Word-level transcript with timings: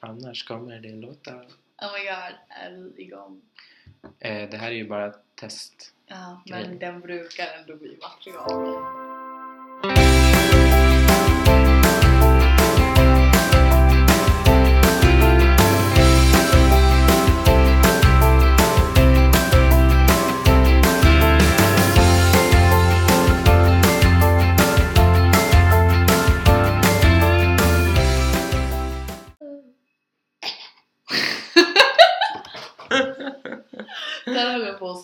annars 0.00 0.44
kommer 0.44 0.78
det 0.80 0.92
låta. 0.92 1.34
Oh 1.34 1.92
my 1.92 2.04
god, 2.04 2.34
är 2.48 2.70
vi 2.96 3.02
igång? 3.02 3.42
Eh, 4.18 4.50
det 4.50 4.56
här 4.56 4.70
är 4.70 4.74
ju 4.74 4.88
bara 4.88 5.06
ett 5.06 5.22
test. 5.34 5.94
Ja, 6.06 6.42
Grej. 6.46 6.68
men 6.68 6.78
den 6.78 7.00
brukar 7.00 7.46
ändå 7.60 7.76
bli 7.76 7.98
material. 8.02 8.99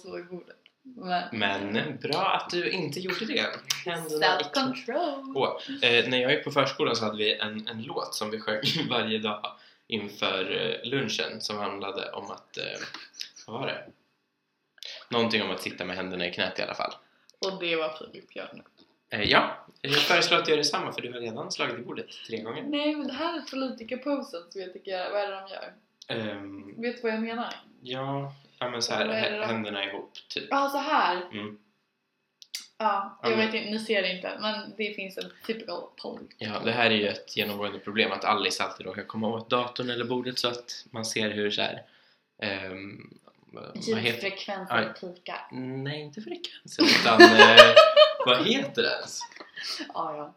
Slå 0.06 0.18
i 0.18 0.22
bordet. 0.22 0.56
Men... 0.82 1.38
Men 1.38 1.96
bra 1.96 2.40
att 2.40 2.50
du 2.50 2.70
inte 2.70 3.00
gjorde 3.00 3.24
det. 3.26 3.46
Händerna 3.84 4.40
i 4.40 4.44
kors. 4.44 4.86
Self-control! 4.86 5.32
Åh, 5.34 5.56
eh, 5.82 6.08
när 6.08 6.18
jag 6.18 6.32
gick 6.32 6.44
på 6.44 6.50
förskolan 6.50 6.96
så 6.96 7.04
hade 7.04 7.18
vi 7.18 7.38
en, 7.38 7.68
en 7.68 7.82
låt 7.82 8.14
som 8.14 8.30
vi 8.30 8.40
sjöng 8.40 8.62
varje 8.90 9.18
dag 9.18 9.52
inför 9.86 10.70
eh, 10.84 10.90
lunchen 10.90 11.40
som 11.40 11.56
handlade 11.56 12.12
om 12.12 12.30
att, 12.30 12.58
eh, 12.58 12.64
vad 13.46 13.60
var 13.60 13.66
det? 13.66 13.84
Någonting 15.08 15.42
om 15.42 15.50
att 15.50 15.62
sitta 15.62 15.84
med 15.84 15.96
händerna 15.96 16.26
i 16.26 16.32
knät 16.32 16.58
i 16.58 16.62
alla 16.62 16.74
fall. 16.74 16.94
Och 17.38 17.60
det 17.60 17.76
var 17.76 17.88
Filip 17.88 18.28
Björn. 18.28 18.62
Eh, 19.10 19.22
ja, 19.22 19.66
jag 19.80 19.92
föreslår 19.92 20.38
att 20.38 20.44
du 20.44 20.50
gör 20.50 20.58
detsamma 20.58 20.92
för 20.92 21.02
du 21.02 21.12
har 21.12 21.20
redan 21.20 21.52
slagit 21.52 21.78
i 21.78 21.82
bordet 21.82 22.06
tre 22.26 22.40
gånger. 22.42 22.62
Nej 22.62 22.96
men 22.96 23.06
det 23.06 23.12
här 23.12 23.38
är 23.38 23.40
politikerposen 23.50 24.40
som 24.50 24.60
jag 24.60 24.72
tycker, 24.72 25.10
vad 25.10 25.20
är 25.20 25.28
det 25.28 25.40
de 25.40 25.48
gör? 25.48 25.72
Ehm, 26.08 26.80
Vet 26.80 26.96
du 26.96 27.02
vad 27.02 27.12
jag 27.12 27.22
menar? 27.22 27.54
ja, 27.82 28.34
ja, 28.58 28.70
men 28.70 28.82
så 28.82 28.94
här, 28.94 29.04
det 29.08 29.14
hä- 29.14 29.44
händerna 29.46 29.84
ihop, 29.84 30.12
typ. 30.28 30.46
Ja, 30.50 30.68
så 30.68 30.78
här. 30.78 31.16
Mm. 31.32 31.58
Ja, 32.78 33.18
Ja, 33.22 33.28
jag 33.28 33.36
men- 33.38 33.46
vet 33.46 33.54
inte, 33.54 33.70
nu 33.70 33.78
ser 33.78 34.02
det 34.02 34.12
inte 34.16 34.38
men 34.40 34.74
det 34.76 34.94
finns 34.94 35.18
en 35.18 35.32
typical 35.46 35.82
politiker. 36.02 36.46
Ja, 36.46 36.58
det 36.64 36.72
här 36.72 36.86
är 36.90 36.94
ju 36.94 37.08
ett 37.08 37.36
genomgående 37.36 37.78
problem 37.78 38.12
att 38.12 38.24
Alice 38.24 38.62
alltid 38.64 38.86
råkar 38.86 39.02
komma 39.04 39.28
åt 39.28 39.50
datorn 39.50 39.90
eller 39.90 40.04
bordet 40.04 40.38
så 40.38 40.48
att 40.48 40.84
man 40.90 41.04
ser 41.04 41.30
hur 41.30 41.50
så 41.50 41.62
här, 41.62 41.82
ehm, 42.42 43.18
vad 43.52 43.98
heter 43.98 44.02
Ljudfrekvensen 44.02 44.94
pikar. 45.00 45.48
Nej, 45.52 46.00
inte 46.00 46.20
frekvensen 46.20 46.84
utan 47.00 47.22
eh, 47.22 47.56
vad 48.26 48.46
heter 48.46 48.82
det 48.82 48.88
ens? 48.94 49.20
Ja, 49.94 50.16
ja. 50.16 50.34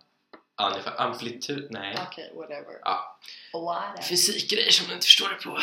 Ja, 0.58 0.70
ungefär 0.70 1.02
amplitud, 1.02 1.68
nej. 1.72 1.96
Okej, 2.08 2.32
whatever. 2.36 2.80
Ja. 2.84 3.20
Whatever. 3.54 4.02
Fysikgrejer 4.04 4.72
som 4.72 4.88
du 4.88 4.94
inte 4.94 5.06
förstår 5.06 5.30
det 5.30 5.36
på. 5.44 5.60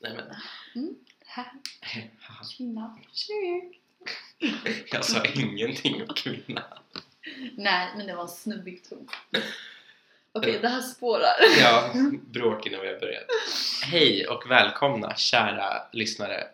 Nej 0.00 0.12
men, 0.14 0.24
Här, 0.30 0.42
kvinna. 2.56 2.98
Snygg. 3.12 3.80
jag 4.92 5.04
sa 5.04 5.24
ingenting 5.34 6.02
om 6.08 6.14
kvinna. 6.14 6.62
Nej, 7.56 7.88
men 7.96 8.06
det 8.06 8.14
var 8.14 8.22
en 8.22 8.28
snubbig 8.28 8.88
ton. 8.88 9.08
Okej, 10.32 10.50
Mm. 10.50 10.62
det 10.62 10.68
här 10.68 10.80
spårar. 10.80 11.34
Ja, 11.60 11.90
bråk 12.26 12.66
innan 12.66 12.80
vi 12.80 12.86
har 12.88 13.00
börjat. 13.00 13.24
Hej 13.84 14.26
och 14.26 14.50
välkomna 14.50 15.16
kära 15.16 15.82
lyssnare. 15.92 16.46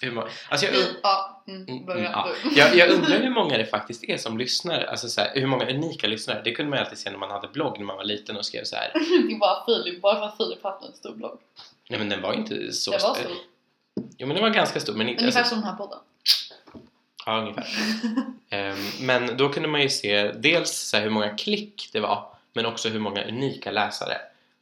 Hur 0.00 0.12
må- 0.12 0.28
alltså 0.48 0.66
jag, 0.66 0.74
und- 0.74 0.96
Ja, 1.02 1.44
mm, 1.48 1.64
Mm, 1.68 1.84
börja 1.86 2.02
ja. 2.10 2.28
jag, 2.56 2.76
jag 2.76 2.90
undrar 2.94 3.18
hur 3.18 3.30
många 3.30 3.58
det 3.58 3.66
faktiskt 3.66 4.04
är 4.04 4.16
som 4.16 4.38
lyssnar, 4.38 4.84
alltså 4.84 5.08
så 5.08 5.20
här, 5.20 5.30
hur 5.34 5.46
många 5.46 5.70
unika 5.70 6.06
lyssnare. 6.06 6.40
Det 6.44 6.52
kunde 6.52 6.70
man 6.70 6.78
ju 6.78 6.84
alltid 6.84 6.98
se 6.98 7.10
när 7.10 7.18
man 7.18 7.30
hade 7.30 7.48
blogg 7.48 7.78
när 7.78 7.86
man 7.86 7.96
var 7.96 8.04
liten 8.04 8.36
och 8.36 8.46
skrev 8.46 8.64
så 8.64 8.76
här. 8.76 8.92
Det 9.28 9.38
var 9.40 9.64
Filip, 9.66 10.00
bara 10.02 10.14
för 10.16 10.26
att 10.26 10.36
Filip 10.36 10.62
hade 10.62 10.86
en 10.86 10.92
stor 10.92 11.14
blogg. 11.14 11.38
Nej 11.88 11.98
men 11.98 12.08
den 12.08 12.22
var 12.22 12.32
inte 12.34 12.72
så 12.72 12.90
var 12.90 12.98
stor. 12.98 13.32
Jo 14.18 14.26
men 14.26 14.34
den 14.36 14.42
var 14.42 14.50
ganska 14.50 14.80
stor 14.80 14.94
men 14.94 15.08
inte... 15.08 15.22
Ungefär 15.22 15.40
Alltså, 15.40 15.54
som 15.54 15.62
den 15.62 15.70
här 15.70 15.76
podden. 15.76 15.98
ja 17.26 17.38
ungefär. 17.40 17.66
Ehm, 18.50 18.76
men 19.00 19.36
då 19.36 19.48
kunde 19.48 19.68
man 19.68 19.82
ju 19.82 19.88
se 19.88 20.32
dels 20.32 20.70
så 20.72 20.96
här, 20.96 21.04
hur 21.04 21.10
många 21.10 21.36
klick 21.36 21.90
det 21.92 22.00
var 22.00 22.28
men 22.52 22.66
också 22.66 22.88
hur 22.88 22.98
många 23.00 23.24
unika 23.24 23.70
läsare. 23.70 24.16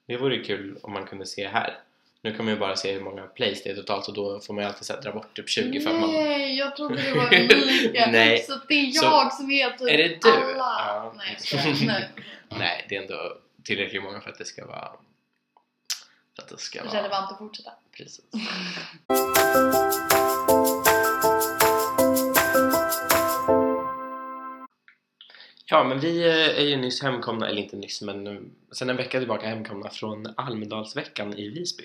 Det 0.07 0.17
vore 0.17 0.35
ju 0.37 0.45
kul 0.45 0.79
om 0.83 0.93
man 0.93 1.07
kunde 1.07 1.27
se 1.27 1.49
här. 1.49 1.79
Nu 2.23 2.35
kan 2.37 2.45
man 2.45 2.55
ju 2.55 2.61
bara 2.61 2.77
se 2.77 2.93
hur 2.93 3.01
många 3.01 3.23
plays 3.23 3.63
det 3.63 3.71
är 3.71 3.75
totalt 3.75 4.09
och 4.09 4.15
då 4.15 4.41
får 4.41 4.55
man 4.55 4.65
ju 4.65 4.69
alltid 4.69 4.87
så 4.87 4.93
här, 4.93 5.01
dra 5.03 5.13
bort 5.13 5.37
typ 5.37 5.49
20 5.49 5.81
för 5.81 5.93
man... 5.93 6.13
Nej, 6.13 6.57
jag 6.59 6.77
trodde 6.77 7.03
det 7.03 7.13
var 7.15 7.25
unika. 7.41 8.09
Nej. 8.11 8.39
Så 8.39 8.61
det 8.69 8.75
är 8.75 8.91
Så- 8.91 9.05
jag 9.05 9.33
som 9.33 9.51
är 9.51 9.71
typ 9.71 9.81
Är 9.89 9.99
det 9.99 10.19
du? 10.23 10.31
alla. 10.31 10.55
Ja. 10.87 11.15
Nej, 11.17 11.37
skojar. 11.39 11.77
Nej. 11.87 12.09
Nej, 12.49 12.87
det 12.89 12.97
är 12.97 13.01
ändå 13.03 13.37
tillräckligt 13.65 14.03
många 14.03 14.21
för 14.21 14.31
att 14.31 14.39
det 14.39 14.45
ska 14.45 14.67
vara... 14.67 14.89
För 16.37 16.43
att 16.43 16.49
det 16.49 16.59
ska 16.59 16.85
vara... 16.85 16.99
Relevant 16.99 17.33
att 17.33 17.39
fortsätta. 17.39 17.71
Precis. 18.01 18.21
Ja, 25.67 25.85
men 25.85 26.01
vi 26.01 26.29
eh, 26.29 26.59
är 26.59 26.65
ju 26.65 26.77
nyss 26.77 27.03
hemkomna, 27.03 27.49
eller 27.49 27.63
inte 27.63 27.77
nyss, 27.77 28.03
men 28.03 28.27
eh, 28.27 28.41
sen 28.73 28.91
en 28.91 28.97
vecka 28.97 29.19
tillbaka 29.19 29.47
hemkomna 29.47 29.91
från 29.91 30.27
Almedalsveckan 30.37 31.39
i 31.39 31.49
Visby. 31.49 31.85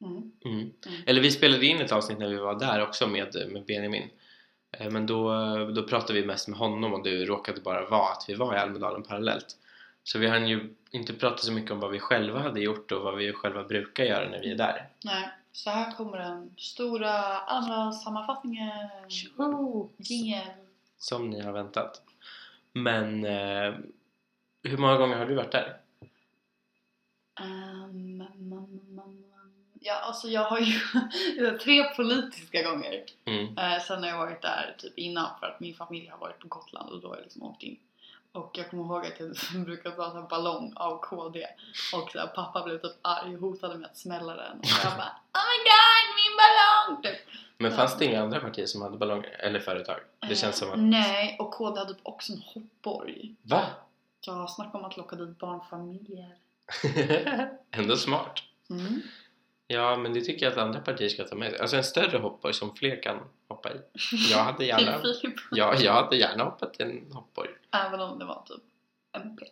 Mm. 0.00 0.32
Mm. 0.44 0.58
Mm. 0.58 0.72
Eller 1.06 1.20
vi 1.20 1.30
spelade 1.30 1.66
in 1.66 1.80
ett 1.80 1.92
avsnitt 1.92 2.18
när 2.18 2.28
vi 2.28 2.36
var 2.36 2.58
där 2.58 2.82
också 2.82 3.06
med, 3.06 3.36
med 3.48 3.64
Benjamin. 3.64 4.08
Eh, 4.72 4.90
Men 4.90 5.06
då, 5.06 5.34
då 5.74 5.82
pratade 5.82 6.20
vi 6.20 6.26
mest 6.26 6.48
med 6.48 6.58
honom 6.58 6.94
och 6.94 7.04
det 7.04 7.24
råkade 7.24 7.60
bara 7.60 7.88
vara 7.88 8.12
att 8.12 8.24
vi 8.28 8.34
var 8.34 8.54
i 8.54 8.58
Almedalen 8.58 9.02
parallellt. 9.02 9.56
Så 10.06 10.18
vi 10.18 10.26
hann 10.26 10.48
ju 10.48 10.74
inte 10.90 11.12
prata 11.12 11.36
så 11.36 11.52
mycket 11.52 11.70
om 11.70 11.80
vad 11.80 11.90
vi 11.90 12.00
själva 12.00 12.38
hade 12.38 12.60
gjort 12.60 12.92
och 12.92 13.02
vad 13.02 13.16
vi 13.16 13.32
själva 13.32 13.64
brukar 13.64 14.04
göra 14.04 14.28
när 14.28 14.40
vi 14.40 14.50
är 14.50 14.56
där. 14.56 14.88
Nej, 15.04 15.28
så 15.52 15.70
här 15.70 15.92
kommer 15.92 16.18
den 16.18 16.54
stora 16.56 17.38
andra 17.38 17.92
sammanfattningen. 17.92 18.88
Jingel. 19.96 20.46
Som 20.98 21.30
ni 21.30 21.40
har 21.40 21.52
väntat. 21.52 22.02
Men 22.72 23.24
eh, 23.24 23.74
hur 24.62 24.76
många 24.76 24.96
gånger 24.96 25.16
har 25.16 25.26
du 25.26 25.34
varit 25.34 25.52
där? 25.52 25.76
Um. 27.40 28.24
Ja, 29.80 29.94
alltså 29.94 30.28
jag 30.28 30.44
har 30.44 30.58
ju 30.58 30.78
tre 31.58 31.84
politiska 31.84 32.62
gånger. 32.62 33.04
Mm. 33.24 33.58
Eh, 33.58 33.80
sen 33.80 34.02
har 34.02 34.10
jag 34.10 34.18
varit 34.18 34.42
där 34.42 34.74
typ 34.78 34.98
innan 34.98 35.30
för 35.40 35.46
att 35.46 35.60
min 35.60 35.74
familj 35.74 36.08
har 36.08 36.18
varit 36.18 36.38
på 36.38 36.48
Gotland 36.48 36.90
och 36.90 37.00
då 37.00 37.08
har 37.08 37.16
jag 37.16 37.22
liksom 37.22 37.42
åkt 37.42 37.62
in. 37.62 37.78
Och 38.36 38.50
jag 38.58 38.70
kommer 38.70 38.84
ihåg 38.84 39.06
att 39.06 39.20
jag 39.20 39.64
brukar 39.64 39.90
ta 39.90 40.18
en 40.18 40.28
ballong 40.28 40.72
av 40.76 41.00
KD 41.00 41.46
och 41.94 42.10
så 42.10 42.18
här, 42.18 42.26
pappa 42.26 42.62
blev 42.62 42.78
typ 42.78 42.92
arg 43.02 43.34
och 43.34 43.40
hotade 43.40 43.74
med 43.78 43.90
att 43.90 43.96
smälla 43.96 44.36
den. 44.36 44.58
Och 44.58 44.66
jag 44.84 44.92
bara 44.96 45.12
Oh 45.36 45.46
my 45.50 45.58
god, 45.68 46.06
min 46.16 46.34
ballong! 46.40 47.02
Typ. 47.02 47.20
Men 47.58 47.72
fanns 47.72 47.98
det 47.98 48.04
inga 48.04 48.22
andra 48.22 48.40
partier 48.40 48.66
som 48.66 48.82
hade 48.82 48.98
ballonger? 48.98 49.36
Eller 49.38 49.60
företag? 49.60 49.96
Det 50.28 50.34
känns 50.34 50.62
Eh, 50.62 50.68
som 50.68 50.70
att... 50.70 50.78
Nej, 50.90 51.36
och 51.38 51.52
KD 51.54 51.78
hade 51.78 51.94
typ 51.94 52.06
också 52.06 52.32
en 52.32 52.42
hoppborg. 52.46 53.34
Va? 53.42 53.62
Ja, 54.20 54.48
snacka 54.48 54.78
om 54.78 54.84
att 54.84 54.96
locka 54.96 55.16
dit 55.16 55.38
barnfamiljer. 55.38 56.36
Ändå 57.70 57.96
smart. 57.96 58.42
Mm. 58.70 59.02
Ja, 59.66 59.96
men 59.96 60.12
det 60.12 60.20
tycker 60.20 60.46
jag 60.46 60.52
att 60.52 60.58
andra 60.58 60.80
partier 60.80 61.08
ska 61.08 61.24
ta 61.24 61.36
med 61.36 61.50
sig. 61.50 61.60
Alltså 61.60 61.76
en 61.76 61.84
större 61.84 62.18
hoppborg 62.18 62.54
som 62.54 62.76
fler 62.76 63.02
kan 63.02 63.18
hoppa 63.48 63.72
i. 63.72 63.76
Jag 64.30 64.38
hade 64.38 64.64
gärna, 64.66 65.02
ja, 65.50 65.74
jag 65.80 65.92
hade 65.92 66.16
gärna 66.16 66.44
hoppat 66.44 66.80
i 66.80 66.82
en 66.82 67.12
hoppborg. 67.12 67.50
Även 67.86 68.00
om 68.00 68.18
det 68.18 68.24
var 68.24 68.42
typ 68.46 68.62
MP. 69.12 69.46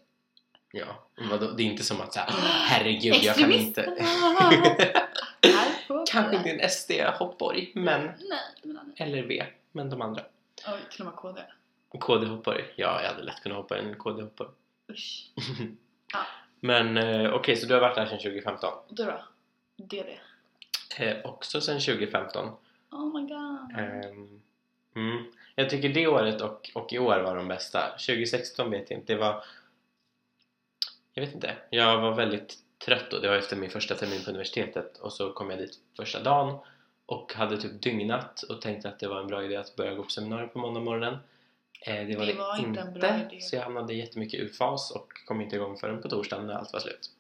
Ja, 0.73 1.07
vadå? 1.31 1.51
det 1.51 1.63
är 1.63 1.65
inte 1.65 1.85
som 1.85 2.01
att 2.01 2.13
säga 2.13 2.27
herregud, 2.69 3.15
jag 3.15 3.37
kan 3.37 3.53
inte... 3.53 3.97
Kanske 6.11 6.37
inte 6.37 6.51
en 6.51 6.71
SD-hoppborg, 6.71 7.73
men... 7.75 8.03
Nej, 8.03 8.15
men. 8.63 8.93
Eller 8.97 9.23
V, 9.23 9.47
men 9.73 9.91
de 9.91 10.03
andra. 10.03 10.23
Oj, 10.67 10.79
till 10.91 11.01
och 11.01 11.07
med 11.07 11.15
KD. 11.17 11.41
KD-hoppborg. 11.99 12.65
Ja, 12.77 13.03
jag 13.03 13.09
hade 13.09 13.23
lätt 13.23 13.43
kunnat 13.43 13.59
hoppa 13.59 13.79
i 13.79 13.81
en 13.81 13.95
KD-hoppborg. 13.95 14.51
Usch. 14.91 15.31
Men 16.61 16.97
eh, 16.97 17.35
okej, 17.35 17.57
så 17.57 17.67
du 17.67 17.75
har 17.75 17.81
varit 17.81 17.95
där 17.95 18.07
sedan 18.07 18.19
2015? 18.19 18.73
Och 18.89 18.95
du 18.95 19.05
då? 19.05 19.23
DD. 19.77 20.19
Eh, 20.99 21.17
också 21.25 21.61
sedan 21.61 21.81
2015. 21.81 22.49
Oh 22.91 23.21
my 23.21 23.29
god. 23.29 23.79
Ehm, 23.79 24.41
mm. 24.97 25.25
Jag 25.55 25.71
tycker 25.71 25.89
det 25.89 26.07
året 26.07 26.41
och, 26.41 26.71
och 26.75 26.93
i 26.93 26.99
år 26.99 27.21
var 27.21 27.37
de 27.37 27.49
bästa. 27.49 27.91
2016 27.91 28.71
vet 28.71 28.91
jag 28.91 29.01
inte. 29.01 29.13
Det 29.13 29.19
var... 29.19 29.45
Jag 31.13 31.25
vet 31.25 31.35
inte. 31.35 31.57
Jag 31.71 32.01
var 32.01 32.15
väldigt 32.15 32.59
trött 32.85 33.11
då. 33.11 33.19
Det 33.19 33.29
var 33.29 33.37
efter 33.37 33.57
min 33.57 33.71
första 33.71 33.95
termin 33.95 34.25
på 34.25 34.31
universitetet 34.31 34.99
och 34.99 35.13
så 35.13 35.33
kom 35.33 35.51
jag 35.51 35.59
dit 35.59 35.79
första 35.97 36.23
dagen 36.23 36.59
och 37.07 37.35
hade 37.35 37.61
typ 37.61 37.83
dygnat 37.83 38.43
och 38.43 38.61
tänkte 38.61 38.89
att 38.89 38.99
det 38.99 39.09
var 39.09 39.21
en 39.21 39.27
bra 39.27 39.45
idé 39.45 39.57
att 39.57 39.77
börja 39.77 39.95
gå 39.95 40.03
på 40.03 40.11
seminarium 40.11 40.49
på 40.49 40.59
måndag 40.59 40.81
morgonen. 40.81 41.19
Eh, 41.81 42.07
det 42.07 42.17
var 42.17 42.27
Det 42.27 42.33
det, 42.33 42.39
var 42.39 42.57
inte 42.57 42.69
inte, 42.69 42.81
en 42.81 42.95
bra 42.95 43.21
idé. 43.31 43.41
så 43.41 43.57
jag 43.57 43.63
hamnade 43.63 43.95
jättemycket 43.95 44.41
ur 44.41 44.49
fas 44.49 44.91
och 44.91 45.13
kom 45.27 45.41
inte 45.41 45.57
igång 45.57 45.77
förrän 45.77 46.03
på 46.03 46.09
torsdagen 46.09 46.47
när 46.47 46.55
allt 46.55 46.73
var 46.73 46.81
slut. 46.81 47.11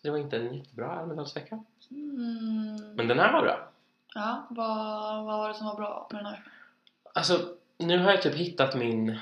Så 0.00 0.06
det 0.06 0.10
var 0.10 0.18
inte 0.18 0.36
en 0.36 0.54
jättebra 0.54 0.90
Almedalsvecka. 0.90 1.64
Mm. 1.90 2.94
Men 2.94 3.08
den 3.08 3.18
här 3.18 3.32
var 3.32 3.42
bra. 3.42 3.68
Ja, 4.14 4.46
vad, 4.50 5.24
vad 5.24 5.38
var 5.38 5.48
det 5.48 5.54
som 5.54 5.66
var 5.66 5.74
bra 5.76 6.08
med 6.12 6.18
den 6.18 6.26
här? 6.26 6.44
Alltså, 7.12 7.54
nu 7.78 7.98
har 7.98 8.10
jag 8.10 8.22
typ 8.22 8.34
hittat 8.34 8.74
min... 8.74 9.18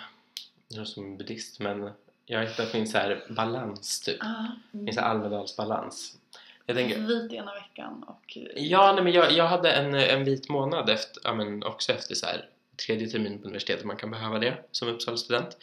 Jag 0.68 0.80
är 0.80 0.84
som 0.84 1.16
buddhist, 1.16 1.60
men 1.60 1.90
Jag 2.26 2.38
har 2.38 2.46
hittat 2.46 2.74
min 2.74 2.86
så 2.86 2.98
här 2.98 3.24
balans 3.30 4.00
typ. 4.00 4.22
Ah, 4.22 4.44
Min 4.70 4.94
så 4.94 5.00
här 5.00 5.08
Almedalsbalans. 5.08 6.18
Jag 6.66 6.76
tänker, 6.76 6.98
Vit 6.98 7.32
ena 7.32 7.54
veckan 7.54 8.04
och... 8.06 8.38
ja, 8.56 8.92
nej, 8.92 9.04
men 9.04 9.12
jag, 9.12 9.32
jag 9.32 9.46
hade 9.46 9.72
en, 9.72 9.94
en 9.94 10.24
vit 10.24 10.48
månad 10.48 10.90
efter, 10.90 11.22
ja, 11.24 11.34
men 11.34 11.62
också 11.62 11.92
efter 11.92 12.14
så 12.14 12.26
här, 12.26 12.48
tredje 12.86 13.08
termin 13.08 13.38
på 13.38 13.44
universitetet. 13.44 13.84
Man 13.84 13.96
kan 13.96 14.10
behöva 14.10 14.38
det 14.38 14.56
som 14.70 14.88
Uppsala-student. 14.88 15.56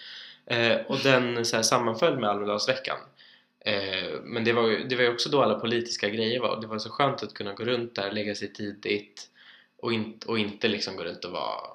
Eh, 0.46 0.78
och 0.88 0.98
den 1.04 1.46
så 1.46 1.56
här, 1.56 1.64
sammanföll 1.64 2.20
med 2.20 2.30
Almedalsveckan. 2.30 2.98
Eh, 3.64 4.22
men 4.24 4.44
det 4.44 4.54
var, 4.54 4.68
ju, 4.68 4.84
det 4.84 4.96
var 4.96 5.04
ju 5.04 5.14
också 5.14 5.30
då 5.30 5.44
alla 5.44 5.60
politiska 5.60 6.10
grejer 6.10 6.40
var. 6.40 6.62
Det 6.62 6.68
var 6.68 6.80
så 6.80 6.90
skönt 6.90 7.24
att 7.24 7.34
kunna 7.34 7.54
gå 7.54 7.64
runt 7.64 7.96
där, 7.96 8.12
lägga 8.12 8.36
sig 8.36 8.54
tidigt 8.54 9.30
och, 9.78 9.94
in, 9.94 10.20
och 10.26 10.40
inte 10.40 10.68
liksom 10.68 10.96
gå 10.96 11.04
runt 11.04 11.26
och 11.26 11.32
vara 11.32 11.70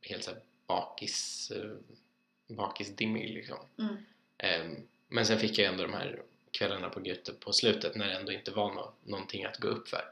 helt 0.00 0.24
så 0.24 0.30
här 0.30 0.40
bakis, 0.66 1.50
eh, 1.56 1.70
bakisdimmig 2.56 3.34
liksom. 3.34 3.56
Mm. 3.78 3.96
Ehm, 4.38 4.76
men 5.08 5.26
sen 5.26 5.38
fick 5.38 5.58
jag 5.58 5.68
ändå 5.68 5.82
de 5.82 5.92
här 5.92 6.22
kvällarna 6.50 6.88
på 6.88 7.00
Gute 7.00 7.32
på 7.32 7.52
slutet 7.52 7.96
när 7.96 8.06
det 8.06 8.14
ändå 8.14 8.32
inte 8.32 8.50
var 8.50 8.74
nå- 8.74 8.92
någonting 9.04 9.44
att 9.44 9.58
gå 9.58 9.68
upp 9.68 9.88
för. 9.88 10.04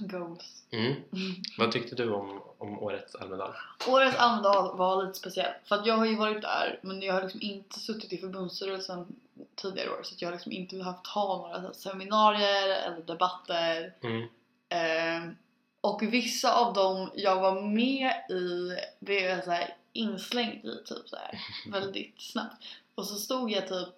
Goals. 0.00 0.64
Mm. 0.70 0.94
Vad 1.58 1.72
tyckte 1.72 1.96
du 1.96 2.12
om, 2.12 2.42
om 2.58 2.78
årets 2.78 3.14
Almedal? 3.14 3.54
Årets 3.88 4.16
Almedal 4.16 4.76
var 4.76 5.04
lite 5.04 5.18
speciell. 5.18 5.52
För 5.64 5.76
att 5.76 5.86
jag 5.86 5.96
har 5.96 6.06
ju 6.06 6.16
varit 6.16 6.42
där 6.42 6.78
men 6.82 7.02
jag 7.02 7.14
har 7.14 7.22
liksom 7.22 7.42
inte 7.42 7.80
suttit 7.80 8.12
i 8.12 8.18
förbundsstyrelsen 8.18 9.06
tidigare 9.54 9.90
år. 9.90 10.00
Så 10.02 10.14
jag 10.18 10.28
har 10.28 10.32
liksom 10.32 10.52
inte 10.52 10.82
haft 10.82 11.06
ha 11.06 11.36
några 11.36 11.60
här 11.60 11.72
seminarier 11.72 12.86
eller 12.86 13.02
debatter. 13.06 13.94
Mm. 14.02 14.28
Ehm, 14.68 15.36
och 15.80 16.02
vissa 16.02 16.54
av 16.54 16.74
dem 16.74 17.10
jag 17.14 17.40
var 17.40 17.62
med 17.62 18.12
i 18.30 18.76
blev 19.00 19.22
jag 19.22 19.44
så 19.44 19.50
här 19.50 19.74
inslängd 19.92 20.64
i 20.64 20.76
typ 20.86 21.08
så 21.08 21.16
här 21.16 21.40
väldigt 21.70 22.20
snabbt. 22.20 22.64
Och 22.94 23.06
så 23.06 23.14
stod 23.14 23.50
jag 23.50 23.68
typ 23.68 23.94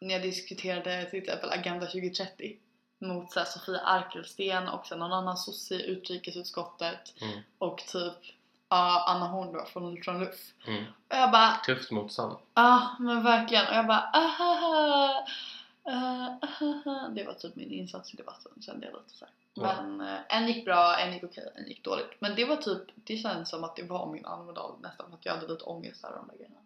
när 0.00 0.14
jag 0.14 0.22
diskuterade 0.22 1.10
till 1.10 1.18
exempel 1.18 1.50
Agenda 1.50 1.86
2030 1.86 2.56
mot 3.08 3.32
så 3.32 3.38
här 3.38 3.46
Sofia 3.46 3.80
Arkelsten 3.80 4.68
och 4.68 4.86
sen 4.86 4.98
någon 4.98 5.12
annan 5.12 5.36
sosse 5.36 5.74
i 5.74 5.86
utrikesutskottet 5.90 7.14
Mm. 7.22 7.38
och 7.58 7.78
typ 7.78 8.12
ja, 8.68 9.04
Anna 9.08 9.26
Horn 9.26 9.52
då 9.52 9.64
från, 9.64 10.02
från 10.02 10.20
LUF. 10.20 10.40
Mm. 10.66 10.84
Och 10.84 11.16
jag 11.16 11.30
bara 11.32 11.52
Tufft 11.66 11.90
motstånd. 11.90 12.36
Ja, 12.54 12.96
men 12.98 13.22
verkligen. 13.24 13.66
Och 13.68 13.74
jag 13.74 13.86
bara 13.86 14.10
ahaha, 14.12 15.24
uh, 15.88 16.26
ahaha. 16.42 17.08
Det 17.08 17.24
var 17.24 17.32
typ 17.34 17.56
min 17.56 17.70
insats 17.72 18.14
i 18.14 18.16
debatten 18.16 18.52
kände 18.60 18.86
jag 18.86 18.94
lite 18.94 19.16
så 19.18 19.24
här. 19.24 19.34
Men 19.56 20.00
eh, 20.00 20.18
en 20.28 20.46
gick 20.46 20.64
bra, 20.64 20.96
en 20.96 21.12
gick 21.12 21.24
okej, 21.24 21.52
en 21.54 21.66
gick 21.68 21.84
dåligt. 21.84 22.10
Men 22.18 22.34
det 22.34 22.44
var 22.44 22.56
typ, 22.56 22.82
det 22.94 23.16
känns 23.16 23.50
som 23.50 23.64
att 23.64 23.76
det 23.76 23.82
var 23.82 24.06
min 24.06 24.26
Almedal 24.26 24.72
nästan 24.82 25.06
för 25.10 25.14
att 25.16 25.24
jag 25.26 25.34
hade 25.34 25.46
lite 25.48 25.64
ångest 25.64 26.04
och 26.04 26.10
de 26.10 26.28
där 26.28 26.34
grejerna. 26.36 26.56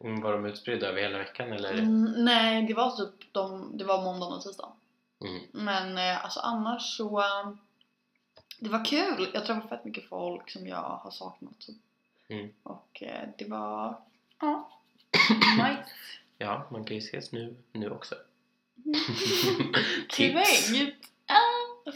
Mm, 0.00 0.20
Var 0.20 0.32
de 0.32 0.46
utspridda 0.46 0.86
över 0.86 1.02
hela 1.02 1.18
veckan 1.18 1.52
eller? 1.52 1.72
Mm, 1.72 2.04
nej, 2.24 2.62
det 2.66 2.74
var 2.74 2.90
typ 2.90 3.32
de, 3.32 3.76
det 3.78 3.84
var 3.84 4.02
måndagen 4.02 4.32
och 4.36 4.42
tisdagen. 4.42 4.72
Mm. 5.24 5.42
Men 5.52 5.98
eh, 5.98 6.24
alltså 6.24 6.40
annars 6.40 6.96
så 6.96 7.20
eh, 7.20 7.50
det 8.58 8.68
var 8.68 8.84
kul. 8.84 9.30
Jag 9.34 9.46
träffade 9.46 9.68
fett 9.68 9.84
mycket 9.84 10.08
folk 10.08 10.50
som 10.50 10.66
jag 10.66 10.76
har 10.76 11.10
saknat. 11.10 11.66
Mm. 12.28 12.52
Och 12.62 13.02
eh, 13.02 13.28
det 13.38 13.44
var 13.44 13.98
ja, 14.40 14.70
nice. 15.52 15.90
Ja, 16.38 16.66
man 16.70 16.84
kan 16.84 16.96
ju 16.96 17.02
ses 17.02 17.32
nu, 17.32 17.56
nu 17.72 17.90
också. 17.90 18.14
Tips! 20.08 20.70
Kränkt! 20.70 21.10
Ah. 21.26 21.90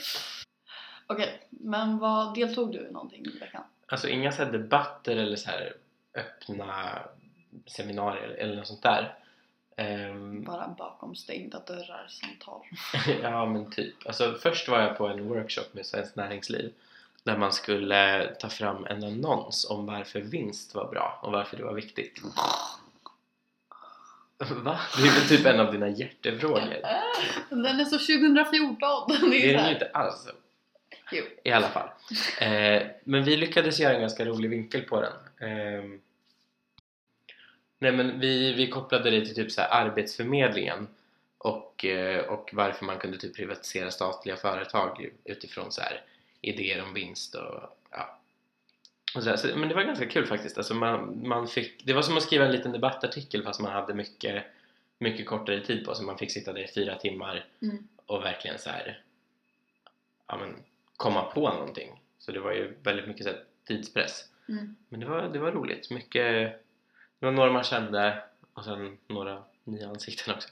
Okej, 1.06 1.46
men 1.50 1.98
vad 1.98 2.34
deltog 2.34 2.72
du 2.72 2.78
i 2.88 2.90
någonting 2.90 3.26
i 3.26 3.38
veckan? 3.38 3.62
Alltså 3.86 4.08
inga 4.08 4.32
så 4.32 4.44
debatter 4.44 5.16
eller 5.16 5.36
så 5.36 5.50
här 5.50 5.76
öppna 6.14 6.98
seminarier 7.66 8.28
eller 8.28 8.56
något 8.56 8.66
sånt 8.66 8.82
där. 8.82 9.18
Ehm, 9.78 10.44
Bara 10.44 10.68
bakom 10.78 11.14
stängda 11.16 11.58
dörrar 11.66 12.06
samtal. 12.08 12.60
ja 13.22 13.46
men 13.46 13.70
typ. 13.70 13.94
Alltså 14.06 14.34
först 14.42 14.68
var 14.68 14.80
jag 14.80 14.98
på 14.98 15.06
en 15.08 15.28
workshop 15.28 15.64
med 15.72 15.86
Svenskt 15.86 16.16
Näringsliv 16.16 16.72
där 17.22 17.36
man 17.36 17.52
skulle 17.52 18.34
ta 18.40 18.48
fram 18.48 18.86
en 18.86 19.04
annons 19.04 19.70
om 19.70 19.86
varför 19.86 20.20
vinst 20.20 20.74
var 20.74 20.90
bra 20.90 21.18
och 21.22 21.32
varför 21.32 21.56
det 21.56 21.64
var 21.64 21.72
viktigt. 21.74 22.22
Va? 24.50 24.80
Det 24.96 25.02
är 25.08 25.12
väl 25.20 25.28
typ 25.28 25.46
en 25.46 25.60
av 25.60 25.72
dina 25.72 25.88
hjärtefrågor? 25.88 26.74
Den 27.50 27.80
är 27.80 27.84
så 27.84 27.98
2014! 27.98 29.08
Det 29.08 29.30
Det 29.30 29.50
är 29.50 29.54
är 29.54 29.58
så 29.58 29.64
den 29.64 29.72
inte 29.72 29.90
alls. 29.94 30.28
Jo. 31.12 31.24
I 31.44 31.50
alla 31.52 31.68
fall. 31.68 31.88
Eh, 32.40 32.82
men 33.04 33.24
vi 33.24 33.36
lyckades 33.36 33.80
göra 33.80 33.94
en 33.94 34.00
ganska 34.00 34.24
rolig 34.24 34.50
vinkel 34.50 34.82
på 34.82 35.00
den. 35.00 35.12
Ehm, 35.50 36.00
nej 37.78 37.92
men 37.92 38.20
vi, 38.20 38.52
vi 38.52 38.68
kopplade 38.68 39.10
det 39.10 39.26
till 39.26 39.34
typ 39.34 39.52
så 39.52 39.60
här 39.60 39.86
arbetsförmedlingen 39.86 40.88
och, 41.38 41.84
eh, 41.84 42.24
och 42.24 42.50
varför 42.52 42.84
man 42.84 42.98
kunde 42.98 43.18
typ 43.18 43.36
privatisera 43.36 43.90
statliga 43.90 44.36
företag 44.36 45.08
utifrån 45.24 45.72
så 45.72 45.80
här 45.80 46.02
idéer 46.40 46.82
om 46.82 46.94
vinst 46.94 47.34
och 47.34 47.78
ja. 47.90 48.18
Och 49.14 49.22
så 49.22 49.36
så, 49.36 49.46
men 49.56 49.68
det 49.68 49.74
var 49.74 49.82
ganska 49.82 50.06
kul 50.06 50.26
faktiskt. 50.26 50.58
Alltså 50.58 50.74
man, 50.74 51.28
man 51.28 51.48
fick, 51.48 51.84
det 51.84 51.92
var 51.92 52.02
som 52.02 52.16
att 52.16 52.22
skriva 52.22 52.44
en 52.44 52.52
liten 52.52 52.72
debattartikel 52.72 53.42
fast 53.42 53.60
man 53.60 53.72
hade 53.72 53.94
mycket, 53.94 54.44
mycket 54.98 55.26
kortare 55.26 55.60
tid 55.60 55.84
på 55.84 55.94
sig. 55.94 56.06
Man 56.06 56.18
fick 56.18 56.30
sitta 56.30 56.52
där 56.52 56.60
i 56.60 56.72
fyra 56.74 56.94
timmar 56.94 57.46
Mm. 57.62 57.88
och 58.06 58.22
verkligen 58.22 58.58
så 58.58 58.70
här, 58.70 59.02
ja, 60.26 60.36
men, 60.36 60.56
komma 60.96 61.22
på 61.22 61.40
någonting. 61.40 62.00
Så 62.18 62.32
det 62.32 62.40
var 62.40 62.52
ju 62.52 62.74
väldigt 62.82 63.06
mycket 63.06 63.24
så 63.24 63.30
här, 63.30 63.44
tidspress. 63.64 64.24
Mm. 64.48 64.76
Men 64.88 65.00
det 65.00 65.06
var, 65.06 65.22
det 65.22 65.38
var 65.38 65.52
roligt. 65.52 65.90
Mycket, 65.90 66.62
det 67.18 67.26
var 67.26 67.32
några 67.32 67.52
man 67.52 67.64
kände 67.64 68.22
och 68.52 68.64
sen 68.64 68.98
några 69.06 69.42
nya 69.64 69.88
ansikten 69.88 70.34
också. 70.34 70.48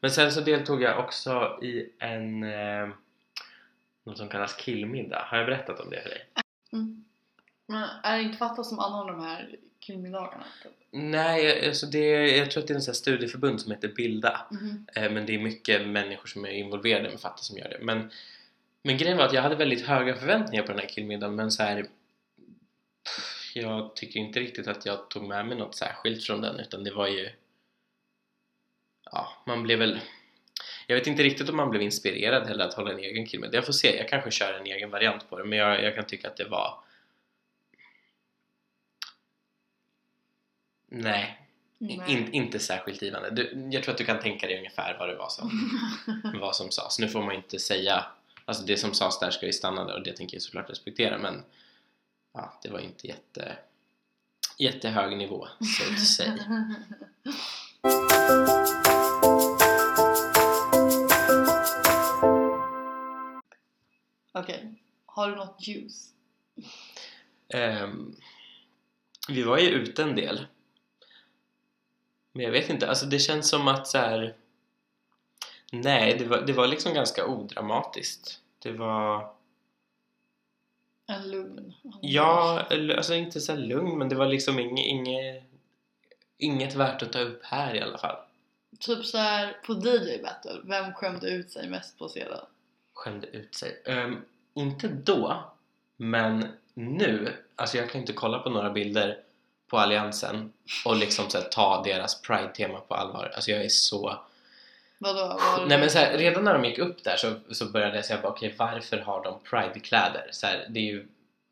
Men 0.00 0.10
sen 0.10 0.32
så 0.32 0.40
deltog 0.40 0.82
jag 0.82 0.98
också 1.04 1.58
i 1.62 1.92
en 1.98 2.42
eh, 2.42 2.88
något 4.04 4.18
som 4.18 4.28
kallas 4.28 4.54
killmiddag. 4.54 5.24
Har 5.26 5.38
jag 5.38 5.46
berättat 5.46 5.80
om 5.80 5.90
det 5.90 6.02
för 6.02 6.08
dig? 6.08 6.26
Mm. 6.72 7.04
Men 7.66 7.88
är 8.02 8.16
det 8.16 8.22
inte 8.22 8.38
Fatta 8.38 8.64
som 8.64 8.78
anordnar 8.78 9.12
de 9.12 9.22
här 9.22 9.56
killmiddagarna? 9.78 10.44
Typ? 10.62 10.72
Nej, 10.90 11.68
alltså 11.68 11.86
det, 11.86 12.36
jag 12.36 12.50
tror 12.50 12.62
att 12.62 12.66
det 12.66 12.72
är 12.72 12.76
en 12.76 12.82
sån 12.82 12.92
här 12.92 12.96
studieförbund 12.96 13.60
som 13.60 13.70
heter 13.72 13.88
Bilda. 13.88 14.46
Mhm. 14.50 14.86
Eh, 14.94 15.10
Men 15.10 15.26
det 15.26 15.34
är 15.34 15.38
mycket 15.38 15.86
människor 15.88 16.26
som 16.26 16.44
är 16.44 16.50
involverade 16.50 17.08
med 17.10 17.20
Fatta 17.20 17.42
som 17.42 17.58
gör 17.58 17.68
det. 17.68 17.78
Men, 17.80 18.10
men 18.82 18.98
grejen 18.98 19.16
var 19.16 19.24
att 19.24 19.32
jag 19.32 19.42
hade 19.42 19.56
väldigt 19.56 19.86
höga 19.86 20.16
förväntningar 20.16 20.62
på 20.62 20.72
den 20.72 20.80
här 20.80 20.88
killmiddagen 20.88 21.34
men 21.36 21.50
så 21.50 21.62
här, 21.62 21.86
Jag 23.58 23.96
tycker 23.96 24.20
inte 24.20 24.40
riktigt 24.40 24.68
att 24.68 24.86
jag 24.86 25.08
tog 25.10 25.22
med 25.22 25.46
mig 25.46 25.58
något 25.58 25.74
särskilt 25.74 26.24
från 26.24 26.40
den 26.40 26.60
utan 26.60 26.84
det 26.84 26.90
var 26.90 27.06
ju 27.06 27.30
Ja, 29.10 29.28
man 29.46 29.62
blev 29.62 29.78
väl 29.78 30.00
Jag 30.86 30.96
vet 30.96 31.06
inte 31.06 31.22
riktigt 31.22 31.48
om 31.48 31.56
man 31.56 31.70
blev 31.70 31.82
inspirerad 31.82 32.46
heller 32.48 32.64
att 32.64 32.74
hålla 32.74 32.92
en 32.92 32.98
egen 32.98 33.26
killmiddag. 33.26 33.54
Jag 33.54 33.66
får 33.66 33.72
se, 33.72 33.96
jag 33.96 34.08
kanske 34.08 34.30
kör 34.30 34.52
en 34.52 34.66
egen 34.66 34.90
variant 34.90 35.30
på 35.30 35.38
det 35.38 35.44
men 35.44 35.58
jag, 35.58 35.82
jag 35.82 35.94
kan 35.94 36.06
tycka 36.06 36.28
att 36.28 36.36
det 36.36 36.44
var 36.44 36.78
Nej, 40.88 41.40
Nej. 41.78 42.02
in, 42.08 42.32
inte 42.32 42.58
särskilt 42.58 43.02
givande. 43.02 43.30
Du, 43.30 43.68
jag 43.72 43.82
tror 43.82 43.92
att 43.92 43.98
du 43.98 44.04
kan 44.04 44.20
tänka 44.20 44.46
dig 44.46 44.58
ungefär 44.58 44.96
vad 44.98 45.08
det 45.08 45.16
var 45.16 45.28
som, 45.28 45.70
vad 46.40 46.56
som 46.56 46.70
sades. 46.70 46.98
Nu 46.98 47.08
får 47.08 47.22
man 47.22 47.30
ju 47.30 47.36
inte 47.36 47.58
säga, 47.58 48.06
alltså 48.44 48.64
det 48.64 48.76
som 48.76 48.94
sades 48.94 49.18
där 49.18 49.30
ska 49.30 49.46
ju 49.46 49.52
stanna 49.52 49.84
där 49.84 49.94
och 49.94 50.02
det 50.02 50.16
tänker 50.16 50.34
jag 50.34 50.42
såklart 50.42 50.70
respektera 50.70 51.18
men 51.18 51.42
ja, 52.36 52.58
det 52.62 52.68
var 52.68 52.78
inte 52.78 53.06
jätte, 53.06 53.58
jättehög 54.58 55.16
nivå, 55.16 55.48
så 55.78 55.92
att 55.92 56.06
säga. 56.06 56.74
Okej, 64.32 64.74
har 65.06 65.30
du 65.30 65.36
något 65.36 65.66
juice? 65.68 66.12
Ehm, 67.48 68.16
vi 69.28 69.42
var 69.42 69.58
ju 69.58 69.68
ute 69.68 70.02
en 70.02 70.16
del. 70.16 70.46
Men 72.32 72.44
jag 72.44 72.52
vet 72.52 72.70
inte, 72.70 72.88
alltså 72.88 73.06
det 73.06 73.18
känns 73.18 73.48
som 73.48 73.68
att 73.68 73.86
så 73.86 73.98
här. 73.98 74.36
Nej, 75.72 76.16
det 76.18 76.24
var, 76.24 76.40
det 76.40 76.52
var 76.52 76.66
liksom 76.66 76.94
ganska 76.94 77.26
odramatiskt. 77.26 78.40
Det 78.58 78.72
var... 78.72 79.36
En 81.06 81.30
lugn? 81.30 81.74
Ja, 82.00 82.66
alltså 82.96 83.14
inte 83.14 83.40
så 83.40 83.56
lugn 83.56 83.98
men 83.98 84.08
det 84.08 84.14
var 84.14 84.26
liksom 84.26 84.58
inget, 84.58 84.86
inget, 84.86 85.42
inget 86.38 86.74
värt 86.74 87.02
att 87.02 87.12
ta 87.12 87.20
upp 87.20 87.44
här 87.44 87.74
i 87.74 87.80
alla 87.80 87.98
fall. 87.98 88.16
Typ 88.80 89.04
så 89.04 89.18
här 89.18 89.56
på 89.66 89.72
DJ 89.72 90.22
Battle, 90.22 90.60
vem 90.64 90.92
skämde 90.92 91.30
ut 91.30 91.50
sig 91.50 91.68
mest 91.68 91.98
på 91.98 92.08
scenen? 92.08 92.40
Skämde 92.94 93.26
ut 93.26 93.54
sig. 93.54 93.82
Ehm, 93.84 94.24
inte 94.54 94.88
då, 94.88 95.44
men 95.96 96.46
nu. 96.74 97.32
Alltså 97.56 97.76
jag 97.76 97.90
kan 97.90 98.00
inte 98.00 98.12
kolla 98.12 98.38
på 98.38 98.50
några 98.50 98.70
bilder 98.70 99.20
på 99.68 99.78
Alliansen 99.78 100.52
och 100.84 100.96
liksom 100.96 101.30
så 101.30 101.38
här, 101.38 101.44
ta 101.44 101.82
deras 101.82 102.22
Pride-tema 102.22 102.80
på 102.80 102.94
allvar. 102.94 103.32
Alltså 103.34 103.50
jag 103.50 103.64
är 103.64 103.68
så... 103.68 104.18
Vadå? 104.98 105.40
Nej 105.68 105.78
men 105.78 105.90
så 105.90 105.98
här, 105.98 106.18
redan 106.18 106.44
när 106.44 106.52
de 106.52 106.64
gick 106.64 106.78
upp 106.78 107.04
där 107.04 107.16
så, 107.16 107.32
så 107.50 107.66
började 107.66 107.96
jag 107.96 108.04
säga 108.04 108.20
bara 108.22 108.32
okej 108.32 108.54
varför 108.58 108.98
har 108.98 109.24
de 109.24 109.40
Pride-kläder? 109.50 110.28
Så 110.30 110.46
här, 110.46 110.66
det 110.68 110.80
är 110.80 110.84
ju 110.84 111.06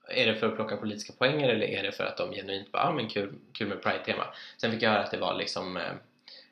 är 0.08 0.26
det 0.26 0.34
för 0.34 0.48
att 0.48 0.56
plocka 0.56 0.76
politiska 0.76 1.12
poänger 1.18 1.48
eller 1.48 1.66
är 1.66 1.82
det 1.82 1.92
för 1.92 2.04
att 2.04 2.16
de 2.16 2.32
genuint 2.32 2.72
bara, 2.72 2.82
ah, 2.82 2.92
men 2.92 3.08
kul, 3.08 3.34
kul 3.52 3.68
med 3.68 3.82
Pride-tema? 3.82 4.24
Sen 4.56 4.72
fick 4.72 4.82
jag 4.82 4.90
höra 4.90 5.02
att 5.02 5.10
det 5.10 5.16
var 5.16 5.34
liksom 5.34 5.76
eh, 5.76 5.92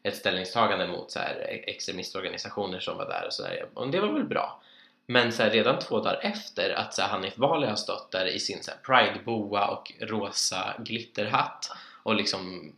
ett 0.02 0.16
ställningstagande 0.16 0.86
mot 0.86 1.10
så 1.10 1.18
här, 1.18 1.34
e- 1.48 1.64
extremistorganisationer 1.66 2.80
som 2.80 2.96
var 2.96 3.06
där 3.06 3.26
och 3.26 3.32
sådär 3.32 3.66
och 3.74 3.90
det 3.90 4.00
var 4.00 4.12
väl 4.12 4.24
bra. 4.24 4.60
Men 5.06 5.32
så 5.32 5.42
här, 5.42 5.50
redan 5.50 5.78
två 5.78 6.00
dagar 6.00 6.20
efter 6.22 6.70
att 6.70 6.94
så 6.94 7.02
här, 7.02 7.08
Hanif 7.08 7.36
Bali 7.36 7.66
har 7.66 7.76
stått 7.76 8.10
där 8.10 8.26
i 8.26 8.38
sin 8.38 8.60
Pride-boa 8.82 9.66
och 9.66 9.92
rosa 10.00 10.74
glitterhatt 10.78 11.70
och 12.02 12.14
liksom 12.14 12.72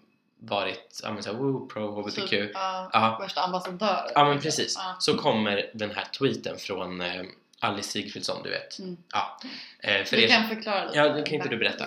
varit 0.47 1.01
ja, 1.03 1.13
men 1.13 1.23
så 1.23 1.33
här, 1.33 1.39
woo, 1.39 1.67
pro 1.67 2.03
HBTQ 2.03 2.29
Typ, 2.31 2.51
Ja. 2.55 3.17
värsta 3.21 3.43
ambassadör. 3.43 4.11
Ja 4.15 4.25
men 4.25 4.41
precis. 4.41 4.79
Så 4.99 5.17
kommer 5.19 5.71
den 5.75 5.91
här 5.91 6.05
tweeten 6.05 6.59
från 6.59 7.01
eh, 7.01 7.23
Alice 7.61 7.91
Sigfridsson, 7.91 8.43
du 8.43 8.51
vet. 8.51 8.79
Mm. 8.79 8.97
Ja. 9.13 9.39
Eh, 9.79 10.05
för 10.05 10.17
Du 10.17 10.23
er... 10.23 10.29
kan 10.29 10.49
förklara 10.49 10.85
lite. 10.85 10.99
Ja, 10.99 11.09
det 11.09 11.23
kan 11.23 11.35
inte 11.35 11.49
du 11.49 11.57
berätta? 11.57 11.87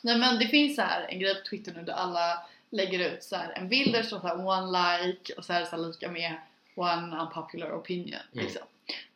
Nej 0.00 0.18
men 0.18 0.38
det 0.38 0.46
finns 0.48 0.76
så 0.76 0.82
här 0.82 1.06
en 1.08 1.18
grej 1.20 1.34
på 1.34 1.48
Twitter 1.48 1.72
nu 1.72 1.82
där 1.82 1.92
alla 1.92 2.38
lägger 2.70 2.98
ut 3.12 3.24
så 3.24 3.36
här 3.36 3.52
en 3.56 3.68
bild 3.68 3.92
där 3.92 3.98
det 3.98 4.06
står 4.06 4.20
så 4.20 4.26
här 4.26 4.46
one 4.46 5.06
like 5.06 5.32
och 5.32 5.44
så 5.44 5.52
är 5.52 5.60
det 5.60 5.66
så 5.66 5.76
här 5.76 5.82
lika 5.82 6.10
med 6.10 6.34
one 6.74 7.16
unpopular 7.20 7.78
opinion. 7.78 8.20
Mm. 8.32 8.44
Liksom. 8.44 8.62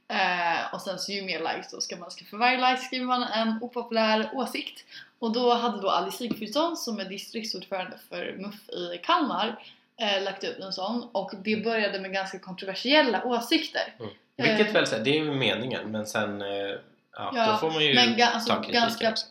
Eh, 0.09 0.75
och 0.75 0.81
sen 0.83 0.99
så 0.99 1.13
ju 1.13 1.23
mer 1.23 1.39
likes 1.39 1.71
då 1.71 1.81
ska 1.81 1.97
man 1.97 2.11
ska 2.11 2.25
för 2.25 2.37
varje 2.37 2.57
like 2.71 2.83
skriver 2.83 3.07
man 3.07 3.23
en 3.23 3.59
opopulär 3.63 4.31
åsikt. 4.33 4.85
Och 5.21 5.33
då 5.33 5.55
hade 5.55 5.81
då 5.83 5.91
Alice 5.91 6.17
Sigfridsson 6.17 6.77
som 6.77 6.99
är 7.01 7.05
distriktsordförande 7.05 7.99
för 8.09 8.35
MUF 8.39 8.71
i 8.71 8.99
Kalmar 9.05 9.65
eh, 10.01 10.23
lagt 10.23 10.45
ut 10.45 10.59
en 10.59 10.73
sån 10.73 11.09
och 11.13 11.31
det 11.45 11.57
började 11.65 11.99
med 12.01 12.13
ganska 12.13 12.39
kontroversiella 12.39 13.25
åsikter. 13.25 13.95
Mm. 13.99 14.11
Vilket 14.37 14.67
Eh, 14.67 14.73
väl 14.73 14.87
så 14.87 14.99
det 14.99 15.11
är 15.11 15.15
ju 15.25 15.35
meningen 15.35 15.91
men 15.91 16.07
sen 16.07 16.43
eh, 16.43 16.49
ja, 16.49 17.33
Ja, 17.35 17.47
då 17.53 17.57
får 17.57 17.71
man 17.71 17.85
ju 17.85 17.95
men 17.95 18.17
ga- 18.17 18.27
alltså, 18.35 18.55
ta 18.55 18.61
ganska- 18.61 19.11
också. 19.11 19.27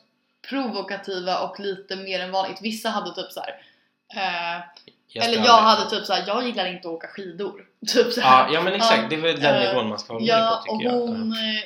provokativa 0.50 1.40
och 1.40 1.60
lite 1.60 1.96
mer 1.96 2.20
än 2.20 2.32
vanligt. 2.32 2.60
Vissa 2.62 2.90
hade 2.90 3.16
typ 3.16 3.32
så 3.32 3.40
här. 3.42 3.50
Eh, 4.16 4.64
Jag 5.08 5.26
eller 5.26 5.38
jag 5.46 5.58
hade 5.58 5.90
typ 5.90 6.06
såhär, 6.06 6.24
jag 6.28 6.46
gillar 6.48 6.66
inte 6.66 6.88
att 6.88 6.94
åka 6.94 7.08
skidor. 7.08 7.66
Typ 7.88 8.14
så 8.14 8.22
här. 8.22 8.48
Ja, 8.48 8.54
ja 8.54 8.62
men 8.62 8.74
exakt, 8.74 9.10
det 9.10 9.16
är 9.16 9.20
väl 9.22 9.40
den 9.40 9.56
eh, 9.62 9.70
nivån 9.70 9.90
man 9.90 10.00
ska 10.00 10.14
hålla 10.14 10.26
Ja, 10.26 10.64
på 10.68 10.72
och 10.74 10.80
tycker 10.80 10.92
jag. 10.94 11.00
hon 11.02 11.32
eh, 11.32 11.64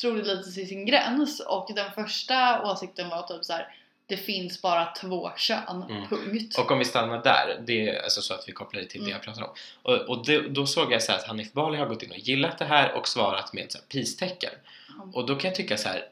trodde 0.00 0.22
lite 0.36 0.52
till 0.52 0.68
sin 0.68 0.86
gräns 0.86 1.40
och 1.40 1.70
den 1.74 1.92
första 1.92 2.62
åsikten 2.72 3.08
var 3.08 3.22
typ 3.22 3.44
så 3.44 3.52
här. 3.52 3.74
Det 4.06 4.16
finns 4.16 4.62
bara 4.62 4.86
två 4.86 5.30
kön, 5.36 5.82
Mm. 5.90 6.08
punkt. 6.08 6.58
Och 6.58 6.70
om 6.70 6.78
vi 6.78 6.84
stannar 6.84 7.22
där, 7.22 7.60
det 7.66 7.88
är 7.88 8.02
alltså 8.02 8.22
så 8.22 8.34
att 8.34 8.44
vi 8.48 8.52
kopplar 8.52 8.80
det 8.80 8.86
till 8.86 9.00
det 9.00 9.10
Mm. 9.10 9.12
jag 9.12 9.22
pratar 9.22 9.42
om. 9.42 9.50
Och, 9.82 9.94
och 10.08 10.26
det, 10.26 10.48
då 10.48 10.66
såg 10.66 10.92
jag 10.92 11.02
så 11.02 11.12
här 11.12 11.18
att 11.18 11.26
Hanif 11.26 11.52
Bali 11.52 11.78
har 11.78 11.86
gått 11.86 12.02
in 12.02 12.10
och 12.10 12.18
gillat 12.18 12.58
det 12.58 12.64
här 12.64 12.92
och 12.92 13.08
svarat 13.08 13.52
med 13.52 13.62
här 13.74 13.80
peace-tecken. 13.92 14.50
Mm. 14.96 15.14
Och 15.14 15.26
då 15.26 15.34
kan 15.36 15.48
jag 15.48 15.54
tycka 15.56 15.76
så 15.76 15.88
här. 15.88 16.04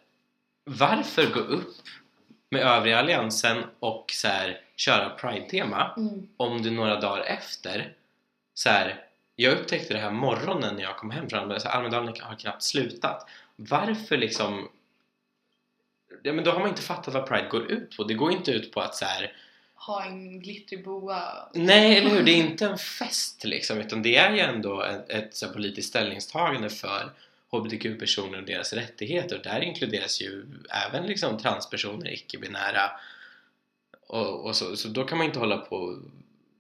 Varför 0.65 1.27
gå 1.27 1.41
upp 1.41 1.75
med 2.51 2.63
övriga 2.63 2.99
alliansen 2.99 3.65
och 3.81 4.11
så 4.13 4.29
här, 4.29 4.61
köra 4.77 5.09
Pride-tema 5.11 5.95
Mm. 5.97 6.29
om 6.37 6.63
du 6.63 6.71
några 6.71 7.01
dagar 7.01 7.23
efter 7.25 7.93
så 8.55 8.69
här, 8.69 9.03
jag 9.37 9.53
upptäckte 9.53 9.95
det 9.95 10.01
här 10.01 10.11
morgonen 10.11 10.75
när 10.75 10.83
jag 10.83 10.97
kom 10.97 11.11
hem 11.11 11.29
från 11.31 11.41
Almedalen, 11.41 11.73
Almedalen 11.73 12.15
har 12.21 12.35
knappt 12.37 12.63
slutat. 12.63 13.29
Varför 13.57 14.17
liksom 14.17 14.69
Ja 16.23 16.33
men 16.33 16.45
då 16.45 16.51
har 16.51 16.61
man 16.61 16.69
inte 16.69 16.83
fattat 16.83 17.15
vad 17.15 17.27
Pride 17.27 17.49
går 17.49 17.73
ut 17.73 17.97
på. 17.97 18.05
Det 18.05 18.15
går 18.15 18.33
inte 18.33 18.51
ut 18.51 18.73
på 18.73 18.81
att 18.81 18.95
så 18.95 19.05
här, 19.05 19.33
Ha 19.75 20.05
en 20.05 20.41
glittrig 20.41 20.85
boa. 20.85 21.49
Nej, 21.55 21.99
eller 21.99 22.11
hur? 22.11 22.23
Det 22.23 22.31
är 22.31 22.37
inte 22.37 22.67
en 22.67 22.79
fest 22.79 23.45
liksom, 23.45 23.79
utan 23.79 24.03
det 24.03 24.17
är 24.17 24.33
ju 24.33 24.41
ändå 24.41 24.83
ett, 24.83 25.11
ett 25.11 25.35
så 25.35 25.47
här, 25.47 25.53
politiskt 25.53 25.89
ställningstagande 25.89 26.71
för 26.71 27.13
HBTQ-personer 27.51 28.39
och 28.39 28.47
deras 28.47 28.73
rättigheter. 28.73 29.37
Och 29.37 29.43
där 29.43 29.61
inkluderas 29.61 30.21
ju 30.21 30.45
även 30.87 31.07
liksom 31.07 31.39
transpersoner, 31.39 32.13
icke-binära 32.13 32.91
och, 34.07 34.47
och 34.47 34.57
så, 34.57 34.77
så 34.77 34.89
då 34.89 35.05
kan 35.05 35.19
man 35.19 35.27
inte 35.27 35.39
hålla 35.39 35.57
på 35.57 35.77
och 35.77 35.99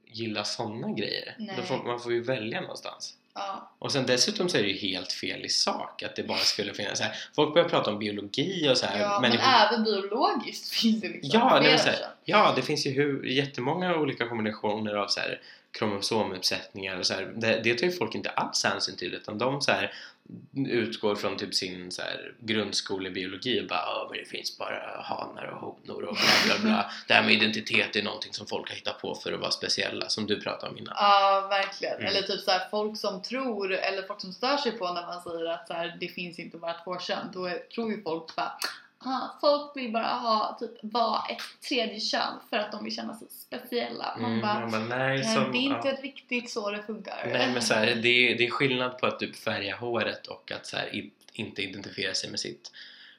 gilla 0.06 0.44
sådana 0.44 0.92
grejer. 0.92 1.36
Får, 1.62 1.82
man 1.84 2.00
får 2.00 2.12
ju 2.12 2.22
välja 2.22 2.60
någonstans. 2.60 3.16
Ja. 3.36 3.70
Och 3.78 3.92
sen 3.92 4.06
dessutom 4.06 4.48
så 4.48 4.58
är 4.58 4.62
det 4.62 4.68
ju 4.68 4.88
helt 4.88 5.12
fel 5.12 5.44
i 5.44 5.48
sak 5.48 6.02
att 6.02 6.16
det 6.16 6.22
bara 6.22 6.38
skulle 6.38 6.74
finnas 6.74 6.98
så 6.98 7.04
här. 7.04 7.12
Folk 7.34 7.54
börjar 7.54 7.68
prata 7.68 7.90
om 7.90 7.98
biologi 7.98 8.68
och 8.70 8.76
så 8.78 8.86
här. 8.86 9.00
ja, 9.00 9.18
men 9.22 9.30
människor- 9.30 9.66
även 9.72 9.84
biologiskt 9.84 10.68
finns 10.80 11.00
det 11.00 11.08
liksom 11.08 11.30
Ja, 11.40 11.60
det 11.60 11.78
så 11.78 11.88
här, 11.88 11.96
ja, 12.24 12.52
det 12.56 12.62
finns 12.62 12.86
ju 12.86 12.90
hur, 12.90 13.24
jättemånga 13.26 13.96
olika 13.96 14.28
kombinationer 14.28 14.94
av 14.94 15.06
så 15.08 15.20
här, 15.20 15.40
kromosomuppsättningar 15.78 16.98
och 16.98 17.06
så 17.06 17.14
här, 17.14 17.32
det, 17.36 17.60
det 17.64 17.74
tar 17.74 17.86
ju 17.86 17.92
folk 17.92 18.14
inte 18.14 18.30
alls 18.30 18.64
hänsyn 18.64 18.96
till 18.96 19.14
utan 19.14 19.38
de 19.38 19.62
så 19.62 19.72
här, 19.72 19.92
utgår 20.56 21.14
från 21.14 21.36
typ 21.36 21.54
sin 21.54 21.92
så 21.92 22.02
här, 22.02 22.34
grundskolebiologi 22.40 23.60
och 23.60 23.66
bara 23.66 24.08
men 24.10 24.18
det 24.18 24.24
finns 24.24 24.58
bara 24.58 25.02
hanar 25.02 25.44
och 25.44 25.60
honor 25.60 26.02
och 26.04 26.16
bla 26.16 26.54
bla 26.54 26.58
bla. 26.62 26.90
Det 27.08 27.14
här 27.14 27.22
med 27.22 27.32
identitet 27.32 27.96
är 27.96 28.02
någonting 28.02 28.32
som 28.32 28.46
folk 28.46 28.68
har 28.68 28.76
hittat 28.76 29.00
på 29.00 29.14
för 29.14 29.32
att 29.32 29.40
vara 29.40 29.50
speciella 29.50 30.08
som 30.08 30.26
du 30.26 30.40
pratade 30.40 30.72
om 30.72 30.78
innan. 30.78 30.94
Ja, 30.96 31.46
verkligen. 31.50 31.94
Mm. 31.94 32.06
Eller 32.06 32.22
typ 32.22 32.40
så 32.40 32.50
här, 32.50 32.68
folk 32.70 32.98
som 32.98 33.22
tror, 33.22 33.72
eller 33.72 34.02
folk 34.02 34.20
som 34.20 34.32
stör 34.32 34.56
sig 34.56 34.72
på 34.72 34.92
när 34.92 35.06
man 35.06 35.22
säger 35.22 35.46
att 35.46 35.66
så 35.66 35.72
här, 35.72 35.96
det 36.00 36.08
finns 36.08 36.38
inte 36.38 36.56
bara 36.56 36.74
två 36.84 36.98
kön. 36.98 37.30
Då 37.32 37.50
tror 37.74 37.90
ju 37.90 38.02
folk 38.02 38.36
bara 38.36 38.52
ah, 39.06 39.38
folk 39.40 39.76
vill 39.76 39.92
bara 39.92 40.06
ha, 40.06 40.56
typ, 40.60 40.70
vara 40.82 41.20
ett 41.30 41.66
tredje 41.68 42.00
kön 42.00 42.34
för 42.50 42.56
att 42.56 42.72
de 42.72 42.84
vill 42.84 42.96
känna 42.96 43.14
sig 43.14 43.28
speciella. 43.30 44.16
Man 44.20 44.30
Mm, 44.32 44.42
bara, 44.42 44.66
bara, 44.70 44.80
nej, 44.84 45.18
"Nej, 45.18 45.24
som, 45.24 45.52
det 45.52 45.58
är 45.58 45.76
inte 45.76 45.88
ja. 45.88 45.96
riktigt 46.02 46.50
så 46.50 46.70
det 46.70 46.82
funkar. 46.82 47.28
nej 47.32 47.52
men 47.52 47.62
så 47.62 47.74
här, 47.74 47.86
det, 47.94 48.08
är, 48.32 48.38
det 48.38 48.46
är 48.46 48.50
skillnad 48.50 48.98
på 48.98 49.06
att 49.06 49.18
typ 49.18 49.36
färga 49.36 49.76
håret 49.76 50.26
och 50.26 50.52
att 50.52 50.66
så 50.66 50.76
här, 50.76 51.10
inte 51.32 51.62
identifiera 51.62 52.14
sig 52.14 52.30
med 52.30 52.40
sitt 52.40 52.72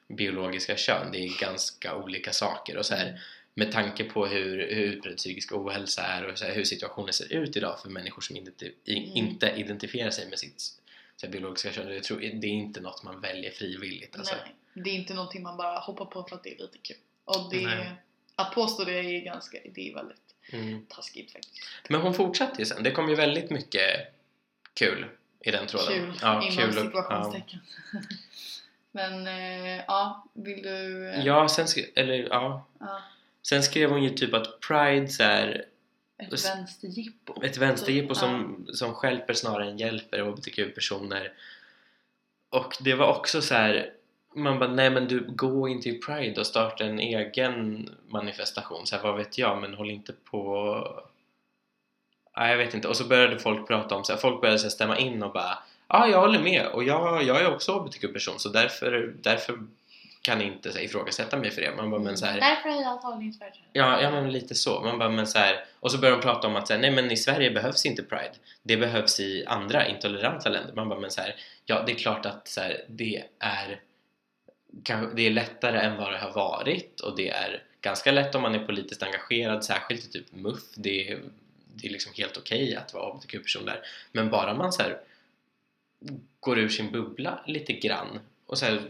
biologiska 0.08 0.76
kön. 0.76 1.12
Det 1.12 1.18
är 1.18 1.40
ganska 1.40 1.96
olika 1.96 2.32
saker 2.32 2.76
och 2.76 2.86
så 2.86 2.94
här, 2.94 3.20
med 3.54 3.72
tanke 3.72 4.04
på 4.04 4.26
hur, 4.26 4.58
hur 4.74 4.82
utbredd 4.84 5.16
psykisk 5.16 5.52
ohälsa 5.52 6.02
är 6.02 6.24
och 6.26 6.38
så 6.38 6.44
här, 6.44 6.54
hur 6.54 6.64
situationen 6.64 7.12
ser 7.12 7.32
ut 7.32 7.56
idag 7.56 7.80
för 7.82 7.88
människor 7.88 8.22
som 8.22 8.36
inte, 8.36 8.52
inte 8.84 9.46
identifierar 9.56 10.10
sig 10.10 10.28
med 10.28 10.38
sitt 10.38 10.62
så 11.20 11.28
biologiska 11.28 11.72
kön. 11.72 11.94
Jag 11.94 12.04
tror, 12.04 12.18
det 12.20 12.46
är 12.46 12.50
inte 12.50 12.80
något 12.80 13.02
man 13.02 13.20
väljer 13.20 13.50
frivilligt. 13.50 14.16
Alltså. 14.18 14.34
Nej, 14.34 14.54
det 14.84 14.90
är 14.90 14.94
inte 14.94 15.14
någonting 15.14 15.42
man 15.42 15.56
bara 15.56 15.78
hoppar 15.78 16.04
på 16.04 16.22
för 16.24 16.36
att 16.36 16.42
det 16.44 16.54
är 16.54 16.58
lite 16.58 16.78
kul. 16.78 16.96
Och 17.24 17.50
det, 17.50 17.66
Nej. 17.66 17.92
att 18.34 18.54
påstå 18.54 18.84
det 18.84 18.92
är 18.98 19.20
ganska, 19.20 19.58
det 19.74 19.90
är 19.90 19.94
väldigt 19.94 20.16
Mm. 20.52 20.86
taskigt 20.88 21.32
faktiskt. 21.32 21.58
Men 21.88 22.00
hon 22.00 22.14
fortsatte 22.14 22.62
ju 22.62 22.66
sen. 22.66 22.82
Det 22.82 22.90
kom 22.90 23.08
ju 23.08 23.14
väldigt 23.14 23.50
mycket 23.50 24.14
kul 24.74 25.06
i 25.40 25.50
den 25.50 25.66
tråden. 25.66 25.88
Kul, 25.88 26.12
Ja, 26.22 26.42
inom 26.42 26.56
kul 26.56 26.72
situationstecken. 26.72 27.58
Men 28.92 29.26
eh, 29.26 29.84
ja, 29.86 30.24
vill 30.32 30.62
du... 30.62 31.08
eh, 31.08 31.26
Ja, 31.26 31.48
sen, 31.48 31.68
skrev, 31.68 31.84
eller, 31.94 32.14
ja. 32.14 32.66
ja, 32.80 33.02
sen 33.42 33.62
skrev 33.62 33.90
hon 33.90 34.02
ju 34.02 34.10
typ 34.10 34.34
att 34.34 34.60
Pride 34.60 35.08
så 35.08 35.22
här, 35.22 35.64
ett 36.18 36.44
vänsterjippo. 36.44 37.42
ett 37.42 37.56
vänsterjippo 37.56 38.08
Ja. 38.08 38.14
som, 38.14 38.66
som 38.72 38.94
stjälper 38.94 39.34
snarare 39.34 39.70
än 39.70 39.78
hjälper 39.78 40.20
HBTQ-personer. 40.20 41.32
Och 42.50 42.76
det 42.80 42.94
var 42.94 43.06
också 43.06 43.42
så 43.42 43.54
här. 43.54 43.92
Man 44.34 44.58
bara, 44.58 44.72
nej 44.72 44.90
men 44.90 45.08
du, 45.08 45.26
gå 45.28 45.68
inte 45.68 45.88
i 45.88 45.98
Pride 45.98 46.40
och 46.40 46.46
starta 46.46 46.84
en 46.84 47.00
egen 47.00 47.90
manifestation. 48.08 48.86
Så 48.86 48.96
här, 48.96 49.02
vad 49.02 49.16
vet 49.16 49.38
jag, 49.38 49.60
men 49.60 49.74
håll 49.74 49.90
inte 49.90 50.12
på... 50.12 51.04
Nej, 52.36 52.50
jag 52.50 52.58
vet 52.58 52.74
inte. 52.74 52.88
Och 52.88 52.96
så 52.96 53.04
började 53.04 53.38
folk 53.38 53.66
prata 53.68 53.94
om, 53.94 54.04
så 54.04 54.12
här, 54.12 54.20
folk 54.20 54.40
började 54.40 54.58
så 54.58 54.64
här, 54.64 54.70
stämma 54.70 54.98
in 54.98 55.22
och 55.22 55.32
bara, 55.32 55.58
ja, 55.88 56.08
jag 56.08 56.20
håller 56.20 56.42
med 56.42 56.66
och 56.66 56.84
jag, 56.84 57.22
jag 57.22 57.40
är 57.40 57.54
också 57.54 57.72
HBTQ-person 57.72 58.38
så 58.38 58.48
därför, 58.48 59.14
därför 59.22 59.58
kan 60.22 60.42
inte 60.42 60.72
så 60.72 60.78
här, 60.78 60.84
ifrågasätta 60.84 61.36
mig 61.36 61.50
för 61.50 61.62
det. 61.62 61.76
Man 61.76 61.90
bara, 61.90 62.00
men 62.00 62.16
så 62.16 62.26
här, 62.26 62.40
Därför 62.40 62.68
har 62.68 62.82
jag 62.82 63.02
tagit 63.02 63.38
för 63.38 63.52
Ja, 63.72 64.02
ja 64.02 64.10
men 64.10 64.32
lite 64.32 64.54
så. 64.54 64.80
Man 64.80 64.98
bara, 64.98 65.08
men 65.08 65.26
så 65.26 65.38
här, 65.38 65.64
och 65.80 65.92
så 65.92 65.98
börjar 65.98 66.16
de 66.16 66.22
prata 66.22 66.46
om 66.46 66.56
att 66.56 66.66
så 66.66 66.72
här, 66.72 66.80
nej 66.80 66.90
men 66.90 67.10
i 67.10 67.16
Sverige 67.16 67.50
behövs 67.50 67.86
inte 67.86 68.02
Pride. 68.02 68.32
Det 68.62 68.76
behövs 68.76 69.20
i 69.20 69.44
andra 69.46 69.88
intoleranta 69.88 70.48
länder. 70.48 70.74
Man 70.74 70.88
bara, 70.88 71.00
men 71.00 71.10
så 71.10 71.20
här, 71.20 71.34
ja 71.64 71.82
det 71.86 71.92
är 71.92 71.96
klart 71.96 72.26
att 72.26 72.48
så 72.48 72.60
här, 72.60 72.84
det 72.88 73.24
är 73.38 73.80
det 75.14 75.26
är 75.26 75.30
lättare 75.30 75.78
än 75.78 75.96
vad 75.96 76.12
det 76.12 76.18
har 76.18 76.32
varit 76.32 77.00
och 77.00 77.16
det 77.16 77.28
är 77.28 77.62
ganska 77.80 78.12
lätt 78.12 78.34
om 78.34 78.42
man 78.42 78.54
är 78.54 78.66
politiskt 78.66 79.02
engagerad, 79.02 79.64
särskilt 79.64 80.04
i 80.04 80.10
typ 80.10 80.32
MUF. 80.32 80.62
Det 80.74 81.12
är, 81.12 81.20
det 81.74 81.86
är 81.86 81.92
liksom 81.92 82.12
helt 82.16 82.36
okej 82.36 82.76
att 82.76 82.94
vara 82.94 83.12
HBTQ-person 83.12 83.64
där. 83.64 83.80
Men 84.12 84.30
bara 84.30 84.54
man 84.54 84.72
så 84.72 84.82
här, 84.82 84.98
går 86.40 86.58
ur 86.58 86.68
sin 86.68 86.92
bubbla 86.92 87.40
lite 87.46 87.72
grann 87.72 88.20
och 88.46 88.58
så 88.58 88.64
här, 88.64 88.80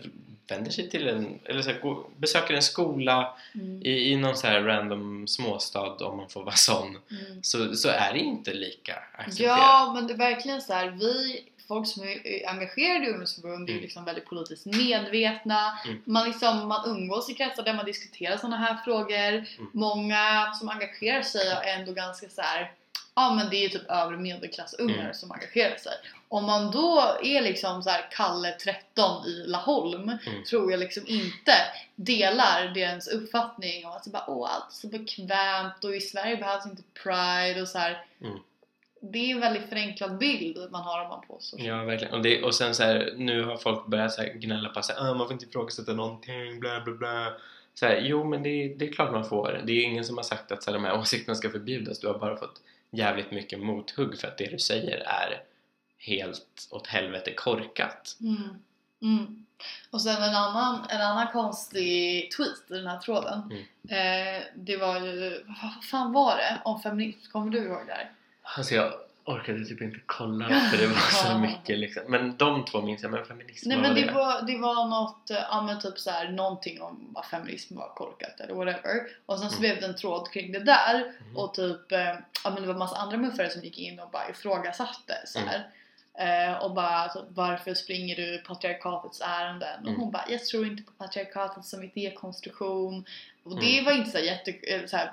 vänder 0.48 0.70
sig 0.70 0.90
till 0.90 1.08
en, 1.08 1.38
eller 1.44 1.62
så 1.62 1.70
här, 1.70 1.80
går, 1.80 2.04
besöker 2.16 2.54
en 2.54 2.62
skola 2.62 3.36
Mm. 3.54 3.82
i, 3.82 4.12
i 4.12 4.16
någon 4.16 4.36
så 4.36 4.46
här 4.46 4.60
random 4.62 5.26
småstad 5.26 5.96
om 6.06 6.16
man 6.16 6.28
får 6.28 6.42
vara 6.44 6.54
sån 6.54 6.98
Mm. 7.10 7.42
så, 7.42 7.74
så 7.74 7.88
är 7.88 8.12
det 8.12 8.18
inte 8.18 8.52
lika 8.54 8.94
accepterat. 9.12 9.58
Ja, 9.58 9.92
men 9.94 10.06
det 10.06 10.12
är 10.12 10.18
verkligen 10.18 10.62
så 10.62 10.72
här, 10.72 10.90
vi 10.90 11.44
folk 11.68 11.86
som 11.86 12.02
är 12.02 12.48
engagerade 12.48 13.06
i 13.06 13.08
ungdomsförbund 13.10 13.68
är 13.68 13.72
Mm. 13.72 13.82
liksom 13.82 14.04
väldigt 14.04 14.26
politiskt 14.26 14.66
medvetna. 14.66 15.78
Mm. 15.84 16.02
Man, 16.04 16.26
liksom, 16.28 16.68
man 16.68 16.90
umgås 16.90 17.30
i 17.30 17.34
kretsar 17.34 17.62
där 17.62 17.74
man 17.74 17.84
diskuterar 17.86 18.36
sådana 18.36 18.56
här 18.56 18.76
frågor. 18.84 19.32
Mm. 19.32 19.70
Många 19.72 20.52
som 20.54 20.68
engagerar 20.68 21.22
sig 21.22 21.48
är 21.48 21.78
ändå 21.78 21.92
ganska 21.92 22.28
så 22.28 22.40
här. 22.42 22.72
Ja 23.18 23.34
men 23.34 23.50
det 23.50 23.64
är 23.64 23.68
typ 23.68 23.90
övre 23.90 24.16
medelklassungar 24.16 24.98
Mm. 25.00 25.14
som 25.14 25.32
engagerar 25.32 25.76
sig. 25.76 25.92
Om 26.28 26.44
man 26.44 26.70
då 26.70 27.16
är 27.22 27.42
liksom 27.42 27.82
så 27.82 27.90
här 27.90 28.06
Kalle 28.10 28.52
13 28.52 29.26
i 29.26 29.44
Laholm 29.46 30.02
Mm. 30.26 30.44
tror 30.50 30.70
jag 30.70 30.80
liksom 30.80 31.02
inte 31.06 31.52
delar 31.96 32.68
deras 32.74 33.08
uppfattning 33.08 33.86
om 33.86 33.92
att 33.92 34.04
så 34.04 34.10
bara, 34.10 34.24
åh 34.30 34.50
allt 34.54 34.70
är 34.70 34.74
så 34.74 34.86
bekvämt 34.88 35.84
och 35.84 35.94
i 35.96 36.00
Sverige 36.00 36.36
behövs 36.36 36.66
inte 36.66 36.82
pride 37.02 37.62
och 37.62 37.68
så 37.68 37.78
här. 37.78 38.04
Mm. 38.22 38.38
Det 39.00 39.18
är 39.18 39.30
en 39.34 39.40
väldigt 39.40 39.68
förenklad 39.68 40.18
bild 40.18 40.58
man 40.70 40.82
har 40.82 41.02
om 41.02 41.08
man 41.08 41.26
påstår. 41.26 41.60
Ja, 41.60 41.84
verkligen. 41.84 42.14
Och, 42.14 42.22
det, 42.22 42.42
och 42.42 42.54
sen 42.54 42.74
så 42.74 42.82
här, 42.82 43.12
nu 43.16 43.44
har 43.44 43.56
folk 43.56 43.86
börjat 43.86 44.12
så 44.12 44.22
här 44.22 44.28
gnälla 44.28 44.68
på 44.68 44.78
att 44.78 44.98
ah, 45.00 45.14
man 45.14 45.26
får 45.26 45.32
inte 45.32 45.44
ifrågasätta 45.44 45.92
någonting, 45.92 46.60
bla 46.60 46.80
bla 46.80 46.94
bla. 46.94 47.32
Så 47.74 47.86
här, 47.86 48.00
jo, 48.02 48.24
men 48.24 48.42
det, 48.42 48.74
det 48.78 48.88
är 48.88 48.92
klart 48.92 49.12
man 49.12 49.24
får. 49.28 49.60
Det 49.64 49.72
är 49.72 49.82
ingen 49.84 50.04
som 50.04 50.16
har 50.16 50.24
sagt 50.24 50.52
att 50.52 50.62
så 50.62 50.70
här, 50.70 50.78
de 50.78 50.84
här 50.84 50.98
åsikterna 50.98 51.34
ska 51.34 51.50
förbjudas. 51.50 51.98
Du 52.00 52.06
har 52.06 52.18
bara 52.18 52.36
fått 52.36 52.60
jävligt 52.90 53.30
mycket 53.30 53.60
mothugg 53.60 54.18
för 54.18 54.28
att 54.28 54.38
det 54.38 54.50
du 54.50 54.58
säger 54.58 54.98
är 54.98 55.42
helt 55.98 56.68
åt 56.70 56.86
helvete 56.86 57.34
korkat. 57.34 58.16
Mm. 58.20 58.62
Mm. 59.02 59.46
Och 59.90 60.02
sen 60.02 60.22
en 60.22 60.34
annan, 60.34 60.86
en 60.88 61.00
annan 61.00 61.32
konstig 61.32 62.30
tweet 62.36 62.70
i 62.70 62.74
den 62.74 62.86
här 62.86 62.98
tråden. 62.98 63.42
Mm. 63.42 64.36
Eh, 64.38 64.42
det 64.54 64.76
var 64.76 65.00
ju, 65.00 65.44
vad 65.46 65.84
fan 65.84 66.12
var 66.12 66.36
det 66.36 66.60
om 66.64 66.82
feminism? 66.82 67.30
Kommer 67.32 67.50
du 67.50 67.58
ihåg 67.58 67.86
det 67.86 67.92
här? 67.92 68.12
Alltså 68.42 68.74
jag 68.74 68.92
orkade 69.32 69.64
typ 69.64 69.80
inte 69.82 69.98
kolla 70.06 70.60
för 70.60 70.76
det 70.78 70.86
var 70.86 70.96
så 70.96 71.38
mycket 71.48 71.78
liksom. 71.78 72.02
Men 72.08 72.36
de 72.36 72.64
två 72.64 72.82
minns 72.82 73.02
jag, 73.02 73.10
men 73.12 73.24
feminism, 73.24 73.68
Nej 73.68 73.78
vad 73.78 73.82
men 73.82 73.94
var 73.94 74.00
det 74.06 74.12
var, 74.12 74.42
det 74.42 74.56
var 74.58 74.88
något, 74.88 75.30
eh, 75.30 75.36
ja 75.50 75.62
men 75.62 75.80
typ 75.80 75.98
såhär 75.98 76.28
någonting 76.28 76.82
om 76.82 77.16
att 77.16 77.26
feminism 77.26 77.76
var 77.76 77.88
korkat 77.88 78.40
eller 78.40 78.54
whatever. 78.54 79.00
Och 79.26 79.38
sen 79.38 79.50
så 79.50 79.56
Mm. 79.56 79.60
blev 79.60 79.80
det 79.80 79.86
en 79.86 79.96
tråd 79.96 80.30
kring 80.32 80.52
det 80.52 80.58
där 80.64 80.94
Mm. 80.94 81.36
och 81.36 81.54
typ, 81.54 81.92
eh, 81.92 81.98
ja 82.44 82.50
men 82.50 82.62
det 82.62 82.66
var 82.68 82.74
massa 82.74 82.96
andra 82.96 83.16
muffare 83.16 83.50
som 83.50 83.62
gick 83.62 83.78
in 83.78 84.00
och 84.00 84.10
bara 84.10 84.30
ifrågasatte 84.30 85.14
så 85.26 85.38
Mm. 85.38 85.60
Eh, 86.20 86.54
och 86.58 86.74
bara 86.74 87.08
typ, 87.08 87.22
varför 87.28 87.74
springer 87.74 88.16
du 88.16 88.38
patriarkatets 88.38 89.20
ärenden? 89.20 89.78
Och 89.80 89.88
Mm. 89.88 90.00
hon 90.00 90.10
bara, 90.10 90.24
jag 90.28 90.44
tror 90.44 90.66
inte 90.66 90.82
på 90.82 90.92
patriarkatet 90.92 91.64
som 91.64 91.82
idékonstruktion. 91.82 93.04
Och 93.44 93.60
det 93.60 93.72
Mm. 93.78 93.84
var 93.84 93.92
inte 93.92 94.10
så 94.10 94.18
jätte, 94.18 94.50
eh, 94.50 94.86
så 94.86 94.96
här, 94.96 95.12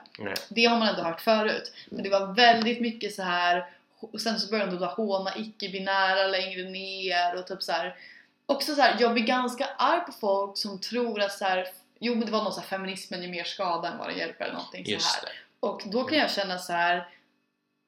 det 0.49 0.65
har 0.65 0.79
man 0.79 0.87
ändå 0.87 1.01
hört 1.01 1.21
förut. 1.21 1.73
Men 1.89 2.03
det 2.03 2.09
var 2.09 2.33
väldigt 2.33 2.81
mycket 2.81 3.13
så 3.15 3.21
här 3.23 3.65
och 3.99 4.21
sen 4.21 4.39
så 4.39 4.51
började 4.51 4.71
hon 4.71 4.79
då 4.79 4.85
håna 4.85 5.35
icke-binära 5.37 6.27
längre 6.27 6.69
ner 6.69 7.35
och 7.39 7.47
typ 7.47 7.63
så 7.63 7.71
här. 7.71 7.95
Också 8.45 8.75
så 8.75 8.81
här, 8.81 8.95
jag 8.99 9.13
blir 9.13 9.23
ganska 9.23 9.65
arg 9.77 9.99
på 10.05 10.11
folk 10.11 10.57
som 10.57 10.79
tror 10.79 11.21
att 11.21 11.31
så 11.33 11.45
här, 11.45 11.67
jo 11.99 12.15
men 12.15 12.25
det 12.25 12.31
var 12.31 12.43
någon 12.43 12.53
så 12.53 12.59
här 12.59 12.67
feminismen 12.67 13.21
gör 13.23 13.29
mer 13.29 13.43
skada 13.43 13.87
än 13.87 13.97
vad 13.97 14.07
den 14.09 14.17
hjälper 14.17 14.45
eller 14.45 14.53
någonting 14.53 14.85
så 14.85 14.91
Just 14.91 15.15
här. 15.15 15.21
det. 15.25 15.67
Och 15.67 15.81
då 15.85 16.03
kan 16.03 16.17
jag 16.17 16.31
känna 16.31 16.57
så 16.59 16.73
här. 16.73 17.07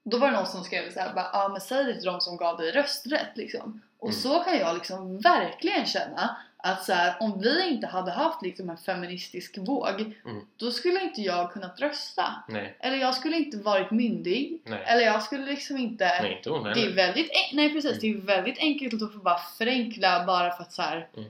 Då 0.06 0.18
var 0.18 0.28
det 0.28 0.34
någon 0.38 0.48
som 0.48 0.64
skrev 0.64 0.94
så 0.94 1.00
här, 1.00 1.14
bara, 1.14 1.30
ja 1.34 1.48
men 1.50 1.62
säg 1.62 1.84
det 1.84 1.94
till 1.94 2.06
de 2.06 2.22
som 2.22 2.38
gav 2.38 2.58
dig 2.58 2.72
rösträtt 2.72 3.32
liksom. 3.38 3.82
Och 4.00 4.10
Mm. 4.10 4.22
så 4.22 4.40
kan 4.40 4.58
jag 4.58 4.76
liksom 4.76 5.20
verkligen 5.20 5.86
känna 5.86 6.38
att 6.74 6.84
så 6.84 6.94
här, 6.94 7.16
om 7.20 7.42
vi 7.42 7.68
inte 7.68 7.88
hade 7.88 8.12
haft 8.12 8.42
liksom 8.42 8.70
en 8.70 8.78
feministisk 8.78 9.58
våg 9.58 10.00
Mm. 10.26 10.46
då 10.58 10.72
skulle 10.72 11.02
inte 11.02 11.22
jag 11.22 11.52
kunnat 11.52 11.80
rösta. 11.82 12.44
Nej, 12.48 12.78
Eller 12.80 12.98
jag 12.98 13.16
skulle 13.16 13.36
inte 13.38 13.58
varit 13.58 13.92
myndig. 13.92 14.62
nej. 14.66 14.84
Eller 14.86 15.02
jag 15.02 15.24
skulle 15.24 15.46
liksom 15.46 15.78
inte... 15.78 16.06
Nej, 16.22 16.34
inte 16.38 16.50
hon 16.50 16.64
det 16.64 16.82
är 16.86 16.94
väldigt, 16.94 17.32
nej 17.54 17.74
precis, 17.74 18.00
det 18.00 18.08
är 18.08 18.18
väldigt 18.18 18.60
enkelt 18.60 19.02
att 19.04 19.14
få 19.14 19.20
bara 19.20 19.40
förenkla 19.58 20.26
bara 20.26 20.52
för 20.52 20.64
att 20.64 20.74
så 20.74 20.82
här, 20.82 21.08
Mm. 21.18 21.30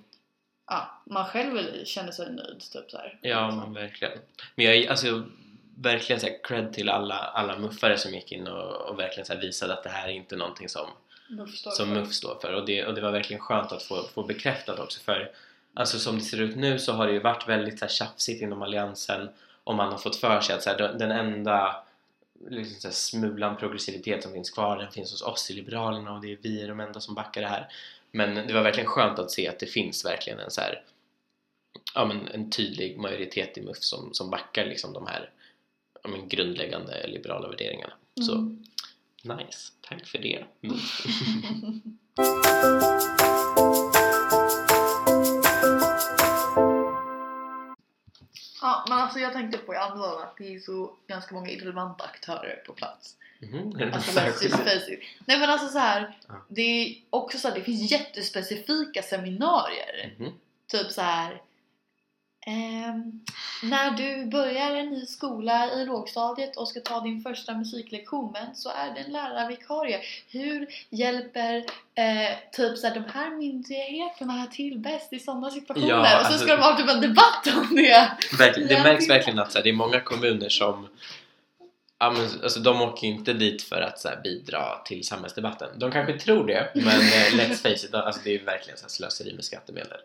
ja, 0.67 1.01
man 1.05 1.25
själv 1.25 1.83
känner 1.85 2.11
sig 2.11 2.31
nöjd 2.31 2.59
typ 2.73 2.91
så 2.91 2.97
här. 2.97 3.19
Ja, 3.21 3.51
men 3.55 3.73
verkligen. 3.73 4.13
Men 4.55 4.65
jag 4.65 4.87
alltså 4.87 5.23
verkligen 5.79 6.19
så 6.19 6.27
här 6.27 6.43
cred 6.43 6.73
till 6.73 6.89
alla, 6.89 7.15
alla 7.15 7.57
muffare 7.59 7.97
som 7.97 8.13
gick 8.13 8.31
in 8.31 8.47
och, 8.47 8.89
och 8.89 8.99
verkligen 8.99 9.25
så 9.25 9.35
visade 9.37 9.73
att 9.73 9.83
det 9.83 9.89
här 9.89 10.07
är 10.07 10.11
inte 10.11 10.35
någonting 10.35 10.69
som, 10.69 10.87
som. 11.71 11.89
MUF 11.93 12.13
står 12.13 12.39
för 12.41 12.53
och 12.53 12.65
det, 12.65 12.85
och 12.85 12.93
det 12.95 13.01
var 13.01 13.11
verkligen 13.11 13.41
skönt 13.41 13.71
att 13.71 13.83
få, 13.83 14.03
få 14.03 14.23
bekräftat 14.23 14.79
också 14.79 14.99
för 14.99 15.31
alltså 15.73 15.99
som 15.99 16.15
det 16.15 16.23
ser 16.23 16.41
ut 16.41 16.55
nu 16.55 16.79
så 16.79 16.91
har 16.93 17.07
det 17.07 17.13
ju 17.13 17.19
varit 17.19 17.47
väldigt 17.49 17.79
så 17.79 17.85
här 17.85 17.89
tjafsigt 17.91 18.41
inom 18.41 18.61
alliansen 18.61 19.29
och 19.63 19.75
man 19.75 19.91
har 19.91 19.97
fått 19.97 20.15
för 20.15 20.41
sig 20.41 20.55
att 20.55 20.63
så 20.63 20.69
här, 20.69 20.77
den- 20.77 21.11
enda 21.11 21.83
liksom 22.49 22.79
så 22.81 22.87
här, 22.87 22.93
smulan 22.93 23.57
progressivitet 23.57 24.23
som 24.23 24.31
finns 24.33 24.49
kvar 24.49 24.77
den 24.77 24.91
finns 24.91 25.11
hos 25.11 25.21
oss 25.21 25.51
i 25.51 25.53
Liberalerna 25.53 26.13
och 26.13 26.21
det 26.21 26.31
är 26.31 26.37
vi 26.41 26.67
de 26.67 26.79
enda 26.79 26.99
som 26.99 27.15
backar 27.15 27.41
det 27.41 27.47
här 27.47 27.67
men 28.11 28.47
det 28.47 28.53
var 28.53 28.61
verkligen 28.61 28.89
skönt 28.89 29.19
att 29.19 29.31
se 29.31 29.47
att 29.47 29.59
det 29.59 29.65
finns 29.65 30.05
verkligen 30.05 30.39
en 30.39 30.51
så 30.51 30.61
här 30.61 30.83
ja, 31.95 32.05
men 32.05 32.27
en 32.27 32.49
tydlig 32.51 32.97
majoritet 32.97 33.57
i 33.57 33.61
MUF 33.61 33.77
som, 33.83 34.13
som 34.13 34.29
backar 34.29 34.65
liksom 34.65 34.93
de 34.93 35.07
här 35.07 35.29
ja, 36.03 36.09
men 36.09 36.27
grundläggande 36.29 37.07
liberala 37.07 37.47
värderingarna 37.47 37.93
så 38.27 38.33
Mm. 38.33 39.37
nice, 39.37 39.71
tack 39.89 40.05
för 40.05 40.17
det 40.19 40.45
MUF. 40.61 41.05
Ja 48.61 48.85
men 48.89 48.97
alltså 48.97 49.19
jag 49.19 49.33
tänkte 49.33 49.57
på 49.57 49.73
i 49.73 49.77
Almedalen 49.77 50.23
att 50.27 50.37
det 50.37 50.55
är 50.55 50.59
så 50.59 50.93
ganska 51.07 51.35
många 51.35 51.49
irrelevanta 51.49 52.03
aktörer 52.03 52.63
på 52.67 52.73
plats. 52.73 53.15
Något 53.39 53.81
Alltså. 53.93 54.19
Nej 55.25 55.39
men 55.39 55.49
alltså 55.49 55.67
så 55.67 55.79
här, 55.79 56.17
Ja. 56.27 56.45
det 56.49 56.61
är 56.61 56.95
också 57.09 57.37
så 57.37 57.47
här, 57.47 57.55
det 57.55 57.61
finns 57.61 57.91
jättespecifika 57.91 59.01
seminarier. 59.01 60.15
Mhm. 60.19 60.31
Typ 60.67 60.91
så 60.91 61.01
här. 61.01 61.41
Ehm, 62.47 63.21
när 63.63 63.91
du 63.91 64.25
börjar 64.25 64.75
en 64.75 64.89
ny 64.89 65.05
skola 65.05 65.73
i 65.73 65.85
lågstadiet 65.85 66.57
och 66.57 66.67
ska 66.67 66.79
ta 66.79 66.99
din 66.99 67.21
första 67.21 67.53
musiklektion 67.53 68.35
så 68.53 68.69
är 68.69 68.93
det 68.93 68.99
en 68.99 69.11
lärarvikarie. 69.11 69.99
Hur 70.31 70.67
hjälper 70.89 71.55
eh, 71.95 72.37
typ 72.51 72.77
så 72.77 72.87
här, 72.87 72.93
de 72.93 73.03
här 73.13 73.29
myndigheterna 73.29 74.45
till 74.45 74.79
bäst 74.79 75.13
i 75.13 75.19
sådana 75.19 75.51
situationer? 75.51 75.89
Ja, 75.89 76.19
och 76.19 76.25
så 76.25 76.31
alltså- 76.33 76.45
ska 76.45 76.55
de 76.55 76.61
ha 76.61 76.77
typ 76.77 76.89
en 76.89 77.01
debatt 77.01 77.47
om 77.57 77.75
det! 77.75 78.11
Verkligen, 78.37 78.69
det 78.69 78.83
märks 78.83 79.09
verkligen 79.09 79.39
att 79.39 79.55
här, 79.55 79.63
det 79.63 79.69
är 79.69 79.73
många 79.73 79.99
kommuner 79.99 80.49
som 80.49 80.87
ja, 81.99 82.11
men, 82.11 82.43
alltså, 82.43 82.59
de 82.59 82.81
åker 82.81 83.07
ju 83.07 83.13
inte 83.13 83.33
dit 83.33 83.61
för 83.61 83.81
att 83.81 84.03
här, 84.03 84.21
bidra 84.23 84.81
till 84.85 85.03
samhällsdebatten. 85.03 85.79
De 85.79 85.91
kanske 85.91 86.19
tror 86.19 86.47
det, 86.47 86.71
men 86.75 86.87
eh, 86.87 87.31
let's 87.31 87.55
face 87.55 87.87
it, 87.87 87.93
alltså, 87.93 88.21
det 88.23 88.35
är 88.35 88.45
verkligen 88.45 88.77
så 88.77 88.83
här, 88.83 88.89
slöseri 88.89 89.33
med 89.33 89.45
skattemedel. 89.45 89.99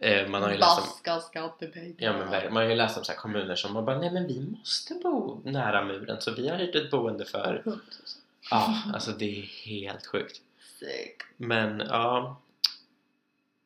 Eh, 0.00 0.28
man 0.28 0.42
har 0.42 0.50
ju 0.50 0.56
läst 0.58 0.78
om 0.78 0.84
Baska 0.84 1.20
skattepengar. 1.20 1.94
Ja 1.98 2.12
men 2.12 2.28
man 2.54 2.62
har 2.62 2.70
ju 2.70 2.76
läst 2.76 2.98
om 2.98 3.04
så 3.04 3.12
här 3.12 3.18
kommuner 3.18 3.54
som 3.54 3.76
har 3.76 3.82
bara 3.82 3.98
nej 3.98 4.10
men 4.10 4.26
vi 4.26 4.40
måste 4.58 4.94
bo 4.94 5.40
nära 5.44 5.84
muren 5.84 6.20
så 6.20 6.30
vi 6.30 6.48
har 6.48 6.56
hyrt 6.56 6.74
ett 6.74 6.90
boende 6.90 7.24
för 7.24 7.62
Ja, 8.50 8.74
alltså 8.94 9.10
det 9.10 9.38
är 9.38 9.42
helt 9.66 10.06
sjukt. 10.06 10.40
Sick. 10.78 11.16
Men 11.36 11.82
ja 11.88 12.40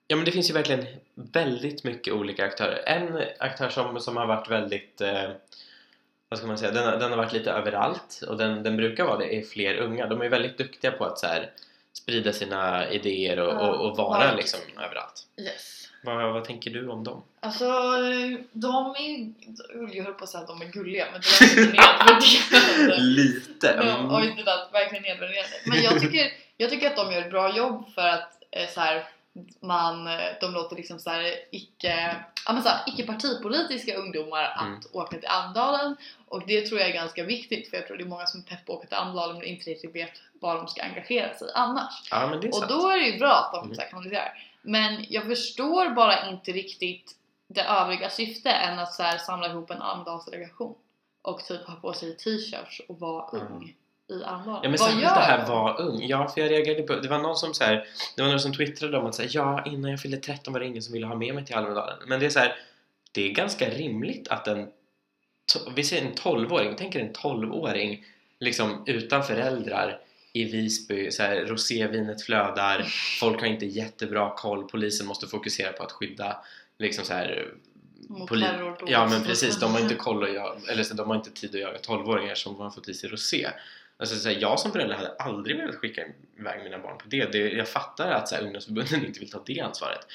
Ja 0.07 0.16
men 0.16 0.25
det 0.25 0.33
finns 0.33 0.51
ju 0.51 0.55
verkligen 0.55 0.87
väldigt 1.14 1.85
mycket 1.85 2.14
olika 2.14 2.45
aktörer. 2.45 2.83
En 2.87 3.23
aktör 3.38 3.68
som, 3.68 4.01
som 4.01 4.16
har 4.16 4.27
varit 4.27 4.51
väldigt 4.51 5.01
eh, 5.01 5.31
vad 6.29 6.38
ska 6.38 6.47
man 6.49 6.59
säga, 6.59 6.71
den, 6.73 6.85
har- 6.88 6.97
den 6.97 7.11
har 7.11 7.16
varit 7.16 7.33
lite 7.33 7.51
överallt 7.51 8.23
och 8.29 8.37
den, 8.37 8.62
den 8.62 8.77
brukar 8.77 9.05
vara 9.05 9.18
det, 9.18 9.37
är 9.38 9.42
fler 9.42 9.75
unga. 9.77 10.07
De 10.07 10.21
är 10.23 10.29
väldigt 10.29 10.59
duktiga 10.59 10.90
på 10.92 11.05
att 11.05 11.18
så 11.18 11.27
här, 11.27 11.51
sprida 11.92 12.33
sina 12.33 12.88
idéer 12.90 13.38
och, 13.38 13.68
och, 13.68 13.90
och 13.90 13.97
vara- 13.97 14.35
liksom 14.35 14.61
överallt. 14.77 15.27
Yes. 15.40 15.88
Vad, 16.05 16.33
vad 16.33 16.45
tänker 16.45 16.71
du 16.71 16.88
om 16.88 17.05
dem? 17.05 17.23
Alltså, 17.41 17.65
de 18.53 18.95
är... 18.97 19.33
Jag 19.97 20.05
höll 20.05 20.15
på 20.15 20.25
att 20.25 20.31
säga 20.31 20.41
att 20.43 20.49
de 20.49 20.62
är 20.62 20.67
gulliga, 20.67 21.07
men 21.12 21.21
det 21.21 21.57
lät 21.57 22.23
lite 22.23 22.57
nedvärderande. 22.57 22.97
Lite! 23.03 23.69
Mm. 23.69 24.15
Oj, 24.15 24.35
det 24.37 24.43
lät 24.45 24.73
verkligen 24.75 25.03
nedvärderande. 25.03 25.57
Men 25.67 25.83
jag 25.83 26.01
tycker, 26.01 26.33
jag 26.57 26.71
tycker 26.71 26.87
att 26.87 26.97
de 26.97 27.12
gör 27.12 27.21
ett 27.21 27.31
bra 27.31 27.57
jobb 27.57 27.95
för 27.95 28.09
att 28.09 28.43
eh, 28.51 28.69
så 28.69 28.81
här, 28.81 29.05
man, 29.61 30.05
de 30.41 30.53
låter 30.53 30.77
liksom 30.77 30.99
så 30.99 31.11
här, 31.11 31.35
icke, 31.51 32.17
ja, 32.47 32.53
men 32.53 32.62
så 32.62 32.69
här, 32.69 32.81
icke 32.87 33.07
partipolitiska 33.07 33.95
ungdomar 33.97 34.45
att 34.45 34.62
Mm. 34.67 34.81
åka 34.93 35.19
till 35.19 35.29
Almedalen 35.29 35.97
och 36.29 36.47
det 36.47 36.61
tror 36.67 36.81
jag 36.81 36.88
är 36.88 36.93
ganska 36.95 37.25
viktigt 37.25 37.71
för 37.71 37.77
jag 37.77 37.87
tror 37.87 37.97
det 37.97 38.03
är 38.03 38.09
många 38.09 38.27
som 38.27 38.41
är 38.41 38.45
pepp 38.45 38.67
på 38.67 38.73
att 38.73 38.79
åka 38.79 38.87
till 38.88 38.97
Almedalen 38.97 39.37
men 39.38 39.47
inte 39.47 39.71
riktigt 39.71 39.95
vet 39.95 40.11
var 40.41 40.57
de 40.57 40.69
ska 40.69 40.83
engagera 40.83 41.35
sig 41.35 41.49
annars. 41.55 41.93
Ja 42.11 42.27
men 42.27 42.41
det 42.41 42.47
är 42.47 42.49
Och 42.49 42.55
sant. 42.55 42.69
då 42.71 42.88
är 42.88 42.99
det 42.99 43.07
ju 43.07 43.19
bra 43.19 43.33
att 43.35 43.53
de 43.53 43.65
Mm. 43.73 43.79
kanaliserar. 43.91 44.49
Men 44.62 45.05
jag 45.09 45.25
förstår 45.25 45.90
bara 45.90 46.31
inte 46.31 46.53
riktigt 46.53 47.16
det 47.48 47.62
övriga 47.62 48.11
syftet 48.11 48.55
än 48.62 48.79
att 48.79 48.94
så 48.94 49.03
här 49.03 49.18
samla 49.18 49.51
ihop 49.51 49.70
en 49.70 49.83
Almedalsdelegation 49.83 50.75
och 51.22 51.44
typ 51.44 51.66
ha 51.66 51.75
på 51.75 51.92
sig 51.92 52.16
t-shirts 52.16 52.81
och 52.88 53.01
vara 53.01 53.29
ung 53.29 53.75
i 54.09 54.25
Almedalen. 54.25 54.61
Ja 54.62 54.70
men 54.70 54.70
Vad 54.70 54.81
särskilt 54.81 55.03
det 55.03 55.20
här 55.20 55.48
var 55.48 55.81
ung. 55.81 56.03
Ja 56.03 56.29
för 56.29 56.40
jag 56.40 56.51
reagerade 56.51 56.83
på, 56.83 56.94
det 56.94 57.09
var 57.09 57.18
någon 57.18 57.37
som 57.37 57.55
så 57.55 57.64
här, 57.64 57.87
det 58.16 58.22
var 58.22 58.29
någon 58.29 58.40
som 58.40 58.53
twittrade 58.53 58.98
om 58.98 59.07
att 59.07 59.14
säga 59.14 59.29
ja 59.33 59.64
innan 59.66 59.90
jag 59.90 60.01
fyllde 60.01 60.16
13 60.16 60.53
var 60.53 60.61
det 60.61 60.66
ingen 60.66 60.83
som 60.83 60.92
ville 60.92 61.07
ha 61.07 61.14
med 61.14 61.35
mig 61.35 61.46
till 61.46 61.55
Almedalen. 61.55 61.96
Men 62.07 62.20
det 62.20 62.27
är 62.27 62.31
så 62.31 62.38
här, 62.38 62.57
det 63.12 63.31
är 63.31 63.35
ganska 63.35 63.70
rimligt 63.70 64.29
att 64.29 64.46
en, 64.48 64.68
vi 65.75 65.85
säger 65.85 66.07
en 66.07 66.14
12-åring, 66.14 66.75
tänk 66.79 66.94
er 66.94 67.01
en 67.01 67.12
12-åring 67.12 68.05
liksom 68.38 68.83
utan 68.87 69.25
föräldrar 69.25 70.01
i 70.33 70.45
Visby, 70.45 71.11
så 71.11 71.23
här, 71.23 71.37
rosévinet 71.37 72.23
flödar, 72.23 72.83
folk 73.21 73.40
har 73.40 73.47
inte 73.47 73.66
jättebra 73.66 74.35
koll, 74.37 74.68
polisen 74.68 75.07
måste 75.07 75.27
fokusera 75.27 75.73
på 75.73 75.83
att 75.83 75.92
skydda 75.92 76.45
liksom 76.79 77.05
så 77.05 77.12
här 77.12 77.53
poli-. 78.29 78.77
Ja 78.87 79.09
men 79.09 79.25
precis, 79.25 79.61
de 79.61 79.73
har 79.73 79.81
inte 79.81 79.95
koll 79.95 80.25
att 80.25 80.35
jaga, 80.35 80.61
eller 80.68 80.83
så, 80.83 80.95
de 80.95 81.09
har 81.09 81.16
inte 81.16 81.31
tid 81.31 81.55
att 81.55 81.61
jaga 81.61 81.79
12-åringar 81.79 82.35
som 82.35 82.57
har 82.57 82.71
fått 82.71 82.88
i 82.88 82.95
sig 82.95 83.11
rosé. 83.11 83.49
Alltså, 83.97 84.16
så 84.16 84.29
här, 84.29 84.37
jag 84.40 84.61
som 84.61 84.73
förälder 84.73 84.95
hade 84.95 85.12
aldrig 85.12 85.57
velat 85.57 85.75
skicka 85.75 86.03
iväg 86.38 86.64
mina 86.64 86.79
barn 86.79 86.99
på 86.99 87.05
det. 87.07 87.33
det 87.33 87.38
jag 87.38 87.68
fattar 87.68 88.11
att 88.11 88.29
så 88.29 88.35
här, 88.35 88.42
ungdomsförbunden 88.42 89.05
inte 89.07 89.21
vill 89.21 89.31
ta 89.31 89.42
det 89.47 89.61
ansvaret. 89.61 90.07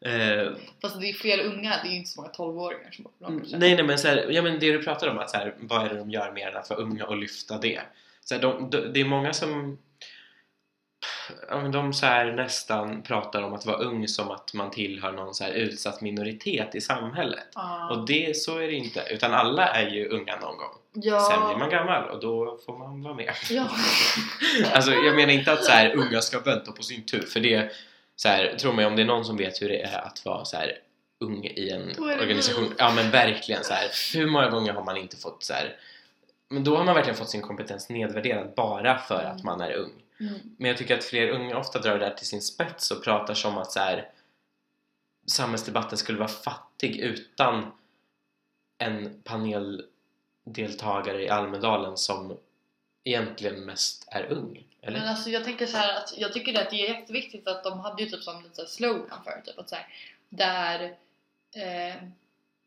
Eh, 0.00 0.52
Fast 0.82 1.00
det 1.00 1.10
är 1.10 1.12
fler 1.12 1.44
unga, 1.44 1.70
det 1.82 1.88
är 1.88 1.90
ju 1.90 1.96
inte 1.96 2.10
så 2.10 2.20
många 2.20 2.32
12-åringar 2.32 2.90
som 2.90 3.06
åker. 3.06 3.58
Nej, 3.58 3.74
nej 3.74 3.82
men, 3.82 3.98
så 3.98 4.08
här, 4.08 4.26
ja, 4.30 4.42
men 4.42 4.58
det 4.58 4.72
du 4.72 4.82
pratar 4.82 5.08
om, 5.08 5.18
att 5.18 5.30
så 5.30 5.36
här, 5.36 5.54
vad 5.58 5.86
är 5.86 5.88
det 5.88 5.98
de 5.98 6.10
gör 6.10 6.32
mer 6.32 6.48
än 6.48 6.56
att 6.56 6.70
vara 6.70 6.80
unga 6.80 7.06
och 7.06 7.16
lyfta 7.16 7.58
det? 7.58 7.80
Så 8.24 8.34
här, 8.34 8.42
de, 8.42 8.70
de, 8.70 8.92
det 8.92 9.00
är 9.00 9.04
många 9.04 9.32
som 9.32 9.78
de 11.72 11.92
så 11.92 12.06
här, 12.06 12.32
nästan 12.32 13.02
pratar 13.02 13.42
om 13.42 13.52
att 13.54 13.66
vara 13.66 13.76
ung 13.76 14.08
som 14.08 14.30
att 14.30 14.54
man 14.54 14.70
tillhör 14.70 15.12
någon 15.12 15.34
så 15.34 15.44
här, 15.44 15.52
utsatt 15.52 16.00
minoritet 16.00 16.74
i 16.74 16.80
samhället. 16.80 17.46
Ja. 17.54 17.90
Och 17.90 18.06
det, 18.06 18.36
så 18.36 18.58
är 18.58 18.66
det 18.66 18.72
inte, 18.72 19.04
utan 19.10 19.32
alla 19.32 19.66
är 19.68 19.90
ju 19.90 20.08
unga 20.08 20.36
någon 20.40 20.56
gång. 20.56 20.74
ja. 20.92 21.20
Sen 21.20 21.48
blir 21.48 21.58
man 21.58 21.70
gammal 21.70 22.10
och 22.10 22.20
då 22.20 22.58
får 22.66 22.78
man 22.78 23.02
vara 23.02 23.14
med. 23.14 23.34
Ja. 23.50 23.68
Alltså 24.74 24.92
jag 24.92 25.16
menar 25.16 25.32
inte 25.32 25.52
att 25.52 25.64
så 25.64 25.72
här, 25.72 25.96
unga 25.96 26.20
ska 26.20 26.40
vänta 26.40 26.72
på 26.72 26.82
sin 26.82 27.06
tur 27.06 27.22
för 27.22 27.40
det 27.40 27.72
så 28.16 28.28
här, 28.28 28.56
tro 28.60 28.72
mig 28.72 28.86
om 28.86 28.96
det 28.96 29.02
är 29.02 29.06
någon 29.06 29.24
som 29.24 29.36
vet 29.36 29.62
hur 29.62 29.68
det 29.68 29.82
är 29.82 30.06
att 30.06 30.24
vara 30.24 30.44
så 30.44 30.56
här, 30.56 30.72
ung 31.20 31.44
i 31.44 31.70
en 31.70 32.02
organisation 32.02 32.74
ja 32.78 32.92
men 32.94 33.10
verkligen 33.10 33.64
så 33.64 33.74
här, 33.74 33.90
hur 34.14 34.26
många 34.26 34.50
gånger 34.50 34.72
har 34.72 34.84
man 34.84 34.96
inte 34.96 35.16
fått 35.16 35.42
så 35.42 35.52
här, 35.52 35.76
men 36.52 36.64
då 36.64 36.76
har 36.76 36.84
man 36.84 36.94
verkligen 36.94 37.16
fått 37.16 37.30
sin 37.30 37.42
kompetens 37.42 37.88
nedvärderad 37.88 38.52
bara 38.56 38.98
för 38.98 39.24
att 39.24 39.32
Mm. 39.40 39.46
man 39.46 39.60
är 39.60 39.72
ung 39.72 39.92
Mm. 40.20 40.34
men 40.58 40.68
jag 40.68 40.78
tycker 40.78 40.98
att 40.98 41.04
fler 41.04 41.28
unga 41.28 41.58
ofta 41.58 41.78
drar 41.78 41.98
det 41.98 42.06
där 42.06 42.14
till 42.14 42.26
sin 42.26 42.42
spets 42.42 42.90
och 42.90 43.04
pratar 43.04 43.34
som 43.34 43.58
att 43.58 43.72
så 43.72 43.80
här, 43.80 44.10
samhällsdebatten 45.26 45.98
skulle 45.98 46.18
vara 46.18 46.28
fattig 46.28 46.96
utan 46.96 47.72
en 48.78 49.22
paneldeltagare 49.24 51.22
i 51.22 51.28
Almedalen 51.28 51.96
som 51.96 52.36
egentligen 53.04 53.60
mest 53.64 54.04
är 54.08 54.24
ung. 54.32 54.64
Eller? 54.82 54.98
Men 54.98 55.08
alltså 55.08 55.30
jag 55.30 55.44
tänker 55.44 55.66
så 55.66 55.76
att 55.78 56.14
jag 56.16 56.32
tycker 56.32 56.60
att 56.62 56.70
det 56.70 56.76
är 56.86 56.94
jätteviktigt 56.94 57.48
att 57.48 57.64
de 57.64 57.80
hade 57.80 58.02
ju 58.02 58.08
typ 58.10 58.22
som 58.22 58.42
lite 58.42 58.66
slogan 58.66 59.24
för 59.24 59.42
typ 59.44 59.58
att 59.58 59.68
så 59.68 59.74
här, 59.76 59.86
där 60.28 60.96
eh, 61.54 61.94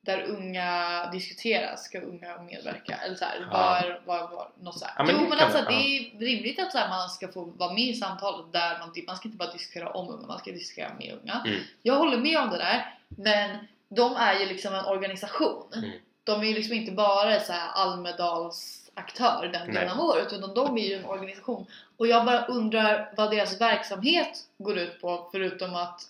där 0.06 0.22
unga 0.22 1.10
diskuterar 1.12 1.76
ska 1.76 2.00
unga 2.00 2.42
medverka 2.42 2.96
eller 3.06 3.16
så 3.16 3.26
här, 3.26 3.48
Ja. 3.52 3.52
var, 3.52 4.02
var, 4.06 4.28
var, 4.36 4.50
något 4.60 4.80
så 4.80 4.86
här. 4.86 4.94
Ja, 4.98 5.04
men 5.04 5.16
jo 5.22 5.30
men 5.30 5.40
alltså 5.40 5.58
det 5.58 5.74
är 5.74 6.20
rimligt 6.20 6.60
att 6.60 6.72
så 6.72 6.78
här, 6.78 6.90
man 6.90 7.10
ska 7.10 7.28
få 7.28 7.44
vara 7.44 7.74
med 7.74 7.84
i 7.84 7.94
samtalet 7.94 8.54
där 8.54 8.80
man, 8.80 8.92
man 9.08 9.16
ska 9.16 9.28
inte 9.28 9.38
bara 9.38 9.52
diskutera 9.52 9.90
om 9.90 10.10
unga, 10.10 10.28
man 10.28 10.40
ska 10.40 10.52
diskutera 10.52 10.94
med 11.00 11.18
unga. 11.22 11.44
Mm. 11.46 11.60
Jag 11.82 11.96
håller 11.96 12.18
med 12.18 12.40
om 12.40 12.50
det 12.50 12.58
där 12.58 12.96
men 13.08 13.58
de 13.90 14.16
är 14.16 14.40
ju 14.40 14.46
liksom 14.46 14.76
en 14.76 14.86
organisation. 14.86 15.64
Mm. 15.76 15.92
De 16.24 16.42
är 16.42 16.46
ju 16.46 16.54
liksom 16.54 16.74
inte 16.74 16.92
bara 16.92 17.40
så 17.40 17.54
här 17.54 17.70
Almedals 17.74 18.92
aktör 18.94 19.50
den 19.54 19.74
delen 19.74 19.90
av 19.90 20.00
året 20.00 20.34
utan 20.34 20.54
de 20.54 20.78
är 20.78 20.88
ju 20.88 20.94
en 20.94 21.06
organisation. 21.06 21.66
Och 21.98 22.08
jag 22.08 22.26
bara 22.26 22.46
undrar 22.46 23.14
vad 23.18 23.32
deras 23.32 23.62
verksamhet 23.62 24.48
går 24.58 24.78
ut 24.78 25.02
på 25.02 25.30
förutom 25.32 25.76
att 25.76 26.02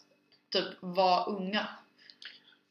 typ 0.49 0.67
vara 0.79 1.23
unga. 1.23 1.67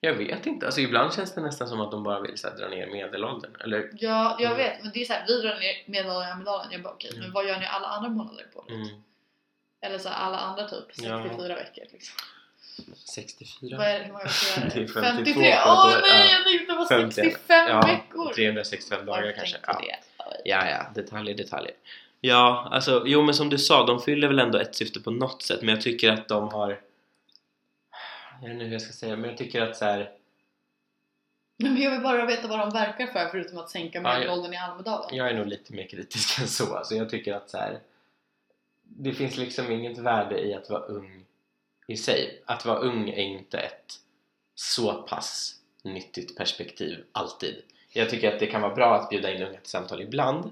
Jag 0.04 0.14
vet 0.14 0.46
inte, 0.46 0.66
alltså 0.66 0.80
ibland 0.80 1.14
känns 1.14 1.34
det 1.34 1.40
nästan 1.40 1.68
som 1.68 1.80
att 1.80 1.90
de 1.90 2.02
bara 2.02 2.20
vill 2.20 2.38
så 2.38 2.48
här, 2.48 2.56
dra 2.56 2.68
ner 2.68 2.86
medelåldern 2.86 3.56
eller 3.64 3.90
Ja, 3.92 4.36
jag 4.40 4.52
Mm. 4.52 4.56
vet 4.56 4.82
men 4.82 4.92
det 4.94 5.00
är 5.00 5.04
såhär, 5.04 5.24
vi 5.28 5.40
drar 5.40 5.54
ner 5.60 5.74
medelåldern 5.86 6.28
i 6.28 6.30
Almedalen. 6.32 6.66
Jag 6.72 6.82
bara 6.82 6.92
okej, 6.92 7.10
men 7.12 7.20
Mm. 7.22 7.32
vad 7.32 7.46
gör 7.48 7.58
ni 7.60 7.66
alla 7.66 7.86
andra 7.86 8.08
månader 8.10 8.46
på? 8.54 8.64
mm, 8.70 8.88
Eller 9.80 9.98
så 9.98 10.08
här, 10.08 10.26
alla 10.26 10.38
andra 10.38 10.68
typ 10.68 10.84
64 10.88 11.48
Ja. 11.48 11.54
veckor 11.56 11.84
liksom. 11.92 12.16
64 13.14 13.76
Vad 13.78 13.86
är 13.86 13.98
det, 13.98 14.04
hur 14.04 14.12
många 14.12 14.24
veckor 14.24 14.62
är 14.62 14.70
Det 14.70 14.76
är 14.80 14.80
det? 14.80 14.88
52 14.88 15.40
53! 15.40 15.52
på 15.64 15.68
Åh 15.70 15.86
år. 15.86 16.00
nej, 16.02 16.26
Ja. 16.30 16.32
jag 16.36 16.44
tänkte 16.44 16.72
det 16.72 16.78
var 16.78 16.86
50. 16.86 17.14
65 17.14 17.68
Ja, 17.68 17.80
veckor! 17.80 18.32
365 18.34 19.06
dagar 19.06 19.22
Jag 19.22 19.34
kanske 19.36 19.56
ja. 19.66 19.72
det. 19.80 19.96
Ja, 20.44 20.70
ja, 20.70 20.86
detaljer, 20.94 21.34
detaljer 21.36 21.74
Ja, 22.20 22.68
alltså, 22.72 23.02
jo 23.06 23.22
men 23.22 23.34
som 23.34 23.48
du 23.50 23.58
sa, 23.58 23.86
de 23.86 24.00
fyller 24.00 24.28
väl 24.28 24.38
ändå 24.38 24.58
ett 24.58 24.74
syfte 24.74 25.00
på 25.00 25.10
något 25.10 25.42
sätt 25.42 25.62
men 25.62 25.74
jag 25.74 25.80
tycker 25.82 26.10
att 26.12 26.28
de 26.28 26.48
har 26.48 26.80
jag 28.44 28.48
vet 28.48 28.54
inte 28.54 28.64
hur 28.64 28.72
jag 28.72 28.82
ska 28.82 28.92
säga, 28.92 29.16
men 29.16 29.30
jag 29.30 29.38
tycker 29.38 29.62
att 29.62 29.76
så 29.76 29.84
här, 29.84 30.12
Men 31.56 31.76
jag 31.76 31.90
vill 31.90 32.00
bara 32.00 32.26
veta 32.26 32.48
vad 32.48 32.58
de 32.58 32.70
verkar 32.70 33.06
för 33.06 33.28
förutom 33.28 33.58
att 33.58 33.70
sänka 33.70 33.98
Ja, 33.98 34.12
ja. 34.12 34.18
medelåldern 34.18 34.52
i 34.54 34.56
Almedalen. 34.56 35.16
jag 35.16 35.30
är 35.30 35.34
nog 35.34 35.46
lite 35.46 35.72
mer 35.72 35.86
kritisk 35.86 36.38
än 36.40 36.48
så. 36.48 36.76
Alltså 36.76 36.94
jag 36.94 37.10
tycker 37.10 37.34
att 37.34 37.50
så 37.50 37.58
här, 37.58 37.80
det 38.82 39.12
finns 39.12 39.36
liksom 39.36 39.72
inget 39.72 39.98
värde 39.98 40.40
i 40.40 40.54
att 40.54 40.70
vara 40.70 40.82
ung 40.82 41.24
i 41.86 41.96
sig. 41.96 42.42
Att 42.46 42.64
vara 42.64 42.78
ung 42.78 43.08
är 43.10 43.22
inte 43.22 43.58
ett 43.58 44.00
så 44.54 45.02
pass 45.02 45.54
nyttigt 45.82 46.36
perspektiv 46.36 47.04
alltid. 47.12 47.62
Jag 47.92 48.10
tycker 48.10 48.32
att 48.34 48.40
det 48.40 48.46
kan 48.46 48.62
vara 48.62 48.74
bra 48.74 48.94
att 48.94 49.10
bjuda 49.10 49.32
in 49.34 49.42
unga 49.42 49.58
till 49.60 49.70
samtal 49.70 50.02
ibland 50.02 50.50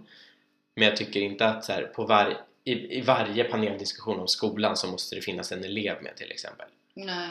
men 0.74 0.84
jag 0.84 0.96
tycker 0.96 1.20
inte 1.20 1.46
att 1.48 1.64
så 1.64 1.72
här, 1.72 1.82
på 1.82 2.04
var, 2.04 2.44
i, 2.64 2.98
i 2.98 3.00
varje 3.00 3.44
paneldiskussion 3.44 4.20
om 4.20 4.28
skolan 4.28 4.76
så 4.76 4.86
måste 4.86 5.14
det 5.14 5.20
finnas 5.20 5.52
en 5.52 5.64
elev 5.64 6.02
med 6.02 6.16
till 6.16 6.32
exempel. 6.32 6.66
Nej. 6.94 7.28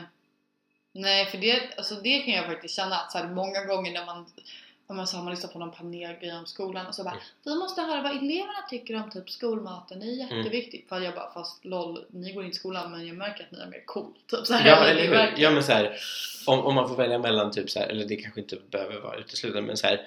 Nej, 0.94 1.26
för 1.26 1.38
det, 1.38 1.62
alltså 1.78 1.96
det 1.96 2.20
kan 2.20 2.34
jag 2.34 2.46
faktiskt 2.46 2.76
känna 2.76 2.96
att 2.96 3.12
så 3.12 3.18
här, 3.18 3.28
många 3.28 3.66
gånger 3.66 3.92
när 3.92 4.06
man 4.06 4.26
om 4.88 4.98
man 4.98 5.08
så 5.08 5.18
har 5.18 5.24
man 5.24 5.34
lyssnat 5.34 5.54
på 5.54 5.60
någon 5.60 5.72
panelgrej 5.72 6.34
om 6.34 6.46
skolan 6.46 6.88
och 6.88 6.96
så 6.96 7.04
bara 7.04 7.12
Mm. 7.12 7.24
Vi 7.44 7.56
måste 7.56 7.82
höra 7.82 8.02
vad 8.02 8.12
eleverna 8.12 8.62
tycker 8.70 8.96
om 9.04 9.10
typ 9.12 9.30
skolmaten, 9.30 10.00
det 10.00 10.06
är 10.06 10.24
Mm. 10.26 10.38
jätteviktigt. 10.38 10.90
För 10.90 11.00
jag 11.02 11.16
bara 11.16 11.32
fast 11.34 11.66
LOL, 11.66 12.06
ni 12.10 12.34
går 12.34 12.44
inte 12.44 12.56
i 12.56 12.60
skolan 12.60 12.92
men 12.92 13.08
jag 13.08 13.18
märker 13.18 13.44
att 13.44 13.52
ni 13.52 13.60
är 13.60 13.66
mer 13.68 13.84
cool. 13.86 14.14
Typ 14.32 14.46
så 14.48 14.54
här, 14.54 14.70
Ja, 14.70 14.86
eller 14.86 15.02
hur? 15.08 15.34
Ja, 15.44 15.52
men 15.52 15.64
så 15.64 15.72
här, 15.72 15.98
om, 16.46 16.60
om 16.60 16.76
man 16.76 16.90
får 16.90 16.96
välja 16.96 17.20
mellan 17.20 17.52
typ 17.52 17.70
så 17.70 17.80
här, 17.80 17.88
eller 17.88 18.06
det 18.06 18.16
kanske 18.16 18.40
inte 18.42 18.58
behöver 18.72 19.00
vara 19.00 19.18
uteslutande, 19.18 19.68
men 19.68 19.78
så 19.78 19.88
här, 19.88 20.02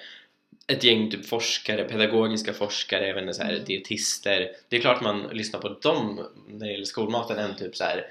ett 0.67 0.85
gäng 0.85 1.11
typ 1.11 1.27
forskare, 1.27 1.85
pedagogiska 1.85 2.53
forskare, 2.53 3.21
inte, 3.21 3.35
så 3.35 3.43
här, 3.43 3.53
Mm. 3.53 3.65
dietister. 3.65 4.51
Det 4.69 4.77
är 4.77 4.81
klart 4.81 5.01
man 5.01 5.23
lyssnar 5.33 5.61
på 5.61 5.69
dem 5.69 6.27
när 6.49 6.67
det 6.67 6.73
gäller 6.73 6.85
skolmaten 6.85 7.39
än 7.39 7.57
typ 7.57 7.77
så 7.77 7.85
här 7.85 8.07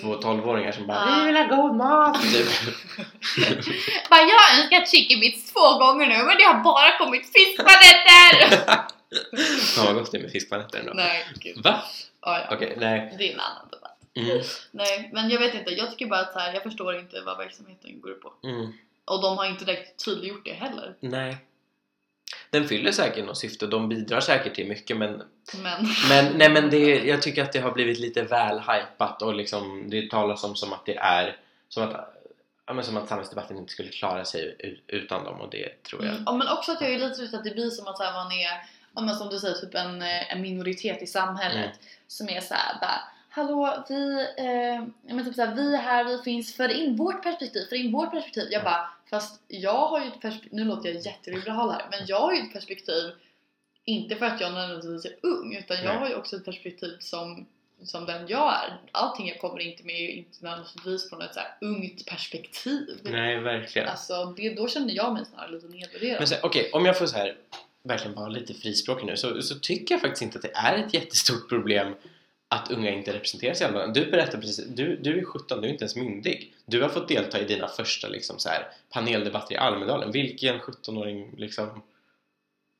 två 0.00 0.14
tolvåringar 0.14 0.72
som 0.72 0.86
bara 0.86 0.96
Ja. 1.10 1.16
Vi 1.20 1.26
vill 1.26 1.36
ha 1.36 1.56
god 1.56 1.76
mat! 1.76 2.22
Typ. 2.32 2.46
Bara, 4.10 4.20
jag 4.20 4.38
har 4.38 4.60
önskat 4.60 4.90
chicken 4.90 5.20
bits 5.20 5.52
två 5.52 5.78
gånger 5.78 6.06
nu 6.06 6.16
men 6.24 6.36
det 6.38 6.44
har 6.44 6.60
bara 6.64 6.98
kommit 6.98 7.32
fiskpanetter! 7.32 8.56
Fan 9.74 9.86
vad 9.86 9.94
gott 9.94 10.12
det 10.12 10.18
är 10.18 10.22
med 10.22 10.30
fiskpanetter 10.32 10.78
ändå. 10.80 10.92
Nej, 10.94 11.26
gud. 11.40 11.62
Va? 11.64 11.82
Ja, 12.22 12.38
ja. 12.48 12.56
Okej, 12.56 12.76
nej. 12.80 13.14
Det 13.18 13.28
är 13.28 13.34
en 13.34 13.40
annan 13.40 13.68
debatt. 13.70 13.98
Mm, 14.14 14.42
Nej, 14.70 15.10
men 15.12 15.30
jag 15.30 15.40
vet 15.40 15.54
inte. 15.54 15.70
Jag 15.70 15.90
tycker 15.90 16.06
bara 16.06 16.20
att 16.20 16.32
så 16.32 16.38
här, 16.38 16.52
jag 16.54 16.62
förstår 16.62 16.98
inte 16.98 17.20
vad 17.20 17.38
verksamheten 17.38 18.00
går 18.00 18.10
ut 18.10 18.20
på. 18.22 18.32
mm, 18.44 18.72
Och 19.04 19.22
de 19.22 19.38
har 19.38 19.46
inte 19.46 19.64
direkt 19.64 20.04
tydliggjort 20.04 20.44
det 20.44 20.52
heller. 20.52 20.94
nej. 21.00 21.36
Den 22.50 22.68
fyller 22.68 22.92
säkert 22.92 23.24
något 23.24 23.38
syfte 23.38 23.64
och 23.64 23.70
de 23.70 23.88
bidrar 23.88 24.20
säkert 24.20 24.54
till 24.54 24.68
mycket 24.68 24.96
men 24.96 25.22
Men... 25.62 25.88
Men, 26.08 26.32
nej, 26.38 26.50
men 26.50 26.70
det, 26.70 27.04
jag 27.04 27.22
tycker 27.22 27.42
att 27.42 27.52
det 27.52 27.58
har 27.58 27.72
blivit 27.72 27.98
lite 27.98 28.22
väl 28.22 28.60
hypat 28.60 29.22
och 29.22 29.34
liksom, 29.34 29.84
det 29.90 30.10
talas 30.10 30.44
om 30.44 30.56
som 30.56 30.72
att 30.72 30.86
det 30.86 30.96
är 30.96 31.36
som 31.68 31.82
att, 31.82 32.14
ja, 32.66 32.72
men 32.72 32.84
som 32.84 32.96
att 32.96 33.08
samhällsdebatten 33.08 33.56
inte 33.56 33.72
skulle 33.72 33.88
klara 33.88 34.24
sig 34.24 34.56
utan 34.86 35.24
dem 35.24 35.40
och 35.40 35.50
det 35.50 35.82
tror 35.82 36.04
jag. 36.04 36.12
Mm. 36.12 36.22
Ja, 36.26 36.32
men 36.32 36.48
också 36.48 36.72
att 36.72 36.80
jag 36.80 36.90
är 36.90 36.98
lite 36.98 37.22
rädd 37.22 37.34
att 37.34 37.44
det 37.44 37.50
blir 37.50 37.70
som 37.70 37.88
att 37.88 37.98
här, 37.98 38.12
man 38.12 38.32
är, 38.32 38.48
ja, 38.94 39.00
men 39.00 39.14
som 39.14 39.28
du 39.28 39.38
säger, 39.38 39.54
typ 39.54 39.74
en, 39.74 40.02
eh, 40.02 40.32
en 40.32 40.42
minoritet 40.42 41.02
i 41.02 41.06
samhället 41.06 41.64
Mm. 41.64 41.76
som 42.06 42.28
är 42.28 42.40
så 42.40 42.54
här, 42.54 42.80
bara 42.80 43.00
Hallå, 43.34 43.84
vi, 43.88 44.26
eh, 44.36 45.14
men 45.14 45.24
typ 45.24 45.34
så 45.34 45.44
här, 45.44 45.54
vi 45.54 45.74
är 45.74 45.78
här, 45.78 46.04
vi 46.04 46.18
finns, 46.18 46.56
för 46.56 46.68
in 46.68 46.96
vårt 46.96 47.22
perspektiv, 47.22 47.66
för 47.68 47.76
in 47.76 47.92
vårt 47.92 48.10
perspektiv. 48.10 48.48
Jag 48.50 48.64
bara, 48.64 48.90
fast 49.12 49.40
jag 49.48 49.86
har 49.88 50.00
ju 50.00 50.06
ett 50.06 50.20
perspektiv, 50.20 50.50
nu 50.52 50.64
låter 50.64 50.88
jag 50.88 51.06
jätteliberal 51.06 51.70
här, 51.70 51.86
men 51.90 52.00
jag 52.06 52.20
har 52.20 52.34
ju 52.34 52.40
ett 52.40 52.52
perspektiv 52.52 53.12
inte 53.84 54.16
för 54.16 54.26
att 54.26 54.40
jag 54.40 54.52
nödvändigtvis 54.52 55.12
är 55.12 55.16
ung, 55.22 55.56
utan 55.56 55.76
jag 55.76 55.86
Nej. 55.86 55.96
har 55.96 56.08
ju 56.08 56.14
också 56.14 56.36
ett 56.36 56.44
perspektiv 56.44 56.96
som, 57.00 57.46
som 57.82 58.06
den 58.06 58.28
jag 58.28 58.54
är. 58.54 58.80
Allting 58.92 59.28
jag 59.28 59.40
kommer 59.40 59.60
inte 59.60 59.84
med 59.84 59.94
är 59.94 60.00
ju 60.00 60.12
inte 60.12 60.44
nödvändigtvis 60.44 61.08
från 61.08 61.22
ett 61.22 61.34
så 61.34 61.40
här 61.40 61.56
ungt 61.60 62.06
perspektiv. 62.06 63.00
Nej, 63.02 63.40
verkligen. 63.40 63.88
Alltså, 63.88 64.34
det, 64.36 64.54
då 64.54 64.68
känner 64.68 64.94
jag 64.94 65.12
mig 65.12 65.24
snarare 65.24 65.50
lite 65.50 65.68
nedvärderad. 65.68 66.40
Okej, 66.42 66.70
om 66.72 66.86
jag 66.86 66.98
får 66.98 67.06
så 67.06 67.16
här 67.16 67.36
verkligen 67.82 68.14
vara 68.14 68.28
lite 68.28 68.54
frispråkig 68.54 69.06
nu 69.06 69.16
så, 69.16 69.42
så 69.42 69.58
tycker 69.58 69.94
jag 69.94 70.00
faktiskt 70.00 70.22
inte 70.22 70.38
att 70.38 70.42
det 70.42 70.54
är 70.54 70.84
ett 70.84 70.94
jättestort 70.94 71.48
problem 71.48 71.94
att 72.52 72.70
unga 72.70 72.90
inte 72.90 73.12
representeras 73.12 73.60
i 73.60 73.64
Almedalen. 73.64 73.92
Du 73.92 74.10
berättade 74.10 74.38
precis, 74.38 74.66
du, 74.66 74.96
du 74.96 75.18
är 75.18 75.24
17, 75.24 75.60
du 75.60 75.68
är 75.68 75.72
inte 75.72 75.82
ens 75.82 75.96
myndig. 75.96 76.54
Du 76.66 76.82
har 76.82 76.88
fått 76.88 77.08
delta 77.08 77.40
i 77.40 77.44
dina 77.44 77.68
första 77.68 78.08
liksom, 78.08 78.38
så 78.38 78.48
här, 78.48 78.66
paneldebatter 78.90 79.54
i 79.54 79.58
Almedalen. 79.58 80.12
Vilken 80.12 80.58
17-åring 80.60 81.34
liksom 81.36 81.82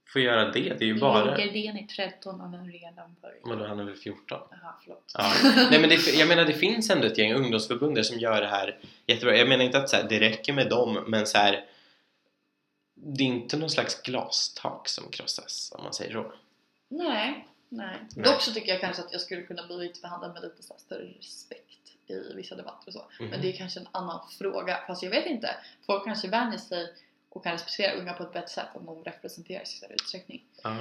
får 0.09 0.23
göra 0.23 0.45
det? 0.45 0.61
Det 0.79 0.85
är 0.85 0.87
ju 0.87 0.99
bara... 0.99 1.37
Gardén 1.37 1.77
är 1.77 1.87
13 1.87 2.41
och 2.41 2.51
den 2.51 2.73
redan 2.73 3.17
börjat. 3.23 3.45
Men 3.45 3.59
då 3.59 3.67
han 3.67 3.81
är 3.81 3.85
väl 3.85 3.97
14? 3.97 4.41
Jaha, 4.51 4.75
förlåt. 4.83 5.13
Ja. 5.19 5.33
Nej 5.71 5.81
men 5.81 5.89
det, 5.89 6.15
jag 6.15 6.29
menar 6.29 6.45
det 6.45 6.53
finns 6.53 6.91
ändå 6.91 7.07
ett 7.07 7.19
gäng 7.19 7.33
ungdomsförbund 7.33 8.07
som 8.07 8.19
gör 8.19 8.41
det 8.41 8.49
här 8.49 8.79
jättebra. 9.07 9.37
Jag 9.37 9.49
menar 9.49 9.65
inte 9.65 9.79
att 9.79 9.89
så 9.89 9.97
här, 9.97 10.07
det 10.09 10.21
räcker 10.21 10.53
med 10.53 10.69
dem 10.69 11.05
men 11.07 11.27
så 11.27 11.39
här, 11.39 11.65
det 12.95 13.25
är 13.25 13.29
inte 13.29 13.57
någon 13.57 13.71
slags 13.71 14.03
glastak 14.03 14.89
som 14.89 15.11
krossas 15.11 15.73
om 15.77 15.85
man 15.85 15.93
säger 15.93 16.13
så. 16.13 16.33
Nej, 16.89 17.47
nej. 17.73 17.97
Nej. 18.17 18.25
Dock 18.25 18.43
så 18.43 18.53
tycker 18.53 18.73
jag 18.73 18.81
kanske 18.81 19.03
att 19.03 19.13
jag 19.13 19.21
skulle 19.21 19.43
kunna 19.43 19.67
bli 19.67 19.93
behandlad 20.03 20.35
med 20.35 20.43
lite 20.43 20.63
större 20.63 21.05
respekt. 21.19 21.69
i 22.07 22.35
vissa 22.37 22.55
debatter 22.55 22.89
och 22.89 22.93
så. 22.93 23.05
Mhm. 23.21 23.31
Men 23.31 23.41
det 23.41 23.49
är 23.49 23.57
kanske 23.57 23.81
en 23.81 23.89
annan 23.93 24.21
fråga. 24.39 24.79
Fast 24.87 25.03
jag 25.03 25.11
vet 25.11 25.27
inte. 25.27 25.57
Folk 25.87 26.05
kanske 26.05 26.29
vänjer 26.29 26.59
sig 26.59 26.95
och 27.29 27.43
kan 27.45 27.53
respektera 27.53 27.93
unga 27.93 28.13
på 28.13 28.23
ett 28.23 28.33
bättre 28.33 28.49
sätt 28.49 28.69
om 28.75 28.87
de 28.87 29.05
representeras 29.05 29.75
i 29.75 29.77
större 29.77 29.95
utsträckning. 29.95 30.45
Ja. 30.63 30.77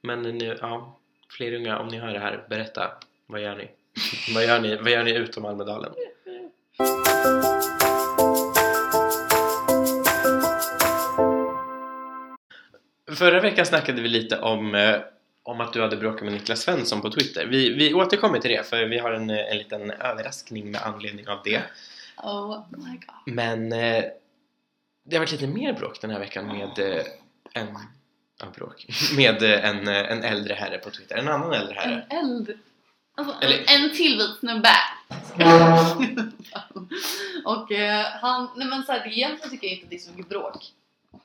Men 0.00 0.22
nu, 0.22 0.58
ja, 0.60 0.96
fler 1.28 1.52
unga, 1.52 1.78
om 1.78 1.88
ni 1.88 1.98
hör 1.98 2.12
det 2.12 2.18
här, 2.18 2.46
berätta. 2.48 2.98
Vad 3.26 3.40
gör 3.40 3.56
ni? 3.56 3.70
vad, 4.34 4.44
gör 4.44 4.60
ni 4.60 4.76
vad 4.76 4.90
gör 4.90 5.04
ni 5.04 5.12
utom 5.14 5.44
Almedalen? 5.44 5.92
Förra 13.16 13.40
veckan 13.40 13.66
snackade 13.66 14.02
vi 14.02 14.08
lite 14.08 14.40
om, 14.40 14.74
eh, 14.74 15.00
om 15.50 15.60
att 15.60 15.72
du 15.72 15.82
hade 15.82 15.96
bråkat 15.96 16.22
med 16.22 16.32
Niklas 16.32 16.60
Svensson 16.60 17.00
på 17.00 17.10
Twitter. 17.10 17.46
Vi, 17.46 17.74
vi 17.74 17.94
återkommer 17.94 18.38
till 18.38 18.50
det 18.50 18.66
för 18.66 18.84
vi 18.84 18.98
har 18.98 19.12
en, 19.12 19.30
en 19.30 19.58
liten 19.58 19.90
överraskning 19.90 20.70
med 20.70 20.82
anledning 20.82 21.28
av 21.28 21.38
det. 21.44 21.62
Oh 22.16 22.64
my 22.70 22.90
god. 22.90 23.34
Men 23.34 23.72
eh, 23.72 24.04
det 25.04 25.16
har 25.16 25.18
varit 25.18 25.32
lite 25.32 25.46
mer 25.46 25.72
bråk 25.72 26.00
den 26.00 26.10
här 26.10 26.18
veckan 26.18 26.46
med 26.46 26.78
eh, 26.78 27.04
en, 27.52 27.68
ja, 28.40 28.46
bråk. 28.56 28.86
med 29.16 29.42
eh, 29.42 29.64
en, 29.64 29.88
eh, 29.88 30.12
en 30.12 30.22
äldre 30.22 30.54
herre 30.54 30.78
på 30.78 30.90
Twitter. 30.90 31.16
En 31.16 31.28
annan 31.28 31.52
äldre 31.52 31.74
herre. 31.74 32.06
En 32.08 32.18
eld. 32.18 32.58
Alltså 33.16 33.34
Eller- 33.42 33.64
en, 33.66 33.96
till 33.96 34.18
vit 34.18 34.38
snubbe. 34.38 34.76
och 37.44 37.68
han, 38.20 38.48
nej 38.56 38.68
men 38.68 38.82
såhär, 38.82 39.08
egentligen 39.08 39.50
tycker 39.50 39.66
jag 39.66 39.74
inte 39.74 39.84
att 39.84 39.90
det 39.90 39.96
är 39.96 39.98
så 39.98 40.10
mycket 40.10 40.28
bråk. 40.28 40.72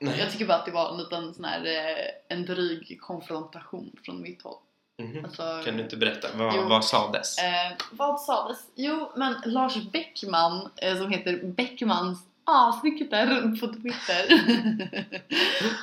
Nej. 0.00 0.18
Jag 0.18 0.30
tycker 0.30 0.46
bara 0.46 0.58
att 0.58 0.66
det 0.66 0.72
var 0.72 0.90
en 0.92 0.98
liten 0.98 1.34
sån 1.34 1.44
här, 1.44 1.64
eh, 1.66 2.36
en 2.36 2.46
dryg 2.46 2.98
konfrontation 3.00 3.92
från 4.04 4.22
mitt 4.22 4.42
håll. 4.42 4.56
Mhm. 5.02 5.24
Alltså, 5.24 5.62
Kan 5.64 5.76
du 5.76 5.82
inte 5.82 5.96
berätta? 5.96 6.28
Vad, 6.34 6.54
Jo. 6.56 6.68
vad 6.68 6.84
sades? 6.84 7.38
Eh, 7.38 7.72
vad 7.90 8.20
sades? 8.20 8.58
Jo, 8.74 9.12
men 9.16 9.34
Lars 9.44 9.74
Bäckman 9.92 10.70
eh, 10.76 10.96
som 10.96 11.10
heter 11.10 11.40
Bäckmans 11.44 12.18
asnykter 12.44 13.26
på 13.60 13.66
Twitter. 13.66 14.42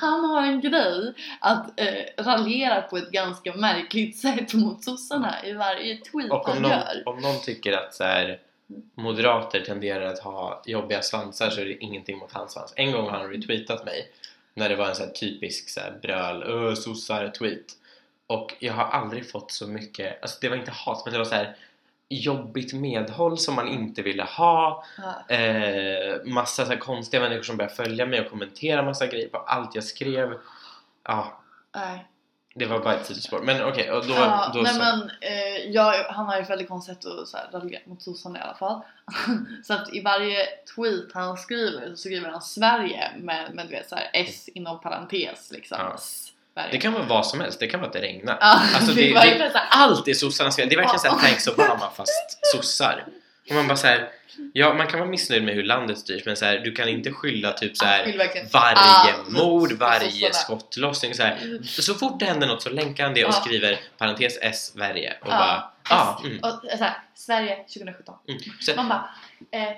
han 0.00 0.24
har 0.24 0.42
en 0.42 0.60
grej 0.60 1.14
att 1.40 1.80
eh, 1.80 2.24
raljera 2.24 2.82
på 2.82 2.96
ett 2.96 3.10
ganska 3.10 3.54
märkligt 3.54 4.18
sätt 4.18 4.54
mot 4.54 4.84
sossarna 4.84 5.46
i 5.46 5.52
varje 5.52 5.96
tweet 5.96 6.30
Och 6.32 6.48
om 6.48 6.52
han 6.52 6.62
någon, 6.62 6.70
gör. 6.70 7.02
om 7.06 7.18
någon 7.20 7.40
tycker 7.40 7.72
att 7.72 7.94
så 7.94 8.04
här, 8.04 8.38
moderater 8.94 9.60
tenderar 9.60 10.06
att 10.06 10.18
ha 10.18 10.62
jobbiga 10.66 11.02
svansar 11.02 11.50
så 11.50 11.60
är 11.60 11.64
det 11.64 11.84
ingenting 11.84 12.18
mot 12.18 12.32
hans 12.32 12.52
svans. 12.52 12.72
En 12.76 12.92
gång 12.92 13.10
har 13.10 13.18
han 13.18 13.30
retweetat 13.30 13.84
mig 13.84 14.08
när 14.54 14.68
det 14.68 14.76
var 14.76 14.88
en 14.88 14.94
så 14.94 15.04
här 15.04 15.10
typisk 15.10 15.68
så 15.68 15.80
här 15.80 15.98
bröl, 16.02 16.42
öh 16.42 16.74
sossar 16.74 17.28
tweet. 17.28 17.66
Och 18.26 18.54
jag 18.58 18.72
har 18.72 18.84
aldrig 18.84 19.30
fått 19.30 19.50
så 19.50 19.66
mycket, 19.66 20.22
alltså 20.22 20.38
det 20.40 20.48
var 20.48 20.56
inte 20.56 20.70
hat 20.70 21.02
men 21.04 21.12
det 21.12 21.18
var 21.18 21.24
så 21.24 21.34
här 21.34 21.56
jobbigt 22.08 22.72
medhåll 22.72 23.38
som 23.38 23.54
man 23.54 23.68
inte 23.68 24.02
ville 24.02 24.22
ha. 24.22 24.84
Ja. 24.98 25.34
Eh, 25.36 26.24
massa 26.24 26.64
så 26.64 26.72
här 26.72 26.78
konstiga 26.78 27.22
människor 27.22 27.42
som 27.42 27.56
började 27.56 27.74
följa 27.74 28.06
mig 28.06 28.20
och 28.20 28.30
kommentera 28.30 28.82
massa 28.82 29.06
grejer 29.06 29.28
på 29.28 29.38
allt 29.38 29.74
jag 29.74 29.84
skrev. 29.84 30.38
Ja, 31.02 31.40
Nej. 31.74 32.06
Det 32.56 32.66
var 32.66 32.80
bara 32.80 32.94
ett 32.94 33.06
sidospår. 33.06 33.40
Men 33.40 33.64
okej, 33.64 33.90
och 33.90 34.06
då, 34.06 34.14
ja, 34.14 34.50
då 34.54 34.60
nej 34.60 34.72
så. 34.72 34.78
men 34.78 35.10
eh, 35.20 35.70
jag, 35.70 36.04
han 36.04 36.26
har 36.26 36.36
ju 36.36 36.42
ett 36.42 36.50
väldigt 36.50 36.68
konstigt 36.68 37.02
sätt 37.02 37.12
att 37.12 37.28
så 37.28 37.36
här, 37.36 37.48
raljera 37.52 37.82
mot 37.84 38.02
sossarna 38.02 38.38
i 38.38 38.42
alla 38.42 38.54
fall. 38.54 38.80
så 39.64 39.74
att 39.74 39.94
i 39.94 40.00
varje 40.02 40.46
tweet 40.74 41.12
han 41.14 41.36
skriver 41.36 41.90
så 41.90 41.96
skriver 41.96 42.30
han 42.30 42.42
Sverige 42.42 43.10
med, 43.18 43.54
med 43.54 43.66
du 43.66 43.72
vet, 43.72 43.88
så 43.88 43.94
här, 43.94 44.10
S 44.12 44.48
inom 44.54 44.80
parentes 44.80 45.52
liksom. 45.52 45.78
Ja. 45.80 45.96
Sverige. 46.54 46.68
Det 46.70 46.78
kan 46.78 46.92
vara 46.92 47.02
vad 47.02 47.26
som 47.26 47.40
helst, 47.40 47.60
det 47.60 47.66
kan 47.66 47.80
vara 47.80 47.88
att 47.88 47.92
det 47.92 48.00
regnar. 48.02 48.38
Ja, 48.40 48.60
Alltså 48.74 48.92
det 48.94 49.14
det, 49.14 49.38
det, 49.38 49.60
allt 49.70 50.08
är 50.08 50.14
sossarnas 50.14 50.56
fel. 50.56 50.68
Det 50.68 50.74
är 50.74 50.76
verkligen 50.76 51.00
såhär 51.00 51.14
Ja. 51.14 51.28
thanks 51.28 51.48
Obama 51.48 51.90
fast 51.96 52.38
sossar. 52.42 53.04
Och 53.48 53.54
man 53.54 53.68
bara 53.68 53.76
såhär, 53.76 54.08
ja 54.52 54.74
man 54.74 54.86
kan 54.86 55.00
vara 55.00 55.10
missnöjd 55.10 55.44
med 55.44 55.54
hur 55.54 55.62
landet 55.62 55.98
styrs 55.98 56.24
men 56.26 56.36
så 56.36 56.44
här, 56.44 56.58
du 56.58 56.72
kan 56.72 56.88
inte 56.88 57.12
skylla 57.12 57.52
typ 57.52 57.76
så 57.76 57.84
här 57.84 58.06
varje 58.52 58.78
allt 58.78 59.28
mord, 59.28 59.68
på 59.70 59.76
varje 59.76 60.32
skottlossning 60.32 61.14
så 61.14 61.22
här. 61.22 61.58
Så 61.62 61.94
fort 61.94 62.20
det 62.20 62.26
händer 62.26 62.46
något 62.46 62.62
så 62.62 62.70
länkar 62.70 63.04
han 63.04 63.14
det 63.14 63.24
och 63.24 63.30
Ja. 63.34 63.40
skriver 63.40 63.80
parentes 63.98 64.38
S 64.42 64.72
Sverige 64.74 65.16
och 65.20 65.28
Ja. 65.28 65.38
bara 65.38 65.70
ja, 65.90 66.16
S- 66.20 66.26
mm, 66.26 66.38
och, 66.42 66.78
så 66.78 66.84
här, 66.84 66.98
Sverige 67.14 67.56
2017. 67.56 68.14
mm. 68.28 68.40
Så, 68.60 68.74
Man 68.76 68.88
bara, 68.88 69.10
eh, 69.50 69.68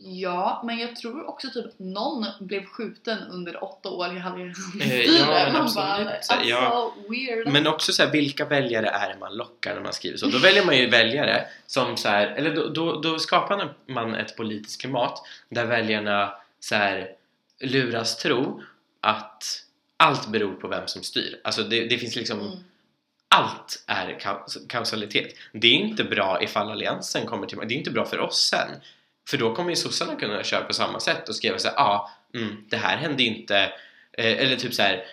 ja, 0.00 0.62
men 0.66 0.78
jag 0.78 0.96
tror 0.96 1.28
också 1.28 1.48
typ 1.50 1.66
att 1.66 1.78
någon 1.78 2.26
blev 2.40 2.64
skjuten 2.64 3.18
under 3.30 3.64
åtta 3.64 3.88
år 3.88 4.06
i 4.16 4.20
Alliansens 4.20 4.74
Eh, 4.82 4.88
styre. 4.88 5.18
ja, 5.18 5.26
men 5.26 5.52
Man 5.52 5.62
absolut. 5.62 5.74
bara, 5.74 5.86
här, 5.94 6.14
alltså 6.16 6.32
ja. 6.44 6.94
weird. 7.08 7.48
Men 7.48 7.66
också 7.66 7.92
så 7.92 8.02
här, 8.02 8.10
vilka 8.10 8.44
väljare 8.44 8.86
är 8.88 9.08
det 9.12 9.18
man 9.20 9.36
lockar 9.36 9.74
när 9.74 9.82
man 9.82 9.92
skriver 9.92 10.16
så? 10.18 10.26
Då 10.26 10.38
väljer 10.38 10.64
man 10.66 10.76
ju 10.76 10.90
väljare 10.90 11.46
som 11.66 11.96
så 11.96 12.08
här, 12.08 12.26
eller 12.26 12.54
då, 12.54 12.68
då, 12.68 13.00
då 13.00 13.18
skapar 13.18 13.74
man 13.86 14.14
ett 14.14 14.36
politiskt 14.36 14.80
klimat 14.80 15.22
där 15.48 15.64
väljarna 15.66 16.34
så 16.60 16.74
här, 16.74 17.08
luras 17.60 18.16
tro 18.16 18.62
att 19.00 19.44
allt 19.96 20.28
beror 20.28 20.54
på 20.54 20.68
vem 20.68 20.86
som 20.88 21.02
styr. 21.02 21.40
Alltså 21.44 21.62
det, 21.62 21.84
det 21.86 21.98
finns 21.98 22.16
liksom, 22.16 22.40
Mm. 22.40 22.52
allt 23.28 23.84
är 23.86 24.18
kaus- 24.20 24.66
kausalitet. 24.68 25.34
Det 25.52 25.66
är 25.66 25.72
inte 25.74 26.04
bra 26.04 26.42
ifall 26.42 26.70
alliansen 26.70 27.26
kommer 27.26 27.46
till 27.46 27.58
Det 27.58 27.74
är 27.74 27.78
inte 27.78 27.90
bra 27.90 28.04
för 28.04 28.18
oss 28.20 28.40
sen. 28.48 28.68
För 29.28 29.38
då 29.38 29.54
kommer 29.54 29.70
ju 29.70 29.76
sossarna 29.76 30.16
kunna 30.16 30.44
köra 30.44 30.64
på 30.64 30.72
samma 30.72 31.00
sätt 31.00 31.28
och 31.28 31.36
skriva 31.36 31.58
så 31.58 31.68
här, 31.68 31.74
ja, 31.76 31.82
ah, 31.82 32.38
mm, 32.38 32.64
det 32.68 32.76
här 32.76 32.96
hände 32.96 33.22
inte, 33.22 33.56
eh, 34.12 34.26
eller 34.26 34.56
typ 34.56 34.74
så 34.74 34.82
här, 34.82 35.04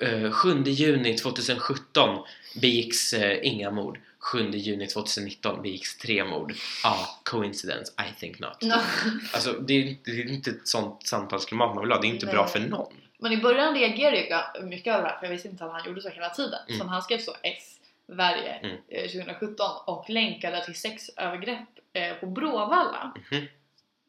eh, 0.00 0.30
7 0.30 0.62
juni 0.66 1.18
2017 1.18 2.24
begicks 2.60 3.12
eh, 3.12 3.38
inga 3.42 3.70
mord. 3.70 4.00
7 4.32 4.50
juni 4.50 4.86
2019 4.86 5.62
begicks 5.62 5.98
tre 5.98 6.24
mord. 6.24 6.52
Ja, 6.82 6.90
ah, 6.90 7.20
coincidence, 7.24 7.92
I 7.98 8.20
think 8.20 8.38
not. 8.38 8.62
No. 8.62 8.74
Alltså 9.32 9.52
det 9.52 9.74
är, 9.74 9.96
det 10.04 10.10
är 10.10 10.28
inte 10.28 10.50
ett 10.50 10.68
sånt 10.68 11.06
samtalsklimat 11.06 11.74
man 11.74 11.84
vill 11.84 11.92
ha, 11.92 12.00
det 12.00 12.06
är 12.06 12.10
inte 12.10 12.26
bra 12.26 12.42
Nej. 12.42 12.52
för 12.52 12.60
någon. 12.60 12.92
Men 13.18 13.32
i 13.32 13.36
början 13.36 13.74
reagerade 13.74 14.28
jag 14.28 14.64
mycket 14.64 14.94
över 14.94 15.02
det 15.02 15.08
här 15.08 15.18
för 15.18 15.26
jag 15.26 15.32
visste 15.32 15.48
inte 15.48 15.64
att 15.64 15.72
han 15.72 15.86
gjorde 15.86 16.02
så 16.02 16.08
hela 16.08 16.30
tiden. 16.30 16.58
Mm. 16.68 16.80
Så 16.80 16.86
han 16.86 17.02
skrev 17.02 17.18
så 17.18 17.36
S 17.42 17.77
Sverige 18.12 18.52
Mm. 18.62 18.76
eh, 18.88 19.02
2017 19.02 19.66
och 19.86 20.10
länkade 20.10 20.64
till 20.64 20.74
sexövergrepp 20.74 21.68
eh, 21.92 22.14
på 22.14 22.26
Bråvalla. 22.26 23.12
Mhm. 23.30 23.46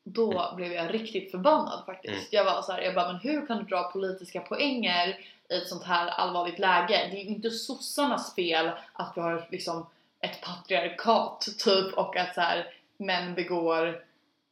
Då 0.04 0.54
blev 0.56 0.72
jag 0.74 0.94
riktigt 0.94 1.32
förbannad 1.32 1.84
faktiskt. 1.86 2.14
Mm. 2.14 2.26
Jag 2.32 2.46
var 2.46 2.62
så 2.62 2.72
här, 2.72 2.82
jag 2.82 2.96
bara, 2.96 3.12
men 3.12 3.22
hur 3.22 3.48
kan 3.48 3.58
du 3.58 3.64
dra 3.64 3.92
politiska 3.92 4.42
poänger 4.42 5.08
i 5.50 5.58
ett 5.58 5.68
sånt 5.68 5.84
här 5.84 6.08
allvarligt 6.08 6.60
läge? 6.60 7.08
Det 7.12 7.18
är 7.22 7.24
ju 7.24 7.30
inte 7.30 7.50
sossarnas 7.52 8.36
fel 8.36 8.72
att 8.94 9.14
vi 9.16 9.22
har 9.22 9.48
liksom 9.52 9.86
ett 10.20 10.42
patriarkat 10.42 11.48
typ 11.60 11.94
och 11.94 12.18
att 12.18 12.36
så 12.36 12.42
här, 12.42 12.74
män 12.98 13.34
begår 13.36 14.04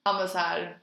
ja, 0.04 0.14
men 0.14 0.30
så 0.30 0.38
här, 0.38 0.78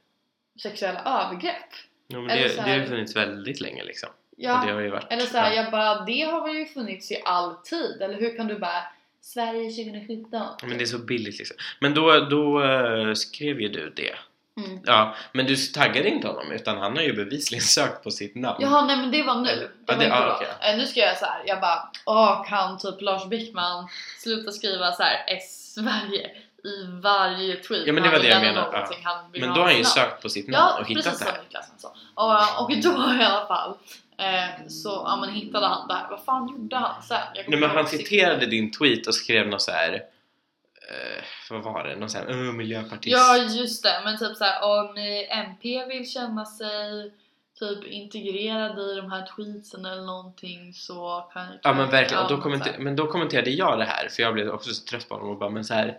sexuella 0.63 1.01
övergrepp. 1.01 1.71
Jo, 2.09 2.21
men 2.21 2.31
Eller 2.31 2.43
det, 2.43 2.49
så 2.51 2.57
det 2.57 2.63
här- 2.63 2.71
har 2.71 2.77
ju 2.79 2.87
funnits 2.87 3.17
väldigt 3.17 3.61
länge 3.61 3.85
liksom. 3.85 4.09
Ja, 4.37 4.65
varit... 4.91 5.13
eller 5.13 5.23
så 5.27 5.39
här, 5.39 5.51
ja. 5.53 5.63
jag 5.63 5.71
bara, 5.73 6.01
det 6.05 6.21
har 6.23 6.49
ju 6.49 6.67
funnits 6.67 7.11
i 7.13 7.23
all 7.25 7.55
tid. 7.55 8.03
Eller 8.03 8.15
hur 8.21 8.37
kan 8.37 8.47
du 8.47 8.59
bara, 8.59 8.83
Sverige 9.21 9.71
2017? 9.71 10.41
Men 10.69 10.79
det 10.79 10.85
är 10.85 10.87
så 10.87 10.99
billigt 10.99 11.39
liksom. 11.39 11.57
Men 11.81 11.95
då, 11.95 12.21
då 12.21 12.63
eh, 12.65 13.15
skrev 13.15 13.61
ju 13.61 13.69
du 13.69 13.91
det. 13.97 14.15
Mm. 14.57 14.81
Ja, 14.87 15.15
men 15.33 15.47
du 15.47 15.57
taggade 15.57 16.09
inte 16.09 16.29
honom 16.29 16.53
utan 16.53 16.79
han 16.79 16.97
har 16.97 17.03
ju 17.03 17.13
bevisligen 17.13 17.63
sökt 17.77 18.05
på 18.05 18.11
sitt 18.11 18.35
namn. 18.35 18.59
Jaha, 18.61 18.85
nej 18.87 18.97
men 18.97 19.11
det 19.11 19.23
var 19.23 19.35
nu. 19.35 19.45
Det 19.47 19.69
ja, 19.87 19.95
var 19.95 20.05
det- 20.05 20.09
ja, 20.09 20.27
då. 20.27 20.33
okej. 20.35 20.49
Eh, 20.71 20.77
Nu 20.79 20.87
ska 20.87 21.01
jag 21.01 21.17
så 21.19 21.25
här, 21.25 21.43
jag 21.47 21.61
bara, 21.61 21.89
åh 22.07 22.49
kan 22.49 22.79
typ 22.79 23.01
Lars 23.01 23.27
Bäckman 23.29 23.89
sluta 24.19 24.53
skriva 24.53 24.93
så 24.93 25.03
här 25.03 25.25
S-Sverige 25.27 26.31
i 26.65 27.01
varje 27.03 27.57
tweet 27.57 27.87
Ja, 27.87 27.93
men 27.93 28.03
det 28.03 28.09
var 28.11 28.19
det 28.19 28.29
jag 28.29 28.41
menade, 28.41 28.87
vill 29.33 29.41
Men 29.41 29.51
då 29.55 29.61
har 29.61 29.65
han 29.65 29.71
ju 29.77 29.83
namn. 29.83 29.85
sökt 29.85 30.23
på 30.23 30.29
sitt 30.29 30.49
namn 30.49 30.69
Ja, 30.77 30.81
och 30.81 30.87
hittat 30.89 31.05
precis 31.05 31.19
det 31.19 31.25
som 31.25 31.35
här. 31.35 31.43
Niklas 31.43 31.71
sa. 31.77 31.95
Och, 32.15 32.65
och 32.65 32.71
då 32.83 33.15
i 33.21 33.25
alla 33.25 33.47
fall 33.47 33.75
eh, 34.19 34.67
så 34.69 34.89
ja, 34.89 35.17
men 35.21 35.35
hittade 35.35 35.67
han 35.67 35.89
det 35.89 35.95
här. 35.95 36.11
Vad 36.11 36.25
fan 36.25 36.49
gjorde 36.49 36.77
han 36.77 37.03
sen? 37.03 37.19
Nej 37.49 37.61
men 37.61 37.71
han 37.71 37.87
citerade 37.87 38.47
din 38.47 38.73
tweet 38.73 39.07
och 39.07 39.15
skrev 39.15 39.49
något 39.49 39.63
så 39.63 39.71
här. 39.71 39.93
Eh, 39.93 41.25
vad 41.51 41.63
var 41.63 41.85
det? 41.85 41.97
Någon 41.97 42.11
sån 42.11 42.21
här 42.21 42.33
uh, 42.35 42.53
miljöpartist. 42.53 43.17
Ja 43.17 43.37
just 43.37 43.83
det, 43.83 44.01
men 44.05 44.19
typ 44.19 44.37
såhär 44.37 44.63
om 44.63 44.97
MP 45.31 45.85
vill 45.85 46.11
känna 46.11 46.45
sig 46.45 47.13
typ 47.59 47.85
integrerad 47.85 48.79
i 48.79 48.95
de 48.97 49.13
här 49.13 49.27
tweetsen 49.37 49.85
eller 49.85 50.03
någonting 50.03 50.73
så 50.73 51.31
kan 51.33 51.47
Ja 51.63 51.73
men 51.73 51.91
verkligen, 51.91 52.23
och 52.23 52.29
då 52.29 52.37
kommenter- 52.37 52.79
men 52.79 52.97
då 52.97 53.07
kommenterade 53.07 53.51
jag 53.51 53.79
det 53.79 53.85
här 53.85 54.09
för 54.09 54.23
jag 54.23 54.35
blev 54.35 54.49
också 54.49 54.75
så 54.75 54.85
trött 54.85 55.09
på 55.09 55.15
honom 55.15 55.31
och 55.31 55.39
bara 55.39 55.51
men 55.51 55.65
så 55.65 55.75
här 55.75 55.99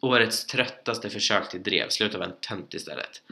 Årets 0.00 0.46
tröttaste 0.46 1.10
försök 1.10 1.48
till 1.48 1.62
drev, 1.62 1.88
sluta 1.88 2.18
vara 2.18 2.28
en 2.28 2.40
tönt 2.40 2.74
istället 2.74 3.22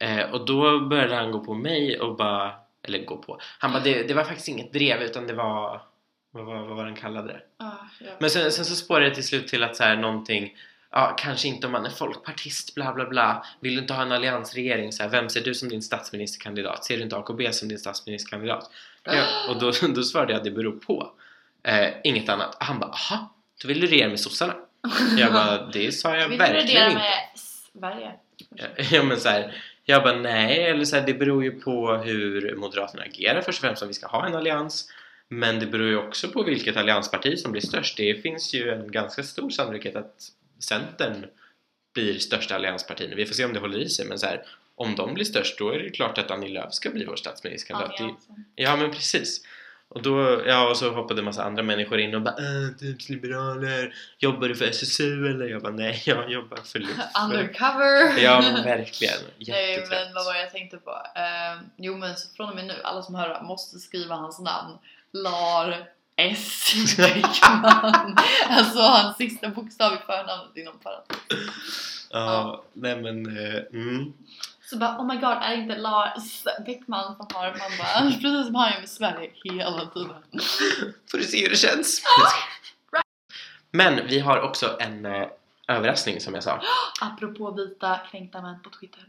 eh, 0.00 0.30
Och 0.30 0.46
då 0.46 0.80
började 0.80 1.14
han 1.16 1.32
gå 1.32 1.44
på 1.44 1.54
mig 1.54 2.00
och 2.00 2.16
bara, 2.16 2.54
eller 2.88 3.04
gå 3.04 3.16
på 3.16 3.40
Han 3.58 3.72
bara 3.72 3.82
det, 3.82 4.02
det 4.02 4.14
var 4.14 4.24
faktiskt 4.24 4.48
inget 4.48 4.72
drev 4.72 5.02
utan 5.02 5.26
det 5.26 5.32
var 5.34 5.82
vad, 6.30 6.44
var- 6.44 6.62
vad 6.66 6.76
var 6.76 6.84
den 6.84 6.96
kallade 6.96 7.28
det? 7.28 7.40
Ah, 7.56 7.70
ja. 8.00 8.10
Men 8.18 8.30
sen, 8.30 8.52
sen 8.52 8.64
så 8.64 8.76
spårade 8.76 9.08
det 9.08 9.14
till 9.14 9.26
slut 9.26 9.48
till 9.48 9.62
att 9.64 9.76
så 9.76 9.82
här 9.84 9.96
någonting 9.96 10.56
Ja, 10.90 11.14
kanske 11.18 11.48
inte 11.48 11.66
om 11.66 11.72
man 11.72 11.86
är 11.86 11.90
folkpartist, 11.90 12.74
bla 12.74 12.92
bla 12.94 13.04
bla. 13.04 13.44
Vill 13.60 13.74
du 13.74 13.80
inte 13.80 13.92
ha 13.94 14.02
en 14.02 14.12
alliansregering? 14.12 14.92
Så 14.92 15.02
här, 15.02 15.10
vem 15.10 15.28
ser 15.28 15.40
du 15.40 15.54
som 15.54 15.68
din 15.68 15.82
statsministerkandidat? 15.82 16.84
Ser 16.84 16.96
du 16.96 17.02
inte 17.02 17.16
AKB 17.16 17.52
som 17.52 17.68
din 17.68 17.78
statsministerkandidat? 17.78 18.70
Ja, 19.02 19.22
och 19.48 19.58
då, 19.60 19.72
då 19.94 20.02
svarade 20.02 20.32
jag 20.32 20.38
att 20.38 20.44
det 20.44 20.50
beror 20.50 20.72
på. 20.72 21.10
Eh, 21.62 21.88
inget 22.04 22.28
annat. 22.28 22.56
Han 22.60 22.78
bara, 22.78 22.90
aha, 22.90 23.34
då 23.62 23.68
vill 23.68 23.80
du 23.80 23.86
regera 23.86 24.08
med 24.08 24.20
sossarna? 24.20 24.54
Jag 25.18 25.32
bara, 25.32 25.66
det 25.66 25.92
sa 25.92 26.16
jag 26.16 26.28
verkligen 26.28 26.86
inte. 26.90 26.94
med 26.94 27.12
Sverige. 27.72 28.12
Ja 28.90 29.02
men 29.02 29.20
så 29.20 29.28
här, 29.28 29.62
jag 29.84 30.02
bara 30.02 30.16
nej, 30.16 30.62
eller 30.62 30.84
så 30.84 30.96
här, 30.96 31.06
det 31.06 31.14
beror 31.14 31.44
ju 31.44 31.60
på 31.60 31.96
hur 31.96 32.56
Moderaterna 32.56 33.02
agerar 33.02 33.42
först 33.42 33.58
och 33.58 33.64
främst 33.64 33.82
om 33.82 33.88
vi 33.88 33.94
ska 33.94 34.06
ha 34.06 34.26
en 34.26 34.34
allians. 34.34 34.92
Men 35.28 35.60
det 35.60 35.66
beror 35.66 35.88
ju 35.88 35.96
också 35.96 36.28
på 36.28 36.42
vilket 36.42 36.76
alliansparti 36.76 37.38
som 37.38 37.52
blir 37.52 37.62
störst. 37.62 37.96
Det 37.96 38.22
finns 38.22 38.54
ju 38.54 38.70
en 38.70 38.90
ganska 38.90 39.22
stor 39.22 39.50
sannolikhet 39.50 39.96
att 39.96 40.14
Centern 40.58 41.26
blir 41.94 42.18
största 42.18 42.54
alliansparti 42.54 43.06
nu. 43.08 43.14
Vi 43.14 43.26
får 43.26 43.34
se 43.34 43.44
om 43.44 43.52
det 43.52 43.60
håller 43.60 43.78
i 43.78 43.88
sig 43.88 44.06
men 44.06 44.18
så 44.18 44.26
här, 44.26 44.42
om 44.74 44.94
de 44.96 45.14
blir 45.14 45.24
störst 45.24 45.58
då 45.58 45.70
är 45.70 45.78
det 45.78 45.90
klart 45.90 46.18
att 46.18 46.30
Annie 46.30 46.48
Lööf 46.48 46.74
ska 46.74 46.90
bli 46.90 47.04
vår 47.04 47.16
statsministerkandidat. 47.16 48.00
Alliansen. 48.00 48.44
Ja 48.54 48.76
men 48.76 48.90
precis. 48.90 49.46
Och 49.96 50.02
då, 50.02 50.42
ja 50.46 50.70
och 50.70 50.76
så 50.76 50.90
hoppade 50.90 51.20
en 51.20 51.24
massa 51.24 51.44
andra 51.44 51.62
människor 51.62 51.98
in 51.98 52.14
och 52.14 52.22
bara 52.22 52.34
äh, 52.34 52.76
typ 52.78 53.08
liberaler, 53.08 53.94
jobbar 54.18 54.48
du 54.48 54.56
för 54.56 54.64
SSU 54.64 55.30
eller? 55.30 55.46
Jag 55.46 55.62
bara 55.62 55.72
nej, 55.72 56.02
jag 56.06 56.30
jobbar 56.30 56.56
för 56.56 56.78
Luft. 56.78 56.92
Undercover! 57.24 58.18
Ja 58.18 58.40
men 58.40 58.64
verkligen, 58.64 59.18
Nej 59.46 59.86
men 59.90 60.14
vad 60.14 60.24
var 60.24 60.34
det 60.34 60.40
jag 60.40 60.50
tänkte 60.50 60.76
på? 60.76 60.90
Eh, 60.90 61.62
jo 61.76 61.96
men 61.96 62.16
så 62.16 62.28
från 62.36 62.48
och 62.48 62.56
med 62.56 62.66
nu, 62.66 62.74
alla 62.84 63.02
som 63.02 63.14
hör 63.14 63.42
måste 63.42 63.78
skriva 63.78 64.14
hans 64.14 64.40
namn. 64.40 64.78
Lar 65.12 65.88
S. 66.16 66.72
Bäckman. 66.96 68.16
alltså 68.48 68.78
hans 68.78 69.16
sista 69.16 69.48
bokstav 69.48 69.92
i 69.94 69.98
förnamnet 70.06 70.56
inom 70.56 70.78
parentes. 70.78 71.40
Ja, 72.10 72.64
nej 72.72 72.96
men, 72.96 73.38
eh, 73.38 73.62
mm. 73.72 74.12
Så 74.70 74.76
bara 74.76 74.98
oh 74.98 75.06
my 75.06 75.14
god, 75.14 75.24
är 75.24 75.50
det 75.50 75.62
inte 75.62 75.76
Lars 75.76 76.44
Bäckman 76.66 77.16
som 77.16 77.26
har? 77.34 77.46
Man 77.46 77.78
bara 77.78 78.10
precis 78.20 78.46
som 78.46 78.54
han 78.54 78.72
gör 78.72 78.80
med 78.80 78.88
Sverige 78.88 79.30
hela 79.44 79.86
tiden. 79.86 80.22
Får 81.10 81.18
du 81.18 81.24
se 81.24 81.42
hur 81.42 81.50
det 81.50 81.56
känns. 81.56 82.02
Men 83.70 84.06
vi 84.06 84.20
har 84.20 84.40
också 84.40 84.76
en 84.80 85.06
eh, 85.06 85.28
överraskning 85.68 86.20
som 86.20 86.34
jag 86.34 86.42
sa. 86.42 86.60
Apropå 87.00 87.50
vita 87.50 88.00
kränkta 88.10 88.42
män 88.42 88.62
på 88.62 88.70
Twitter. 88.70 89.04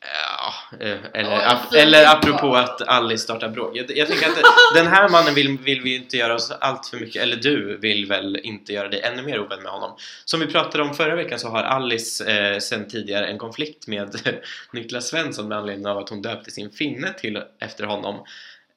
Ja, 0.00 0.35
eh, 0.80 0.96
eller, 1.14 1.30
Ja, 1.30 1.40
ap- 1.54 1.60
fint. 1.70 1.82
eller 1.82 2.06
apropå 2.06 2.56
att 2.56 2.82
Alice 2.88 3.22
startar 3.24 3.48
bråk. 3.48 3.70
Jag, 3.76 3.96
jag 3.96 4.08
tänker 4.08 4.26
att 4.28 4.34
den 4.74 4.86
här 4.86 5.08
mannen 5.08 5.34
vill, 5.34 5.58
vill 5.58 5.80
vi 5.80 5.96
inte 5.96 6.16
göra 6.16 6.34
oss 6.34 6.50
allt 6.60 6.86
för 6.86 6.96
mycket, 6.96 7.22
eller 7.22 7.36
du 7.36 7.78
vill 7.82 8.06
väl 8.06 8.36
inte 8.42 8.72
göra 8.72 8.88
dig 8.88 9.00
ännu 9.00 9.22
mer 9.22 9.40
ovän 9.40 9.62
med 9.62 9.72
honom. 9.72 9.96
Som 10.24 10.40
vi 10.40 10.46
pratade 10.46 10.84
om 10.84 10.94
förra 10.94 11.16
veckan 11.16 11.38
så 11.38 11.48
har 11.48 11.62
Alice 11.62 12.24
eh, 12.52 12.58
sen 12.58 12.88
tidigare 12.88 13.26
en 13.26 13.38
konflikt 13.38 13.86
med 13.86 14.16
Niklas 14.72 15.08
Svensson 15.08 15.48
med 15.48 15.58
anledning 15.58 15.86
av 15.86 15.98
att 15.98 16.08
hon 16.08 16.22
döpte 16.22 16.50
sin 16.50 16.70
finne 16.70 17.12
till 17.12 17.42
efter 17.60 17.84
honom. 17.84 18.24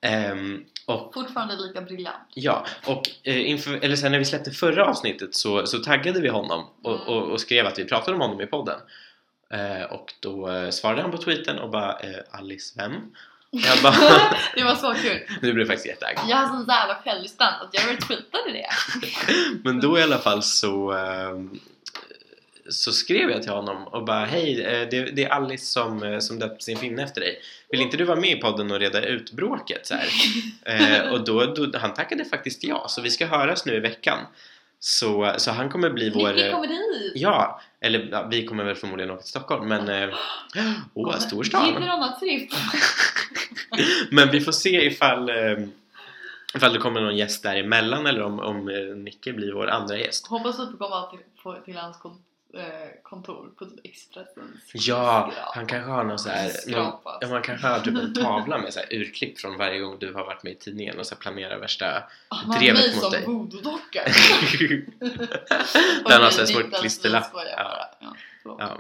Ehm, 0.01 0.63
och 0.85 1.13
Fortfarande 1.13 1.55
lika 1.55 1.81
briljant. 1.81 2.15
Ja, 2.33 2.65
och 2.85 3.01
eh, 3.23 3.49
inför, 3.49 3.79
eller 3.85 3.95
sen 3.95 4.11
när 4.11 4.19
vi 4.19 4.25
släppte 4.25 4.51
förra 4.51 4.85
avsnittet 4.85 5.35
så, 5.35 5.65
så 5.65 5.77
taggade 5.79 6.21
vi 6.21 6.27
honom 6.29 6.65
och, 6.83 7.07
och, 7.07 7.23
och 7.31 7.41
skrev 7.41 7.65
att 7.67 7.79
vi 7.79 7.85
pratade 7.85 8.15
om 8.15 8.21
honom 8.21 8.41
i 8.41 8.45
podden. 8.45 8.79
Eh, 9.53 9.83
och 9.83 10.13
då 10.19 10.49
eh, 10.49 10.69
svarade 10.69 11.01
han 11.01 11.11
på 11.11 11.17
tweeten 11.17 11.59
och 11.59 11.69
bara 11.69 11.99
eh, 11.99 12.19
Alice 12.31 12.73
vem? 12.77 12.91
Jag 13.51 13.81
bara, 13.83 13.95
det 14.55 14.63
var 14.63 14.75
så 14.75 14.93
kul. 14.93 15.21
nu 15.41 15.53
blev 15.53 15.59
jag 15.59 15.67
faktiskt 15.67 15.87
jättearg. 15.87 16.17
Jag 16.29 16.37
har 16.37 16.47
sån 16.47 16.65
jävla 16.67 16.95
självdistans 16.95 17.61
att 17.61 17.73
jag 17.73 17.83
retweetade 17.91 18.51
det. 18.51 18.69
Men 19.63 19.79
då 19.79 19.99
i 19.99 20.03
alla 20.03 20.17
fall 20.17 20.43
så 20.43 20.95
så 22.69 22.91
skrev 22.91 23.29
jag 23.29 23.43
till 23.43 23.51
honom 23.51 23.87
och 23.87 24.05
bara 24.05 24.25
hej, 24.25 24.55
det, 24.91 25.15
det 25.15 25.23
är 25.23 25.29
Alice 25.29 25.65
som, 25.65 26.21
som 26.21 26.39
döpt 26.39 26.63
sin 26.63 26.77
finne 26.77 27.03
efter 27.03 27.21
dig. 27.21 27.41
Vill 27.69 27.81
inte 27.81 27.97
du 27.97 28.03
vara 28.03 28.19
med 28.19 28.29
i 28.29 28.35
podden 28.35 28.71
och 28.71 28.79
reda 28.79 29.05
ut 29.05 29.31
bråket? 29.31 29.87
Så? 29.87 29.95
Eh, 30.65 31.11
och 31.11 31.23
då, 31.23 31.45
då, 31.45 31.77
han 31.77 31.93
tackade 31.93 32.25
faktiskt 32.25 32.63
ja, 32.63 32.85
så 32.87 33.01
vi 33.01 33.09
ska 33.09 33.25
höras 33.25 33.65
nu 33.65 33.75
i 33.75 33.79
veckan. 33.79 34.19
Så, 34.79 35.35
så 35.37 35.51
han 35.51 35.69
kommer 35.69 35.89
bli 35.89 36.09
vår... 36.09 36.33
Nicky 36.33 36.51
kommer 36.51 36.67
dit! 36.67 37.11
Ja, 37.15 37.61
eller 37.81 38.09
ja, 38.11 38.27
vi 38.31 38.45
kommer 38.45 38.63
väl 38.63 38.75
förmodligen 38.75 39.11
åka 39.11 39.21
till 39.21 39.29
Stockholm 39.29 39.67
men... 39.67 39.89
eh, 39.89 40.15
Åh, 40.93 41.09
oh, 41.09 41.17
stor 41.19 41.43
stad! 41.43 41.67
Gibberona 41.67 42.11
Trift! 42.19 42.55
Men 44.11 44.31
vi 44.31 44.41
får 44.41 44.51
se 44.51 44.85
ifall, 44.85 45.29
eh, 45.29 45.57
ifall 46.55 46.73
det 46.73 46.79
kommer 46.79 47.01
någon 47.01 47.17
gäst 47.17 47.43
däremellan 47.43 48.07
eller 48.07 48.21
om, 48.21 48.39
om 48.39 48.69
eh, 48.69 48.95
Nicke 48.95 49.33
blir 49.33 49.53
vår 49.53 49.67
andra 49.67 49.97
gäst. 49.97 50.27
Hoppas 50.27 50.59
att 50.59 50.71
du 50.71 50.77
kommer 50.77 51.09
till, 51.09 51.19
på, 51.43 51.57
till 51.65 51.77
hans 51.77 51.97
kon, 51.97 52.11
eh, 52.11 52.17
kontor 53.03 53.51
på 53.57 53.65
typ 53.65 53.79
Expressens 53.83 54.71
Ja, 54.73 55.31
han 55.53 55.67
kanske 55.67 55.91
har 55.91 56.03
någon 56.03 56.19
så 56.19 56.29
här, 56.29 56.51
någon, 56.67 56.93
ja, 57.21 57.27
man 57.29 57.41
kanske 57.41 57.67
har 57.67 57.79
typ 57.79 57.95
en 57.95 58.13
tavla 58.13 58.57
med 58.57 58.73
så 58.73 58.79
här 58.79 58.93
urklipp 58.93 59.39
från 59.39 59.57
varje 59.57 59.79
gång 59.79 59.99
du 59.99 60.13
har 60.13 60.25
varit 60.25 60.43
med 60.43 60.51
i 60.51 60.55
tidningen 60.55 60.99
och 60.99 61.07
så 61.07 61.15
planerar 61.15 61.59
värsta 61.59 62.03
Han 62.29 62.45
har 62.45 62.59
drevet 62.59 62.79
mig 62.79 62.95
mot 62.95 63.03
som 63.03 63.11
dig. 63.11 63.25
voodoo-docka! 63.25 64.03
Den 66.09 66.21
har 66.21 66.27
Okej, 66.27 66.47
så 66.47 66.53
här 66.53 66.63
Niklas, 66.63 66.81
klisterlapp. 66.81 67.31
Ja. 68.43 68.77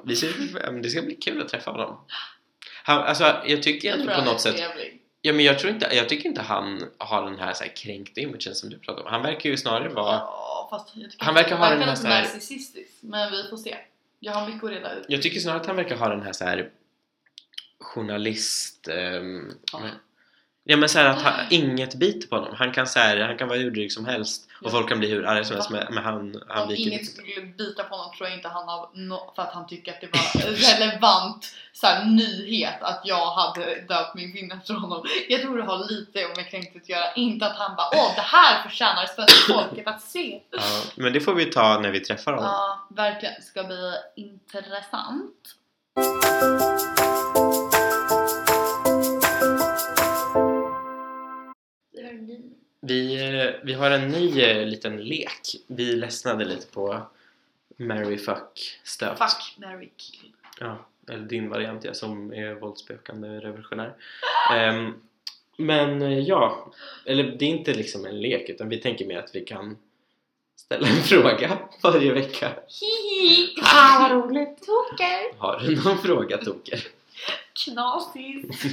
det 0.81 0.89
ska 0.89 1.01
bli 1.01 1.15
kul 1.15 1.41
att 1.41 1.49
träffa 1.49 1.71
honom. 1.71 2.05
Han, 2.83 3.03
alltså, 3.03 3.41
jag 3.45 3.63
tycker 3.63 3.93
ändå 3.93 4.05
på 4.05 4.11
han 4.11 4.25
något 4.25 4.41
sätt 4.41 4.57
trevlig. 4.57 4.98
Ja 5.21 5.33
men 5.33 5.45
jag 5.45 5.59
tror 5.59 5.71
inte, 5.73 5.89
jag 5.95 6.09
tycker 6.09 6.29
inte 6.29 6.41
han 6.41 6.83
har 6.97 7.23
den 7.29 7.39
här, 7.39 7.53
så 7.53 7.63
här 7.63 7.75
kränkta 7.75 8.21
imagen 8.21 8.55
som 8.55 8.69
du 8.69 8.79
pratar 8.79 9.01
om. 9.03 9.07
Han 9.11 9.21
verkar 9.21 9.49
ju 9.49 9.57
snarare 9.57 9.89
vara 9.89 10.13
Ja, 10.15 10.67
fast 10.71 10.89
jag 10.95 11.11
tycker 11.11 11.25
Han 11.25 11.33
verkar 11.33 11.55
ha 11.57 11.69
den 11.69 11.81
här 11.81 11.95
så 11.95 12.07
här- 12.07 12.21
narcissistisk. 12.23 12.89
Men 13.01 13.31
vi 13.31 13.43
får 13.49 13.57
se. 13.57 13.77
Jag 14.19 14.33
har 14.33 14.47
mycket 14.47 14.63
att 14.63 14.69
reda 14.69 14.93
ut. 14.93 15.05
Jag 15.09 15.21
tycker 15.21 15.39
snarare 15.39 15.59
att 15.61 15.67
han 15.67 15.75
verkar 15.75 15.95
ha 15.97 16.09
den 16.09 16.21
här 16.21 16.33
så 16.33 16.43
här 16.45 16.69
journalist... 17.79 18.87
ehm, 18.87 19.51
Ja. 19.71 19.81
Ja 20.69 20.77
men 20.77 20.89
så 20.89 20.99
här 20.99 21.05
att 21.05 21.21
han, 21.21 21.33
inget 21.49 21.95
biter 21.95 22.27
på 22.27 22.35
honom. 22.35 22.53
Han 22.57 22.71
kan, 22.71 22.87
så 22.87 22.99
här, 22.99 23.17
han 23.19 23.37
kan 23.37 23.47
vara 23.47 23.57
hur 23.59 23.71
dryg 23.71 23.91
som 23.91 24.05
helst 24.05 24.49
och 24.61 24.71
folk 24.71 24.89
kan 24.89 24.99
bli 24.99 25.09
hur 25.09 25.25
arga 25.25 25.43
som 25.43 25.55
helst 25.55 25.69
men, 25.69 25.97
han, 25.97 26.41
han 26.47 26.63
Om 26.63 26.75
inget 26.75 27.01
inte. 27.01 27.05
skulle 27.05 27.41
bita 27.45 27.83
på 27.83 27.95
honom 27.95 28.11
tror 28.17 28.29
jag 28.29 28.37
inte 28.37 28.47
han 28.47 28.67
har 28.67 28.89
no- 28.95 29.35
för 29.35 29.41
att 29.41 29.53
han 29.53 29.67
tycker 29.67 29.91
att 29.93 30.01
det 30.01 30.07
var 30.07 30.41
relevant 30.51 31.53
så 31.73 31.87
här, 31.87 32.05
nyhet 32.05 32.81
att 32.81 33.01
jag 33.03 33.31
hade 33.31 33.81
döpt 33.81 34.15
min 34.15 34.33
finne 34.33 34.55
efter 34.55 34.73
honom. 34.73 35.05
Jag 35.29 35.41
tror 35.41 35.57
det 35.57 35.63
har 35.63 35.89
lite 35.91 36.27
med 36.35 36.49
kränkthet 36.49 36.83
att 36.83 36.89
göra, 36.89 37.13
inte 37.13 37.45
att 37.45 37.55
han 37.57 37.75
bara 37.75 37.87
åh 37.93 38.11
det 38.15 38.21
här 38.21 38.63
förtjänar 38.63 39.05
svenska 39.05 39.53
folket 39.53 39.87
att 39.87 40.01
se. 40.01 40.39
Ja, 40.51 40.59
men 40.95 41.13
det 41.13 41.19
får 41.21 41.33
vi 41.35 41.45
ta 41.45 41.79
när 41.79 41.89
vi 41.91 41.99
träffar 41.99 42.31
honom. 42.33 42.49
Ja, 42.49 42.87
verkligen. 42.95 43.35
Det 43.37 43.41
ska 43.45 43.63
bli 43.63 43.93
intressant. 44.15 45.35
Vi, 52.81 53.29
eh, 53.29 53.65
vi 53.65 53.73
har 53.73 53.91
en 53.91 54.07
ny 54.07 54.41
eh, 54.41 54.67
liten 54.67 55.03
lek. 55.03 55.41
Vi 55.67 55.95
ledsnade 55.95 56.45
lite 56.45 56.67
på 56.67 57.01
Mary 57.77 58.17
Fuck 58.17 58.79
stöt. 58.83 59.17
Fuck, 59.17 59.57
marry, 59.57 59.89
kill. 59.97 60.31
Ja, 60.59 60.85
eller 61.07 61.25
din 61.25 61.49
variant 61.49 61.83
ja, 61.83 61.93
som 61.93 62.33
är 62.33 62.53
våldsbejakande 62.53 63.27
revolutionär. 63.27 63.93
Ehm, 64.53 64.93
men 65.57 66.01
eh, 66.01 66.19
ja, 66.19 66.71
eller 67.05 67.23
det 67.23 67.45
är 67.45 67.49
inte 67.49 67.73
liksom 67.73 68.05
en 68.05 68.21
lek 68.21 68.49
utan 68.49 68.69
vi 68.69 68.77
tänker 68.77 69.05
mer 69.05 69.19
att 69.19 69.35
vi 69.35 69.45
kan 69.45 69.77
ställa 70.55 70.87
en 70.87 70.95
fråga 71.03 71.57
varje 71.83 72.13
vecka. 72.13 72.51
Hihi! 72.81 73.55
Ah, 73.63 73.99
vad 73.99 74.11
roligt! 74.11 74.65
Toker! 74.65 75.39
Har 75.39 75.59
du 75.59 75.83
någon 75.83 75.97
fråga 75.97 76.37
Toker? 76.37 76.87
Knasigt! 77.65 78.65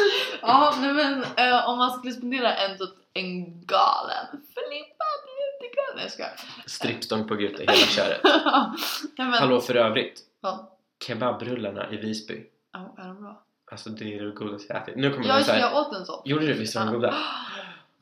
ja, 0.42 0.74
nej 0.80 0.92
men 0.92 1.24
eh, 1.36 1.68
om 1.68 1.78
man 1.78 1.90
skulle 1.98 2.12
spendera 2.12 2.54
en 2.54 2.78
typ 2.78 2.90
en 3.14 3.44
galen 3.66 4.26
flippad 4.30 5.22
utekväll. 5.58 5.94
Nej 5.96 6.04
jag 6.04 6.10
skojar. 6.12 6.32
Strippstång 6.66 7.28
på 7.28 7.34
Gute, 7.34 7.62
hela 7.62 7.72
köret. 7.74 8.20
nej, 8.24 8.32
men, 9.16 9.32
Hallå 9.32 9.60
för 9.60 9.74
övrigt, 9.74 10.20
Vad? 10.40 10.66
kebabrullarna 11.06 11.90
i 11.92 11.96
Visby. 11.96 12.42
Ja, 12.72 12.94
är 12.98 13.08
de 13.08 13.22
bra? 13.22 13.42
Alltså 13.72 13.90
det 13.90 14.14
är 14.18 14.22
det 14.22 14.30
godaste 14.30 14.72
jag 14.72 14.82
ätit. 14.82 14.96
Nu 14.96 15.10
kommer 15.10 15.26
Jag, 15.26 15.34
någon 15.34 15.44
så 15.44 15.52
här, 15.52 15.60
jag 15.60 15.76
åt 15.76 15.94
en 15.94 16.06
sån. 16.06 16.22
Gjorde 16.24 16.46
du? 16.46 16.52
Visst 16.52 16.74
var 16.76 16.84
de 16.84 16.94
goda? 16.94 17.14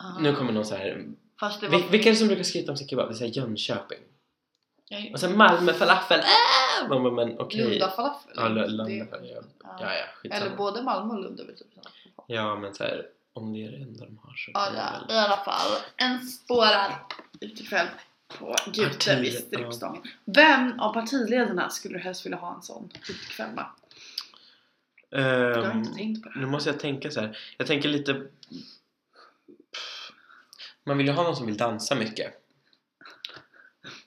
Ah. 0.02 0.18
Nu 0.20 0.34
kommer 0.34 0.52
någon 0.52 0.64
så 0.64 0.74
här. 0.76 1.04
Fast 1.40 1.60
det 1.60 1.68
var... 1.68 1.78
Vil- 1.78 1.90
vilka 1.90 2.08
är 2.08 2.12
det 2.12 2.18
som 2.18 2.26
brukar 2.28 2.44
skryta 2.44 2.70
om 2.72 2.76
sin 2.76 2.88
kebab? 2.88 3.08
Det 3.08 3.12
är 3.12 3.16
så 3.16 3.24
här 3.24 3.30
Jönköping. 3.32 3.98
Jag- 4.92 5.10
Och 5.12 5.20
sen 5.20 5.36
Malmö 5.38 5.72
falafel. 5.72 6.20
Äh! 6.20 6.88
Man 6.88 7.02
bara, 7.02 7.12
men 7.12 7.38
okej. 7.38 7.68
Lunda 7.70 7.90
falafel. 7.90 8.32
Ja, 8.36 8.48
Lunda 8.48 8.84
falafel. 8.84 9.28
Ja, 9.30 9.42
ja. 9.62 9.76
ja, 9.80 9.94
ja 9.94 10.04
skitsamma. 10.14 10.44
Eller 10.46 10.56
både 10.56 10.82
Malmö 10.82 11.14
och 11.14 11.20
Lund 11.22 11.40
är 11.40 11.44
väl 11.44 11.56
typ 11.56 11.66
samma. 11.74 11.90
Ja, 12.26 12.56
men 12.56 12.74
så 12.74 12.84
här, 12.84 13.06
om 13.32 13.52
det 13.52 13.66
är 13.66 13.70
det 13.70 13.76
enda 13.76 14.04
de 14.04 14.18
har 14.22 14.34
så 14.34 14.50
Ja, 14.54 14.66
ja, 14.76 15.06
väl- 15.08 15.16
i 15.16 15.18
alla 15.18 15.36
fall. 15.36 15.70
En 15.96 16.20
spårad 16.26 16.92
utekväll 17.40 17.86
på 18.38 18.54
Gute 18.66 19.20
vid 19.20 19.34
Strippstången. 19.34 20.02
Vem 20.24 20.80
av 20.80 20.92
partiledarna 20.92 21.70
skulle 21.70 21.98
du 21.98 22.04
helst 22.04 22.26
vilja 22.26 22.38
ha 22.38 22.54
en 22.54 22.62
sån 22.62 22.90
utekväll 23.08 23.50
med? 23.54 23.64
Jag 25.12 25.62
har 25.64 25.72
inte 25.78 25.94
tänkt 25.94 26.22
på 26.22 26.28
det 26.28 26.38
nu 26.40 26.46
måste 26.46 26.70
jag 26.70 26.80
tänka 26.80 27.10
så 27.10 27.20
här. 27.20 27.38
Jag 27.56 27.66
tänker 27.66 27.88
lite... 27.88 28.26
Man 30.84 30.98
vill 30.98 31.06
ju 31.06 31.12
ha 31.12 31.22
någon 31.22 31.36
som 31.36 31.46
vill 31.46 31.56
dansa 31.56 31.94
mycket. 31.94 32.34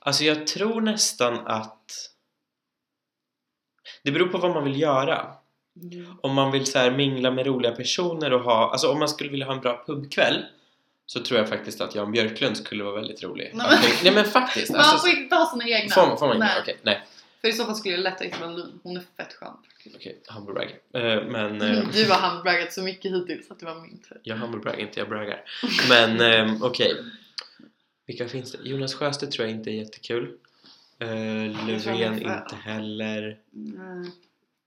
Alltså 0.06 0.24
jag 0.24 0.48
tror 0.48 0.82
nästan 0.82 1.48
att... 1.48 2.10
Det 4.04 4.12
beror 4.12 4.28
på 4.28 4.38
vad 4.38 4.52
man 4.54 4.64
vill 4.64 4.82
göra. 4.82 5.32
Mm. 5.82 6.18
Om 6.22 6.34
man 6.34 6.52
vill 6.52 6.66
så 6.66 6.80
här 6.80 6.92
mingla 6.92 7.32
med 7.32 7.46
roliga 7.46 7.72
personer 7.72 8.34
och 8.34 8.42
ha... 8.42 8.72
Alltså 8.72 8.92
om 8.92 9.00
man 9.00 9.10
skulle 9.10 9.30
vilja 9.30 9.46
ha 9.46 9.54
en 9.54 9.62
bra 9.62 9.84
pubkväll 9.88 10.46
så 11.06 11.20
tror 11.24 11.40
jag 11.40 11.50
faktiskt 11.50 11.82
att 11.82 11.96
Jan 11.96 12.12
Björklund 12.12 12.58
skulle 12.58 12.84
vara 12.84 12.96
väldigt 12.96 13.24
rolig. 13.24 13.52
Nej, 13.54 13.68
men- 13.82 13.92
Nej 14.04 14.14
men 14.14 14.26
faktiskt! 14.26 14.72
Man 14.72 14.82
Alltså, 14.82 14.98
får 14.98 15.10
inte 15.18 15.36
ta 15.36 15.46
sina 15.46 15.68
egna. 15.68 15.96
får, 15.96 16.16
får 16.18 16.28
man? 16.28 16.40
Nej. 16.40 16.60
Okej, 16.62 16.78
nej. 16.84 17.06
För 17.42 17.48
i 17.48 17.54
så 17.54 17.66
fall 17.66 17.76
skulle 17.76 17.94
jag 17.96 18.02
lätta 18.04 18.26
Isabella 18.26 18.52
Lund. 18.52 18.80
Hon 18.84 18.98
är 18.98 19.04
fett 19.18 19.34
skön. 19.34 19.54
Okej, 19.96 20.22
humble 20.30 20.54
brag. 20.54 20.70
Eh, 20.94 21.24
men... 21.28 21.62
eh, 21.62 21.88
Du 21.94 22.10
har 22.10 22.20
handbraggat 22.20 22.74
så 22.74 22.82
mycket 22.82 23.12
hittills 23.12 23.52
att 23.52 23.60
det 23.60 23.66
var 23.66 23.76
min 23.76 24.02
tur. 24.10 24.20
Jag 24.24 24.36
humble 24.38 24.60
brag, 24.60 24.80
inte 24.80 25.00
jag 25.00 25.10
braggar. 25.10 25.42
Men 25.90 26.22
ehm, 26.22 26.64
okej. 26.64 26.96
Vilka 28.06 28.28
finns 28.28 28.52
det? 28.52 28.58
Jonas 28.70 28.94
Sjöstedt 28.94 29.32
tror 29.32 29.48
jag 29.48 29.56
inte 29.58 29.70
är 29.70 29.74
jättekul. 29.74 30.38
Uh, 31.04 31.68
Löfven 31.68 32.14
inte 32.14 32.56
heller. 32.64 33.40
Mm. 33.56 34.12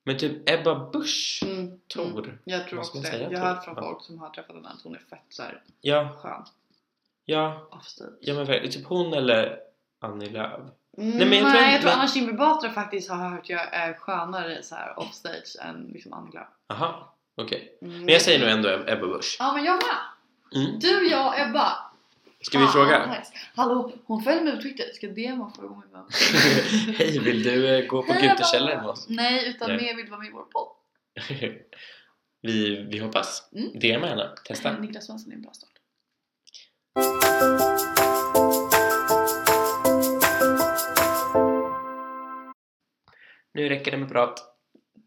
Men 0.05 0.19
typ 0.19 0.51
Ebba 0.51 0.91
Busch. 0.93 1.41
Mm. 1.47 1.81
Tor. 1.89 2.39
Jag 2.45 2.69
tror 2.69 2.79
också 2.79 2.99
det. 2.99 3.29
Jag 3.31 3.39
har 3.41 3.55
hört 3.55 3.65
från 3.65 3.77
folk 3.77 4.03
som 4.03 4.19
har 4.19 4.31
träffat 4.31 4.57
henne 4.57 4.69
att 4.69 4.83
hon 4.83 4.95
är 4.95 4.99
fett 4.99 5.21
såhär 5.29 5.63
Ja, 5.81 6.17
skön. 6.23 6.45
ja, 7.25 7.69
Offstage. 7.71 8.09
ja 8.21 8.35
men 8.35 8.45
verkligen. 8.47 8.73
Typ 8.73 8.87
hon 8.87 9.13
eller 9.13 9.59
Annie 10.01 10.31
Lööf. 10.31 10.61
Mm, 10.99 11.11
Nej, 11.11 11.29
men 11.29 11.39
jag 11.39 11.51
tror 11.53 11.61
nej, 11.61 11.73
jag 11.73 11.81
tror 11.81 11.91
men- 11.91 11.99
Anna 11.99 12.09
Kinberg 12.09 12.37
Batra 12.37 12.71
faktiskt 12.71 13.11
har 13.11 13.29
hört 13.31 13.49
jag 13.49 13.75
är 13.75 13.95
skönare 13.95 14.63
så 14.63 14.75
här 14.75 14.99
offstage 14.99 15.57
än 15.63 15.91
liksom 15.93 16.13
Annie 16.13 16.31
Lööf. 16.35 16.49
Aha, 16.69 17.15
okej. 17.35 17.79
Mm. 17.83 17.99
Men 17.99 18.09
jag 18.09 18.23
säger 18.23 18.41
nog 18.41 18.49
ändå 18.49 18.69
Ebba 18.93 19.07
Busch. 19.07 19.37
Ja 19.39 19.53
men 19.53 19.65
jag 19.65 19.75
med! 19.75 20.63
Mm. 20.63 20.79
Du, 20.79 21.09
jag 21.09 21.27
och 21.27 21.39
Ebba. 21.39 21.86
Ska 22.47 22.59
vi 22.59 22.67
fråga? 22.67 23.07
nice. 23.07 23.33
Hallå, 23.55 23.93
hon 24.05 24.23
följer 24.23 24.43
mig 24.45 24.57
på 24.57 24.63
Twitter. 24.63 24.85
Ska 24.95 25.07
DMa 25.07 25.53
fråga 25.57 25.69
om 25.69 25.83
vill 25.83 26.95
Hej, 26.99 27.19
vill 27.19 27.43
du 27.43 27.87
gå 27.87 28.03
på 28.03 28.13
Gutekällaren 28.13 28.79
med 28.79 28.89
oss? 28.89 29.07
Nej, 29.09 29.49
utan 29.49 29.69
Nej. 29.69 29.77
mer 29.77 29.97
vill 29.97 30.11
vara 30.11 30.21
med 30.21 30.29
i 30.29 30.33
vår 30.33 30.43
podd. 30.43 30.69
vi, 32.43 32.87
vi 32.91 32.99
hoppas. 32.99 33.51
Mm. 33.53 33.69
DMa 33.73 34.07
gärna. 34.07 34.29
Testa. 34.29 34.79
Niklas 34.81 35.07
Svensson 35.07 35.33
är 35.33 35.37
en 35.37 35.43
bra 35.43 35.53
start. 35.53 35.71
Nu 43.55 43.69
räcker 43.69 43.91
det 43.91 43.97
med 43.97 44.09
prat. 44.09 44.41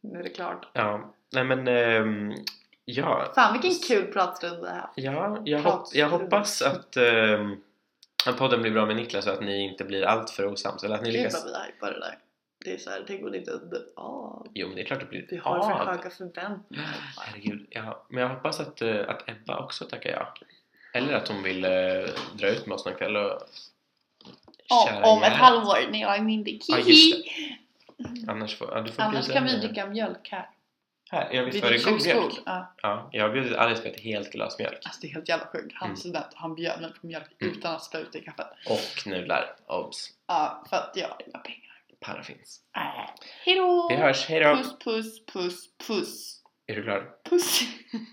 Nu 0.04 0.20
är 0.20 0.24
det 0.24 0.30
klart. 0.30 0.72
Ja, 0.74 1.16
nej 1.34 1.44
men 1.44 1.68
ehm, 1.68 2.34
ja. 2.96 3.32
Fan 3.36 3.54
vilken 3.54 3.80
kul 3.88 4.06
pratstund 4.14 4.64
det 4.64 4.70
här. 4.70 4.90
Ja, 4.96 5.42
jag, 5.46 5.60
hopp, 5.60 5.88
jag 5.94 6.10
hoppas 6.10 6.62
att, 6.62 6.98
att 8.26 8.38
podden 8.38 8.62
blir 8.62 8.72
bra 8.72 8.86
med 8.86 8.96
Niklas 8.96 9.28
och 9.28 9.34
att 9.34 9.42
ni 9.42 9.64
inte 9.64 9.84
blir 9.84 10.04
allt 10.04 10.30
för 10.30 10.46
osams 10.46 10.84
eller 10.84 10.96
att 10.96 11.02
ni 11.02 11.12
Gud 11.12 11.18
lyckas... 11.18 11.46
vad 11.46 11.54
vi 11.54 11.72
hypar 11.72 11.92
det 11.92 12.00
där. 12.00 12.18
Det 12.66 12.74
är 12.74 12.78
såhär, 12.78 13.04
tänk 13.08 13.26
om 13.26 13.32
det 13.32 13.38
inte 13.38 13.52
är 13.52 13.60
av. 13.96 14.48
Jo 14.54 14.68
men 14.68 14.76
det 14.76 14.82
är 14.82 14.86
klart 14.86 15.00
det 15.00 15.06
blir 15.06 15.28
Vi 15.30 15.38
har 15.38 15.62
för 15.62 15.92
höga 15.92 16.10
förväntningar. 16.10 16.60
Herregud, 17.18 17.68
ja. 17.70 18.06
Men 18.10 18.22
jag 18.22 18.30
hoppas 18.30 18.60
att, 18.60 18.82
eh, 18.82 19.10
att 19.10 19.30
Ebba 19.30 19.64
också 19.64 19.86
tackar 19.86 20.10
ja. 20.10 20.34
Eller 20.94 21.14
att 21.14 21.28
hon 21.28 21.44
vill 21.44 21.66
eh, 21.66 21.72
dra 22.34 22.48
ut 22.48 22.66
med 22.66 22.76
oss 22.76 22.86
någon 22.86 22.96
kväll 22.96 23.16
och 23.16 23.42
köra 24.88 24.98
Om, 24.98 25.18
om 25.18 25.24
ett 25.24 25.34
halvår 25.34 25.92
när 25.92 26.02
jag 26.02 26.16
är 26.16 26.22
myndig. 26.22 26.62
Ja, 26.68 26.78
just 26.80 27.16
Annars 28.28 28.58
får, 28.58 28.70
ja, 28.72 28.82
du 28.82 28.92
får 28.92 29.04
Annars 29.04 29.28
kan 29.28 29.46
vi 29.46 29.58
dricka 29.58 29.86
mjölk 29.86 30.30
här. 30.32 30.50
Här, 31.12 31.30
jag 31.34 31.44
visst 31.46 31.64
var 31.64 31.70
det 31.72 31.84
god 31.86 32.04
mjölk? 32.06 32.34
Ja. 32.46 32.74
Ja, 32.82 33.10
jag 33.12 33.24
har 33.24 33.30
bjudit 33.34 33.56
Alice 33.58 33.82
på 33.82 33.88
ett 33.88 34.00
helt 34.00 34.32
glas 34.32 34.60
mjölk. 34.60 34.80
Alltså 34.86 35.02
det 35.02 35.08
är 35.08 35.14
helt 35.14 35.30
jävla 35.30 35.46
sjukt. 35.48 35.74
Han 35.76 35.86
Mm. 35.90 35.98
student 35.98 36.26
han 36.34 36.56
bjöd 36.56 36.82
mig 36.82 36.94
på 37.02 37.08
mjölk 37.08 37.42
Mm. 37.42 37.54
utan 37.58 37.76
att 37.76 37.84
spä 37.84 37.98
ut 37.98 38.12
det 38.14 38.20
i 38.20 38.22
kaffet. 38.22 38.48
Och 38.70 39.08
nudlar. 39.08 39.56
Obs! 39.68 40.10
Ja, 40.28 40.64
för 40.70 40.78
att 40.78 40.92
jag 40.96 41.08
har 41.08 41.18
inga 41.28 41.38
pengar. 41.40 41.66
Paraffins. 42.00 42.62
Äh. 42.76 43.10
Hejdå! 43.46 43.88
Vi 43.90 43.96
hörs, 43.96 44.26
hejdå! 44.26 44.56
Puss, 44.56 44.80
puss, 44.84 45.26
puss, 45.26 45.70
puss. 45.88 46.36
Är 46.68 46.76
du 46.76 46.84
klar? 46.84 47.10
Puss! 47.30 47.62